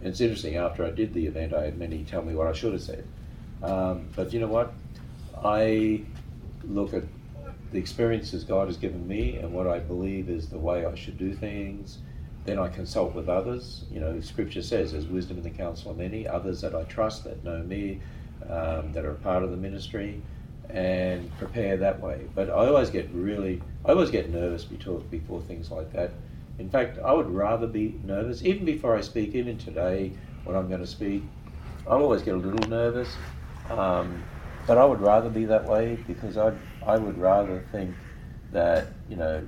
And 0.00 0.08
it's 0.08 0.20
interesting, 0.20 0.56
after 0.56 0.84
I 0.84 0.90
did 0.90 1.14
the 1.14 1.26
event, 1.26 1.52
I 1.52 1.64
had 1.64 1.78
many 1.78 2.04
tell 2.04 2.22
me 2.22 2.34
what 2.34 2.46
I 2.46 2.52
should 2.52 2.72
have 2.72 2.82
said. 2.82 3.04
Um, 3.62 4.08
but 4.14 4.32
you 4.32 4.40
know 4.40 4.48
what? 4.48 4.74
I 5.42 6.02
look 6.62 6.94
at 6.94 7.04
the 7.72 7.78
experiences 7.78 8.44
God 8.44 8.68
has 8.68 8.76
given 8.76 9.06
me 9.08 9.36
and 9.36 9.52
what 9.52 9.66
I 9.66 9.78
believe 9.78 10.28
is 10.28 10.48
the 10.48 10.58
way 10.58 10.84
I 10.86 10.94
should 10.94 11.18
do 11.18 11.34
things. 11.34 11.98
Then 12.44 12.58
I 12.58 12.68
consult 12.68 13.14
with 13.14 13.28
others. 13.28 13.84
You 13.90 14.00
know, 14.00 14.20
Scripture 14.20 14.62
says 14.62 14.92
there's 14.92 15.06
wisdom 15.06 15.38
in 15.38 15.42
the 15.42 15.50
counsel 15.50 15.90
of 15.90 15.96
many, 15.96 16.28
others 16.28 16.60
that 16.60 16.74
I 16.74 16.84
trust 16.84 17.24
that 17.24 17.42
know 17.42 17.62
me, 17.62 18.00
um, 18.48 18.92
that 18.92 19.04
are 19.04 19.14
part 19.14 19.42
of 19.42 19.50
the 19.50 19.56
ministry 19.56 20.22
and 20.70 21.30
prepare 21.38 21.76
that 21.76 22.00
way. 22.00 22.26
But 22.34 22.50
I 22.50 22.66
always 22.66 22.90
get 22.90 23.08
really, 23.12 23.62
I 23.84 23.90
always 23.90 24.10
get 24.10 24.30
nervous 24.30 24.64
before, 24.64 25.00
before 25.00 25.40
things 25.42 25.70
like 25.70 25.92
that. 25.92 26.10
In 26.58 26.70
fact, 26.70 26.98
I 27.04 27.12
would 27.12 27.30
rather 27.30 27.66
be 27.66 28.00
nervous, 28.04 28.42
even 28.42 28.64
before 28.64 28.96
I 28.96 29.00
speak, 29.00 29.34
even 29.34 29.58
today 29.58 30.12
when 30.44 30.56
I'm 30.56 30.68
going 30.68 30.80
to 30.80 30.86
speak, 30.86 31.22
I'll 31.88 32.02
always 32.02 32.22
get 32.22 32.34
a 32.34 32.38
little 32.38 32.68
nervous. 32.68 33.08
Um, 33.70 34.22
but 34.66 34.78
I 34.78 34.84
would 34.84 35.00
rather 35.00 35.28
be 35.28 35.44
that 35.46 35.64
way 35.64 35.98
because 36.06 36.36
I 36.36 36.52
I 36.86 36.96
would 36.96 37.18
rather 37.18 37.64
think 37.72 37.94
that 38.52 38.88
you 39.08 39.16
know 39.16 39.46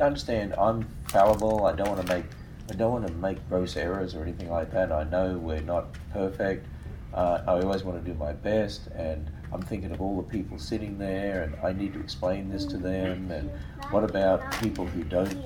understand 0.00 0.54
I'm 0.58 0.88
fallible. 1.08 1.66
I 1.66 1.74
don't 1.74 1.88
want 1.88 2.06
to 2.06 2.14
make 2.14 2.24
I 2.70 2.74
don't 2.74 2.92
want 2.92 3.06
to 3.06 3.12
make 3.14 3.46
gross 3.48 3.76
errors 3.76 4.14
or 4.14 4.22
anything 4.22 4.50
like 4.50 4.72
that. 4.72 4.90
I 4.90 5.04
know 5.04 5.36
we're 5.38 5.60
not 5.60 5.86
perfect. 6.12 6.66
Uh, 7.12 7.42
I 7.46 7.60
always 7.60 7.84
want 7.84 8.02
to 8.02 8.10
do 8.10 8.16
my 8.18 8.32
best, 8.32 8.86
and 8.96 9.30
I'm 9.52 9.62
thinking 9.62 9.90
of 9.92 10.00
all 10.00 10.16
the 10.16 10.22
people 10.22 10.58
sitting 10.58 10.98
there, 10.98 11.42
and 11.42 11.56
I 11.62 11.72
need 11.72 11.92
to 11.94 12.00
explain 12.00 12.50
this 12.50 12.64
to 12.66 12.78
them. 12.78 13.30
And 13.30 13.50
what 13.90 14.04
about 14.04 14.50
people 14.60 14.86
who 14.86 15.04
don't 15.04 15.36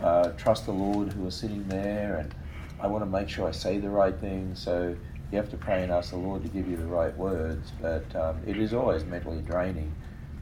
uh, 0.00 0.30
trust 0.30 0.66
the 0.66 0.72
Lord 0.72 1.12
who 1.12 1.26
are 1.26 1.30
sitting 1.30 1.66
there? 1.68 2.16
And 2.16 2.34
I 2.80 2.88
want 2.88 3.04
to 3.04 3.10
make 3.10 3.28
sure 3.28 3.46
I 3.46 3.52
say 3.52 3.78
the 3.78 3.90
right 3.90 4.18
thing. 4.18 4.54
So 4.54 4.96
you 5.30 5.38
have 5.38 5.50
to 5.50 5.56
pray 5.56 5.82
and 5.82 5.92
ask 5.92 6.10
the 6.10 6.16
Lord 6.16 6.42
to 6.42 6.48
give 6.48 6.68
you 6.68 6.76
the 6.76 6.86
right 6.86 7.16
words. 7.16 7.72
But 7.80 8.14
um, 8.16 8.40
it 8.46 8.56
is 8.56 8.74
always 8.74 9.04
mentally 9.04 9.42
draining 9.42 9.94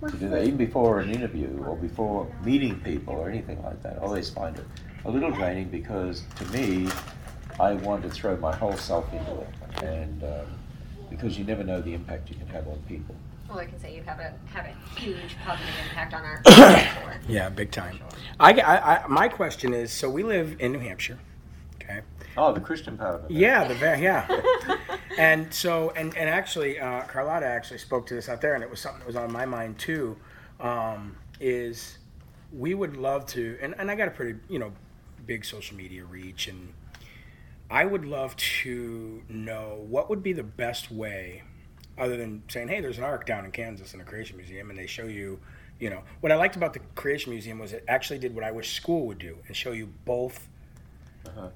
to 0.09 0.17
do 0.17 0.29
that, 0.31 0.45
even 0.45 0.57
before 0.57 1.01
an 1.01 1.11
interview 1.11 1.63
or 1.67 1.77
before 1.77 2.27
meeting 2.45 2.81
people 2.81 3.15
or 3.15 3.29
anything 3.29 3.63
like 3.63 3.83
that. 3.83 3.99
I 3.99 4.01
always 4.01 4.31
find 4.31 4.57
it 4.59 4.67
a 5.05 5.11
little 5.11 5.31
draining 5.31 5.69
because 5.69 6.25
to 6.37 6.45
me, 6.47 6.89
I 7.61 7.75
want 7.75 8.03
to 8.03 8.11
throw 8.11 8.37
my 8.39 8.55
whole 8.55 8.77
self 8.77 9.13
into 9.13 9.41
it, 9.41 9.83
and 9.83 10.25
um, 10.25 10.47
because 11.23 11.39
you 11.39 11.45
never 11.45 11.63
know 11.63 11.81
the 11.81 11.95
impact 11.95 12.29
you 12.29 12.37
can 12.37 12.49
have 12.49 12.67
on 12.67 12.79
people. 12.89 13.15
Well, 13.49 13.59
I 13.59 13.67
can 13.67 13.79
say 13.79 13.95
you 13.95 14.03
have 14.03 14.19
a 14.19 14.35
have 14.53 14.67
a 14.67 14.99
huge 14.99 15.37
positive 15.45 15.75
impact 15.89 16.15
on 16.15 16.25
our. 16.25 17.19
Yeah, 17.29 17.49
big 17.49 17.71
time. 17.71 18.01
I, 18.41 18.53
I, 18.55 18.97
I, 18.97 19.07
my 19.07 19.29
question 19.29 19.73
is 19.73 19.93
so 19.93 20.11
we 20.11 20.25
live 20.25 20.57
in 20.59 20.73
New 20.73 20.81
Hampshire, 20.81 21.19
okay? 21.81 22.01
Oh, 22.37 22.53
the 22.53 22.61
Christian 22.61 22.99
part 22.99 23.15
of 23.15 23.25
it. 23.25 23.31
Yeah, 23.31 23.69
the 23.69 23.75
very 23.75 24.03
yeah. 24.03 24.27
and 25.19 25.53
so 25.55 25.91
and 25.91 26.17
and 26.17 26.29
actually, 26.29 26.81
uh, 26.81 27.03
Carlotta 27.03 27.47
actually 27.47 27.79
spoke 27.79 28.07
to 28.07 28.15
this 28.15 28.29
out 28.29 28.41
there, 28.41 28.55
and 28.55 28.65
it 28.65 28.71
was 28.71 28.81
something 28.81 28.99
that 29.01 29.07
was 29.07 29.17
on 29.17 29.31
my 29.31 29.47
mind 29.47 29.79
too. 29.79 30.17
Um, 30.59 31.17
is 31.39 31.99
we 32.53 32.75
would 32.75 32.97
love 32.97 33.27
to, 33.27 33.59
and, 33.63 33.75
and 33.79 33.91
I 33.91 33.95
got 33.95 34.09
a 34.09 34.13
pretty 34.13 34.41
you 34.49 34.59
know 34.59 34.73
big 35.27 35.45
social 35.45 35.77
media 35.77 36.05
reach, 36.05 36.49
and 36.49 36.73
I 37.73 37.87
would 37.87 38.05
love 38.05 38.37
to 38.37 39.23
know 39.31 39.83
what 39.89 40.11
would 40.11 40.23
be 40.23 40.35
the 40.35 40.43
best 40.43 40.91
way, 40.91 41.43
other 41.97 42.19
than 42.19 42.43
saying, 42.49 42.69
hey, 42.69 42.81
there's 42.83 42.99
an 42.99 43.05
ark 43.05 43.25
down 43.25 43.47
in 43.47 43.51
Kansas 43.51 43.95
in 43.95 44.01
a 44.01 44.05
creation 44.05 44.37
museum, 44.37 44.69
and 44.69 44.79
they 44.79 44.87
show 44.87 45.05
you. 45.07 45.41
You 45.81 45.91
know 45.91 46.03
what 46.21 46.31
I 46.31 46.37
liked 46.37 46.55
about 46.55 46.75
the 46.75 46.79
Creation 46.95 47.33
Museum 47.33 47.59
was 47.59 47.73
it 47.73 47.83
actually 47.89 48.21
did 48.21 48.37
what 48.37 48.45
I 48.45 48.53
wish 48.53 48.77
school 48.77 49.07
would 49.09 49.19
do 49.19 49.39
and 49.49 49.57
show 49.57 49.73
you 49.73 49.87
both 50.05 50.49
Uh-huh. 51.27 51.49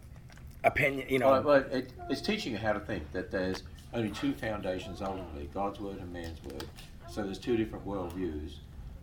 opinion. 0.64 1.06
You 1.08 1.20
know, 1.20 1.30
Well, 1.30 1.42
well, 1.42 1.64
it, 1.70 1.92
it's 2.10 2.22
teaching 2.22 2.50
you 2.52 2.58
how 2.58 2.72
to 2.72 2.80
think 2.80 3.12
that 3.12 3.30
there's 3.30 3.62
only 3.94 4.10
two 4.10 4.32
foundations 4.32 5.00
ultimately 5.00 5.48
God's 5.54 5.78
word 5.78 5.98
and 5.98 6.12
man's 6.12 6.42
word. 6.42 6.64
So 7.08 7.22
there's 7.22 7.38
two 7.38 7.56
different 7.56 7.86
worldviews. 7.86 8.54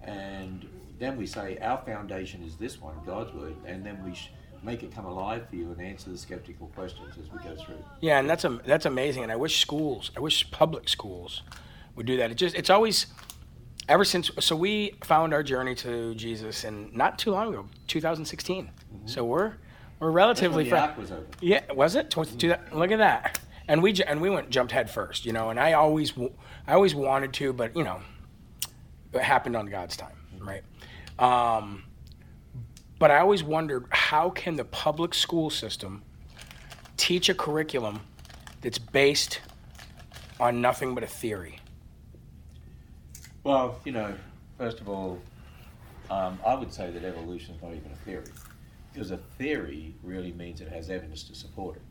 And 0.04 0.68
then 1.00 1.16
we 1.16 1.26
say 1.26 1.58
our 1.62 1.78
foundation 1.86 2.44
is 2.44 2.58
this 2.58 2.82
one, 2.82 2.96
God's 3.06 3.32
word, 3.34 3.56
and 3.66 3.86
then 3.86 4.04
we 4.04 4.16
sh- 4.16 4.30
make 4.64 4.84
it 4.84 4.94
come 4.94 5.06
alive 5.06 5.48
for 5.50 5.56
you 5.56 5.72
and 5.72 5.82
answer 5.82 6.10
the 6.10 6.18
skeptical 6.18 6.68
questions 6.68 7.16
as 7.18 7.32
we 7.32 7.38
go 7.40 7.56
through. 7.56 7.84
Yeah, 8.02 8.20
and 8.20 8.30
that's 8.30 8.46
am- 8.46 8.62
that's 8.66 8.86
amazing. 8.86 9.24
And 9.24 9.32
I 9.32 9.36
wish 9.36 9.60
schools, 9.60 10.12
I 10.16 10.20
wish 10.20 10.50
public 10.52 10.88
schools 10.90 11.44
would 11.96 12.06
do 12.06 12.18
that. 12.18 12.32
It 12.32 12.36
just 12.36 12.56
it's 12.56 12.70
always 12.70 13.08
ever 13.90 14.06
since 14.06 14.32
so 14.40 14.56
we 14.56 14.96
found 15.04 15.34
our 15.34 15.44
journey 15.44 15.76
to 15.76 16.16
Jesus 16.16 16.64
in 16.64 16.90
not 16.94 17.20
too 17.20 17.32
long 17.32 17.50
ago, 17.50 17.68
2016. 17.88 18.66
Mm-hmm. 18.66 19.08
So 19.08 19.26
we're 19.26 19.54
we're 20.00 20.12
relatively 20.12 20.66
the 20.66 20.70
fresh. 20.72 21.10
Yeah, 21.42 21.62
was 21.74 21.96
it? 21.96 22.10
Two- 22.12 22.22
mm-hmm. 22.22 22.78
Look 22.78 22.92
at 22.92 23.00
that. 23.00 23.40
And 23.68 23.82
we 23.82 23.94
and 24.06 24.22
we 24.22 24.30
went 24.30 24.50
jumped 24.50 24.72
head 24.72 24.90
first, 24.90 25.26
you 25.26 25.34
know. 25.34 25.50
And 25.50 25.60
I 25.60 25.74
always 25.74 26.14
I 26.68 26.74
always 26.74 26.96
wanted 26.96 27.34
to, 27.34 27.54
but 27.54 27.76
you 27.76 27.84
know, 27.84 28.02
it 29.14 29.22
happened 29.22 29.56
on 29.56 29.68
God's 29.68 29.96
time, 29.96 30.16
mm-hmm. 30.36 30.48
right? 30.48 30.64
Um, 31.20 31.84
but 33.04 33.12
I 33.12 33.20
always 33.20 33.44
wondered 33.44 33.86
how 33.90 34.30
can 34.30 34.56
the 34.56 34.64
public 34.64 35.14
school 35.14 35.50
system 35.50 36.04
teach 36.96 37.28
a 37.28 37.34
curriculum 37.34 38.00
that's 38.62 38.78
based 38.78 39.42
on 40.40 40.62
nothing 40.62 40.96
but 40.96 41.04
a 41.04 41.08
theory? 41.08 41.60
Well, 43.44 43.78
you 43.84 43.92
know, 43.92 44.16
first 44.58 44.80
of 44.80 44.88
all, 44.88 45.20
um, 46.10 46.40
I 46.48 46.56
would 46.56 46.72
say 46.72 46.92
that 46.92 47.04
evolution 47.04 47.56
is 47.56 47.62
not 47.62 47.74
even 47.74 47.92
a 47.92 48.06
theory, 48.06 48.32
because 48.94 49.12
a 49.12 49.18
theory 49.38 49.94
really 50.02 50.32
means 50.32 50.62
it 50.62 50.70
has 50.70 50.90
evidence 50.90 51.24
to 51.24 51.36
support 51.36 51.76
it. 51.76 51.82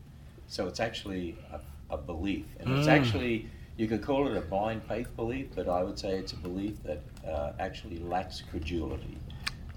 So 0.47 0.67
it's 0.67 0.79
actually 0.79 1.37
a, 1.51 1.59
a 1.93 1.97
belief, 1.99 2.47
and 2.59 2.75
it's 2.75 2.87
actually 2.87 3.47
you 3.77 3.85
could 3.85 4.01
call 4.01 4.27
it 4.27 4.35
a 4.35 4.41
blind 4.41 4.81
faith 4.85 5.15
belief, 5.15 5.49
but 5.53 5.69
I 5.69 5.83
would 5.83 5.99
say 5.99 6.17
it's 6.17 6.33
a 6.33 6.37
belief 6.37 6.81
that 6.81 7.03
uh, 7.23 7.51
actually 7.59 7.99
lacks 7.99 8.41
credulity, 8.41 9.19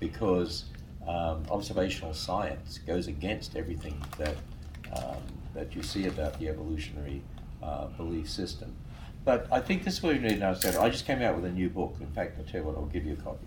because 0.00 0.64
um, 1.06 1.44
observational 1.50 2.14
science 2.14 2.78
goes 2.86 3.06
against 3.06 3.56
everything 3.56 4.02
that 4.18 4.36
um, 4.92 5.16
that 5.54 5.74
you 5.74 5.82
see 5.82 6.06
about 6.06 6.38
the 6.38 6.48
evolutionary 6.48 7.22
uh, 7.62 7.86
belief 7.86 8.28
system. 8.28 8.74
But 9.24 9.48
I 9.50 9.60
think 9.60 9.84
this 9.84 9.94
is 9.94 10.02
what 10.02 10.14
you 10.14 10.20
need 10.20 10.38
to 10.38 10.46
understand. 10.46 10.76
I 10.76 10.88
just 10.88 11.06
came 11.06 11.20
out 11.22 11.34
with 11.34 11.44
a 11.44 11.50
new 11.50 11.68
book. 11.68 11.96
In 12.00 12.06
fact, 12.08 12.38
I'll 12.38 12.44
tell 12.44 12.60
you 12.60 12.66
what, 12.66 12.76
I'll 12.76 12.86
give 12.86 13.04
you 13.04 13.14
a 13.14 13.16
copy, 13.16 13.46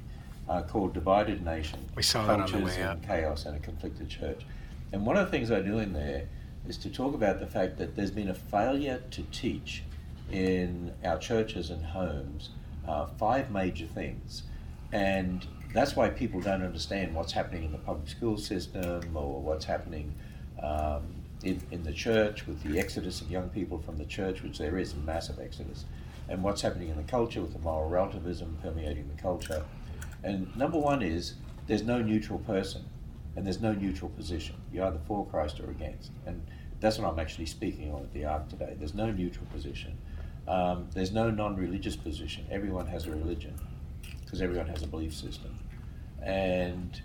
uh, 0.50 0.64
called 0.64 0.94
Divided 0.94 1.46
Nation 1.46 1.80
We 1.96 2.04
saw 2.04 2.26
that 2.26 2.34
on 2.34 2.40
the 2.42 2.52
Cultures 2.52 2.78
way 2.78 2.84
and. 2.84 3.02
Chaos 3.02 3.46
and 3.46 3.56
a 3.56 3.60
Conflicted 3.60 4.10
Church. 4.10 4.42
And 4.92 5.06
one 5.06 5.16
of 5.16 5.26
the 5.26 5.32
things 5.32 5.52
I 5.52 5.62
do 5.62 5.78
in 5.78 5.94
there 5.94 6.28
is 6.68 6.78
to 6.80 6.90
talk 6.90 7.14
about 7.14 7.40
the 7.40 7.48
fact 7.48 7.78
that 7.78 7.96
there's 7.96 8.12
been 8.12 8.30
a 8.30 8.34
failure 8.34 9.02
to 9.12 9.24
teach 9.32 9.84
in 10.32 10.94
our 11.04 11.18
churches 11.18 11.70
and 11.70 11.86
homes 11.86 12.50
uh, 12.88 13.06
five 13.18 13.52
major 13.52 13.86
things. 13.86 14.44
And 14.92 15.46
that's 15.74 15.96
why 15.96 16.10
people 16.10 16.42
don't 16.42 16.64
understand 16.64 17.14
what's 17.14 17.32
happening 17.32 17.64
in 17.64 17.72
the 17.72 17.78
public 17.78 18.10
school 18.10 18.38
system 18.38 19.16
or 19.16 19.42
what's 19.42 19.66
happening 19.66 20.16
um, 20.64 21.04
in, 21.44 21.62
in 21.72 21.84
the 21.84 21.94
church 21.94 22.48
with 22.48 22.62
the 22.64 22.80
exodus 22.80 23.22
of 23.22 23.30
young 23.30 23.50
people 23.50 23.78
from 23.78 23.98
the 23.98 24.06
church, 24.06 24.42
which 24.42 24.58
there 24.58 24.78
is 24.78 24.94
a 24.94 24.98
massive 24.98 25.40
exodus, 25.40 25.86
and 26.28 26.44
what's 26.44 26.62
happening 26.62 26.90
in 26.90 26.98
the 26.98 27.04
culture 27.04 27.42
with 27.42 27.54
the 27.54 27.60
moral 27.60 27.90
relativism 27.90 28.58
permeating 28.62 29.08
the 29.08 29.22
culture. 29.22 29.64
And 30.24 30.56
number 30.58 30.78
one 30.78 31.02
is 31.02 31.36
there's 31.68 31.84
no 31.84 32.02
neutral 32.02 32.40
person 32.40 32.84
and 33.36 33.46
there's 33.46 33.62
no 33.62 33.74
neutral 33.74 34.10
position. 34.10 34.56
You're 34.74 34.86
either 34.86 35.00
for 35.08 35.26
Christ 35.28 35.60
or 35.60 35.70
against. 35.70 36.12
And 36.26 36.46
that's 36.80 36.98
what 36.98 37.10
I'm 37.10 37.20
actually 37.20 37.46
speaking 37.46 37.94
on 37.94 38.02
at 38.02 38.14
the 38.14 38.26
Ark 38.26 38.50
today. 38.50 38.76
There's 38.78 38.96
no 38.96 39.12
neutral 39.12 39.46
position. 39.54 39.98
Um, 40.48 40.88
there's 40.94 41.12
no 41.12 41.30
non 41.30 41.56
religious 41.56 41.96
position. 41.96 42.48
Everyone 42.50 42.88
has 42.88 43.06
a 43.06 43.12
religion 43.12 43.54
because 44.30 44.44
everyone 44.44 44.68
has 44.68 44.84
a 44.84 44.88
belief 44.88 45.12
system. 45.12 45.58
And 46.22 47.02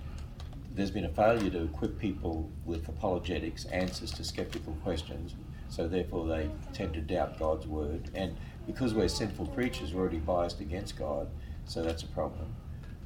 there's 0.75 0.91
been 0.91 1.07
a 1.07 1.09
failure 1.09 1.49
to 1.51 1.64
equip 1.64 1.99
people 1.99 2.51
with 2.66 2.87
apologetics, 2.87 3.64
answers 3.66 4.11
to 4.12 4.25
skeptical 4.25 4.75
questions, 4.83 5.35
so 5.70 5.89
therefore 5.89 6.27
they 6.29 6.51
tend 6.75 6.93
to 6.95 7.01
doubt 7.01 7.39
God's 7.39 7.66
word. 7.66 8.11
And 8.14 8.37
because 8.66 8.93
we're 8.93 9.09
sinful 9.09 9.47
creatures, 9.47 9.95
we're 9.95 10.03
already 10.03 10.18
biased 10.18 10.61
against 10.61 10.99
God, 10.99 11.29
so 11.64 11.83
that's 11.83 12.03
a 12.03 12.09
problem. 12.09 12.55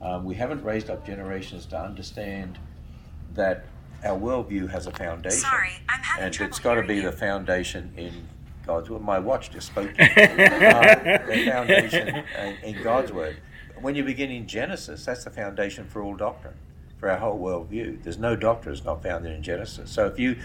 Um, 0.03 0.25
we 0.25 0.35
haven't 0.35 0.65
raised 0.65 0.91
up 0.91 1.07
generations 1.07 1.67
to 1.67 1.79
understand 1.79 2.59
that 3.35 3.67
our 4.05 4.19
worldview 4.19 4.69
has 4.71 4.89
a 4.89 4.93
foundation. 4.93 5.39
Sorry, 5.39 5.73
I'm 5.89 6.01
having 6.01 6.25
and 6.25 6.35
trouble 6.35 6.51
it's 6.51 6.59
got 6.59 6.75
to 6.75 6.83
be 6.83 6.95
hearing 6.95 7.07
the 7.07 7.13
foundation 7.13 7.93
in 7.97 8.29
God's 8.67 8.91
word. 8.91 9.03
My 9.03 9.19
watch 9.19 9.51
just 9.51 9.69
spoke 9.69 9.93
to 9.95 10.03
me. 10.03 10.09
uh, 10.67 11.27
the 11.27 11.45
foundation 11.47 12.09
in, 12.09 12.57
in 12.65 12.83
God's 12.83 13.13
word. 13.13 13.37
When 13.81 13.95
you 13.95 14.03
begin 14.03 14.31
in 14.31 14.47
Genesis, 14.47 15.05
that's 15.05 15.25
the 15.25 15.31
foundation 15.31 15.87
for 15.87 16.03
all 16.03 16.17
doctrine, 16.17 16.55
for 16.99 17.11
our 17.11 17.19
whole 17.19 17.39
worldview. 17.39 18.03
There's 18.03 18.19
no 18.19 18.35
doctrine 18.35 18.75
that's 18.75 18.85
not 18.85 19.03
founded 19.03 19.33
in 19.33 19.43
Genesis. 19.43 19.91
So 19.91 20.07
if 20.07 20.19
you 20.19 20.37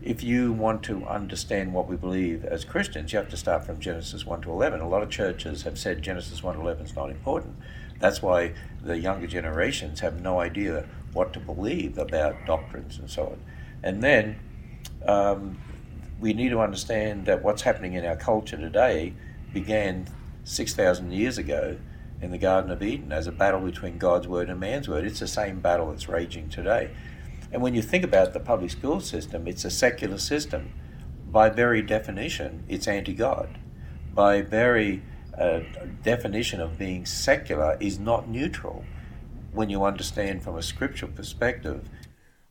if 0.00 0.22
you 0.22 0.52
want 0.52 0.84
to 0.84 1.04
understand 1.06 1.72
what 1.72 1.88
we 1.88 1.96
believe 1.96 2.44
as 2.44 2.64
Christians, 2.64 3.12
you 3.12 3.18
have 3.18 3.28
to 3.30 3.36
start 3.36 3.64
from 3.64 3.80
Genesis 3.80 4.24
1 4.24 4.42
to 4.42 4.50
11. 4.52 4.80
A 4.80 4.88
lot 4.88 5.02
of 5.02 5.10
churches 5.10 5.62
have 5.62 5.76
said 5.76 6.02
Genesis 6.02 6.40
1 6.40 6.54
to 6.54 6.60
11 6.60 6.86
is 6.86 6.94
not 6.94 7.10
important. 7.10 7.56
That's 7.98 8.22
why 8.22 8.54
the 8.80 8.96
younger 8.96 9.26
generations 9.26 9.98
have 10.00 10.20
no 10.20 10.38
idea 10.38 10.86
what 11.12 11.32
to 11.32 11.40
believe 11.40 11.98
about 11.98 12.36
doctrines 12.46 12.96
and 12.98 13.10
so 13.10 13.24
on. 13.24 13.40
And 13.82 14.00
then 14.00 14.38
um, 15.04 15.58
we 16.20 16.32
need 16.32 16.50
to 16.50 16.60
understand 16.60 17.26
that 17.26 17.42
what's 17.42 17.62
happening 17.62 17.94
in 17.94 18.04
our 18.04 18.16
culture 18.16 18.56
today 18.56 19.14
began 19.52 20.06
6,000 20.44 21.10
years 21.10 21.38
ago 21.38 21.76
in 22.20 22.30
the 22.30 22.38
Garden 22.38 22.70
of 22.70 22.82
Eden 22.82 23.12
as 23.12 23.26
a 23.26 23.32
battle 23.32 23.60
between 23.60 23.98
God's 23.98 24.28
word 24.28 24.50
and 24.50 24.58
man's 24.58 24.88
word. 24.88 25.04
It's 25.04 25.20
the 25.20 25.28
same 25.28 25.60
battle 25.60 25.90
that's 25.90 26.08
raging 26.08 26.48
today. 26.48 26.90
And 27.52 27.62
when 27.62 27.74
you 27.74 27.82
think 27.82 28.04
about 28.04 28.32
the 28.32 28.40
public 28.40 28.70
school 28.70 29.00
system, 29.00 29.46
it's 29.46 29.64
a 29.64 29.70
secular 29.70 30.18
system. 30.18 30.72
By 31.30 31.50
very 31.50 31.82
definition, 31.82 32.64
it's 32.68 32.88
anti 32.88 33.14
God. 33.14 33.58
By 34.14 34.42
very 34.42 35.02
uh, 35.38 35.60
definition 36.02 36.60
of 36.60 36.78
being 36.78 37.06
secular, 37.06 37.76
is 37.80 37.98
not 37.98 38.28
neutral 38.28 38.84
when 39.52 39.70
you 39.70 39.84
understand 39.84 40.42
from 40.42 40.56
a 40.56 40.62
scriptural 40.62 41.12
perspective 41.12 41.88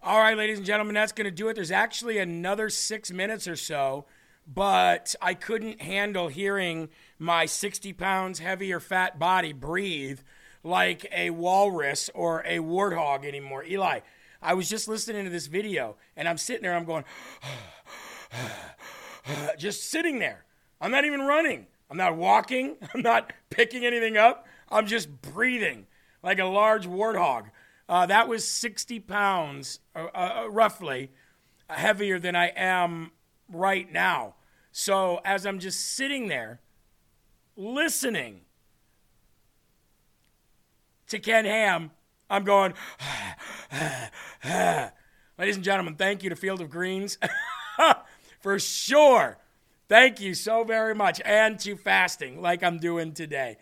All 0.01 0.20
right, 0.20 0.38
ladies 0.38 0.57
and 0.57 0.65
gentlemen, 0.65 0.95
that's 0.95 1.11
going 1.11 1.26
to 1.26 1.32
do 1.32 1.49
it. 1.49 1.55
There's 1.55 1.72
actually 1.72 2.18
another 2.18 2.70
six 2.70 3.11
minutes 3.11 3.47
or 3.47 3.55
so, 3.55 4.05
but 4.48 5.14
I 5.22 5.34
couldn't 5.34 5.82
handle 5.82 6.30
hearing 6.30 6.89
my 7.20 7.45
60 7.45 7.93
pounds 7.93 8.39
heavier 8.39 8.80
fat 8.80 9.20
body 9.20 9.52
breathe 9.52 10.22
like 10.64 11.06
a 11.12 11.30
walrus 11.32 12.10
or 12.14 12.41
a 12.45 12.60
warthog 12.60 13.26
anymore. 13.26 13.64
Eli, 13.66 14.00
I 14.41 14.54
was 14.54 14.70
just 14.70 14.88
listening 14.88 15.26
to 15.26 15.30
this 15.30 15.48
video 15.48 15.98
and 16.16 16.28
I'm 16.28 16.38
sitting 16.38 16.64
there, 16.64 16.76
I'm 16.76 16.86
going, 16.86 17.04
just 19.58 19.89
sitting 19.89 20.20
there. 20.20 20.45
I'm 20.80 20.91
not 20.91 21.06
even 21.06 21.22
running. 21.22 21.68
I'm 21.89 21.98
not 21.98 22.16
walking. 22.16 22.78
I'm 22.93 23.02
not 23.02 23.34
picking 23.50 23.86
anything 23.86 24.18
up. 24.18 24.48
I'm 24.70 24.88
just 24.88 25.22
breathing 25.22 25.88
like 26.24 26.39
a 26.39 26.45
large 26.45 26.88
warthog. 26.88 27.45
Uh, 27.89 28.06
that 28.06 28.28
was 28.28 28.45
60 28.45 29.00
pounds, 29.02 29.80
uh, 29.95 30.08
uh, 30.14 30.48
roughly, 30.50 31.12
heavier 31.70 32.20
than 32.20 32.36
I 32.36 32.48
am 32.56 33.12
right 33.52 33.91
now. 33.91 34.36
So 34.72 35.20
as 35.26 35.45
I'm 35.45 35.60
just 35.60 35.95
sitting 35.95 36.28
there 36.28 36.60
listening 37.56 38.41
to 41.08 41.20
Ken 41.20 41.45
Ham, 41.45 41.91
I'm 42.30 42.43
going, 42.43 42.74
ladies 45.38 45.56
and 45.56 45.64
gentlemen, 45.64 45.95
thank 45.95 46.24
you 46.24 46.30
to 46.30 46.36
Field 46.36 46.62
of 46.62 46.70
Greens 46.70 47.18
for 48.39 48.60
sure. 48.60 49.38
Thank 49.89 50.20
you 50.20 50.34
so 50.34 50.64
very 50.64 50.93
much. 50.93 51.22
And 51.24 51.58
to 51.62 51.78
fasting, 51.78 52.41
like 52.41 52.62
I'm 52.62 52.78
doing 52.78 53.14
today. 53.14 53.58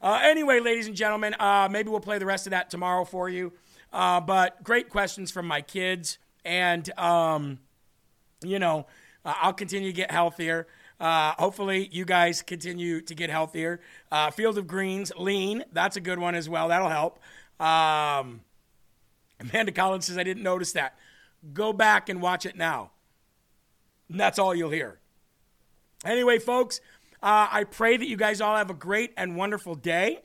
Uh, 0.00 0.20
anyway, 0.22 0.60
ladies 0.60 0.86
and 0.86 0.96
gentlemen, 0.96 1.34
uh, 1.38 1.68
maybe 1.70 1.90
we'll 1.90 2.00
play 2.00 2.18
the 2.18 2.26
rest 2.26 2.46
of 2.46 2.52
that 2.52 2.70
tomorrow 2.70 3.04
for 3.04 3.28
you. 3.28 3.52
Uh, 3.92 4.20
but 4.20 4.62
great 4.64 4.88
questions 4.88 5.30
from 5.30 5.46
my 5.46 5.60
kids. 5.60 6.18
And, 6.44 6.90
um, 6.98 7.58
you 8.42 8.58
know, 8.58 8.86
uh, 9.26 9.34
I'll 9.42 9.52
continue 9.52 9.90
to 9.90 9.96
get 9.96 10.10
healthier. 10.10 10.66
Uh, 10.98 11.32
hopefully, 11.32 11.90
you 11.92 12.06
guys 12.06 12.40
continue 12.40 13.02
to 13.02 13.14
get 13.14 13.28
healthier. 13.28 13.80
Uh, 14.10 14.30
Field 14.30 14.56
of 14.56 14.66
Greens, 14.66 15.12
lean. 15.18 15.64
That's 15.72 15.96
a 15.96 16.00
good 16.00 16.18
one 16.18 16.34
as 16.34 16.48
well. 16.48 16.68
That'll 16.68 16.88
help. 16.88 17.18
Um, 17.60 18.40
Amanda 19.40 19.72
Collins 19.72 20.06
says, 20.06 20.16
I 20.16 20.22
didn't 20.22 20.42
notice 20.42 20.72
that. 20.72 20.96
Go 21.52 21.74
back 21.74 22.08
and 22.08 22.22
watch 22.22 22.46
it 22.46 22.56
now. 22.56 22.92
And 24.08 24.18
that's 24.18 24.38
all 24.38 24.54
you'll 24.54 24.70
hear. 24.70 24.98
Anyway, 26.04 26.38
folks, 26.38 26.80
uh, 27.22 27.48
I 27.50 27.64
pray 27.64 27.96
that 27.96 28.08
you 28.08 28.16
guys 28.16 28.40
all 28.40 28.56
have 28.56 28.70
a 28.70 28.74
great 28.74 29.12
and 29.16 29.36
wonderful 29.36 29.74
day. 29.74 30.20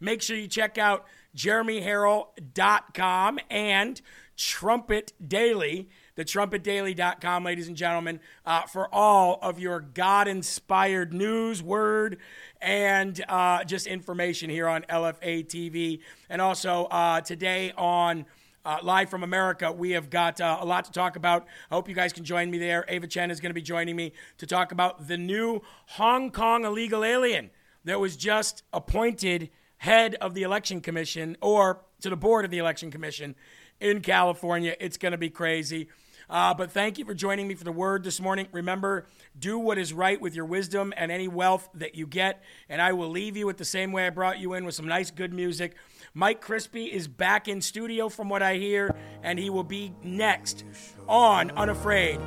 Make 0.00 0.22
sure 0.22 0.36
you 0.36 0.48
check 0.48 0.78
out 0.78 1.04
jeremyharrell.com 1.36 3.38
and 3.50 4.00
Trumpet 4.36 5.12
Daily, 5.26 5.88
the 6.16 6.24
trumpetdaily.com, 6.24 7.44
ladies 7.44 7.68
and 7.68 7.76
gentlemen, 7.76 8.20
uh, 8.46 8.62
for 8.62 8.92
all 8.94 9.38
of 9.42 9.58
your 9.58 9.80
God 9.80 10.28
inspired 10.28 11.12
news, 11.12 11.62
word, 11.62 12.18
and 12.60 13.22
uh, 13.28 13.64
just 13.64 13.86
information 13.86 14.48
here 14.48 14.68
on 14.68 14.82
LFA 14.82 15.44
TV. 15.46 16.00
And 16.30 16.40
also 16.40 16.84
uh, 16.84 17.20
today 17.20 17.72
on 17.76 18.26
uh, 18.64 18.78
Live 18.82 19.10
from 19.10 19.24
America, 19.24 19.72
we 19.72 19.90
have 19.90 20.08
got 20.08 20.40
uh, 20.40 20.58
a 20.60 20.64
lot 20.64 20.84
to 20.84 20.92
talk 20.92 21.16
about. 21.16 21.46
I 21.70 21.74
hope 21.74 21.88
you 21.88 21.94
guys 21.94 22.12
can 22.12 22.24
join 22.24 22.50
me 22.50 22.58
there. 22.58 22.84
Ava 22.88 23.08
Chen 23.08 23.30
is 23.30 23.40
going 23.40 23.50
to 23.50 23.54
be 23.54 23.62
joining 23.62 23.96
me 23.96 24.12
to 24.38 24.46
talk 24.46 24.72
about 24.72 25.08
the 25.08 25.18
new 25.18 25.62
Hong 25.86 26.30
Kong 26.30 26.64
illegal 26.64 27.04
alien 27.04 27.50
that 27.84 27.98
was 27.98 28.16
just 28.16 28.62
appointed 28.72 29.50
head 29.78 30.14
of 30.14 30.32
the 30.32 30.44
election 30.44 30.80
commission 30.80 31.36
or 31.42 31.82
to 32.00 32.08
the 32.08 32.16
board 32.16 32.44
of 32.44 32.50
the 32.50 32.58
election 32.58 32.90
commission 32.90 33.34
in 33.80 34.00
California. 34.00 34.74
It's 34.80 34.96
going 34.96 35.12
to 35.12 35.18
be 35.18 35.28
crazy. 35.28 35.88
Uh, 36.28 36.54
but 36.54 36.70
thank 36.70 36.98
you 36.98 37.04
for 37.04 37.14
joining 37.14 37.46
me 37.48 37.54
for 37.54 37.64
the 37.64 37.72
word 37.72 38.04
this 38.04 38.20
morning. 38.20 38.48
Remember, 38.52 39.06
do 39.38 39.58
what 39.58 39.78
is 39.78 39.92
right 39.92 40.20
with 40.20 40.34
your 40.34 40.44
wisdom 40.44 40.92
and 40.96 41.12
any 41.12 41.28
wealth 41.28 41.68
that 41.74 41.94
you 41.94 42.06
get. 42.06 42.42
And 42.68 42.80
I 42.80 42.92
will 42.92 43.08
leave 43.08 43.36
you 43.36 43.46
with 43.46 43.56
the 43.56 43.64
same 43.64 43.92
way 43.92 44.06
I 44.06 44.10
brought 44.10 44.38
you 44.38 44.54
in 44.54 44.64
with 44.64 44.74
some 44.74 44.86
nice, 44.86 45.10
good 45.10 45.32
music. 45.32 45.74
Mike 46.14 46.44
Crispi 46.44 46.88
is 46.90 47.08
back 47.08 47.48
in 47.48 47.60
studio 47.60 48.08
from 48.08 48.28
what 48.28 48.42
I 48.42 48.56
hear, 48.56 48.94
and 49.22 49.38
he 49.38 49.50
will 49.50 49.64
be 49.64 49.92
next 50.02 50.64
on 51.08 51.50
Unafraid 51.52 52.20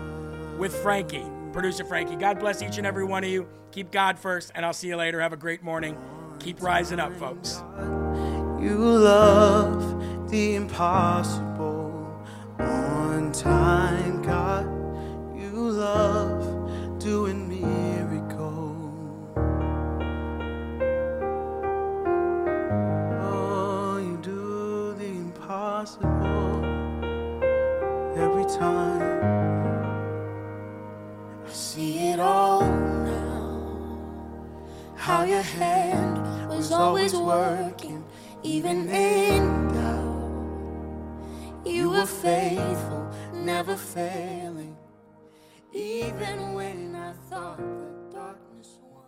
with 0.58 0.76
Frankie, 0.76 1.26
producer 1.54 1.86
Frankie. 1.86 2.16
God 2.16 2.40
bless 2.40 2.62
each 2.62 2.78
and 2.78 2.86
every 2.86 3.06
one 3.06 3.24
of 3.24 3.30
you. 3.30 3.48
Keep 3.72 3.92
God 3.92 4.20
first, 4.20 4.52
and 4.56 4.66
I'll 4.66 4.74
see 4.74 4.88
you 4.88 4.98
later. 4.98 5.22
Have 5.22 5.34
a 5.34 5.38
great 5.38 5.64
morning. 5.64 5.98
Keep 6.40 6.62
rising 6.62 7.00
up, 7.00 7.18
folks. 7.18 7.64
You 8.60 8.78
love 8.78 10.30
the 10.30 10.56
impossible 10.56 12.26
time, 13.38 14.22
God. 14.24 14.66
You 15.36 15.52
love 15.70 17.00
doing 17.00 17.48
miracles. 17.48 19.36
Oh, 23.06 23.98
you 24.00 24.18
do 24.24 24.96
the 24.98 25.06
impossible 25.06 26.66
every 28.18 28.46
time. 28.46 29.36
I 31.46 31.50
see 31.52 32.10
it 32.10 32.20
all 32.20 32.62
now. 32.62 34.08
How 34.96 35.24
your 35.24 35.44
hand 35.44 36.50
was 36.50 36.72
always 36.72 37.14
working, 37.14 38.04
even 38.42 38.90
in 38.90 39.68
doubt. 39.74 40.08
You 41.66 41.92
were 41.92 42.06
faithful, 42.06 43.07
never 43.48 43.78
failing, 43.78 44.76
even 45.72 46.54
when 46.54 46.94
I 46.94 47.14
thought. 47.30 47.87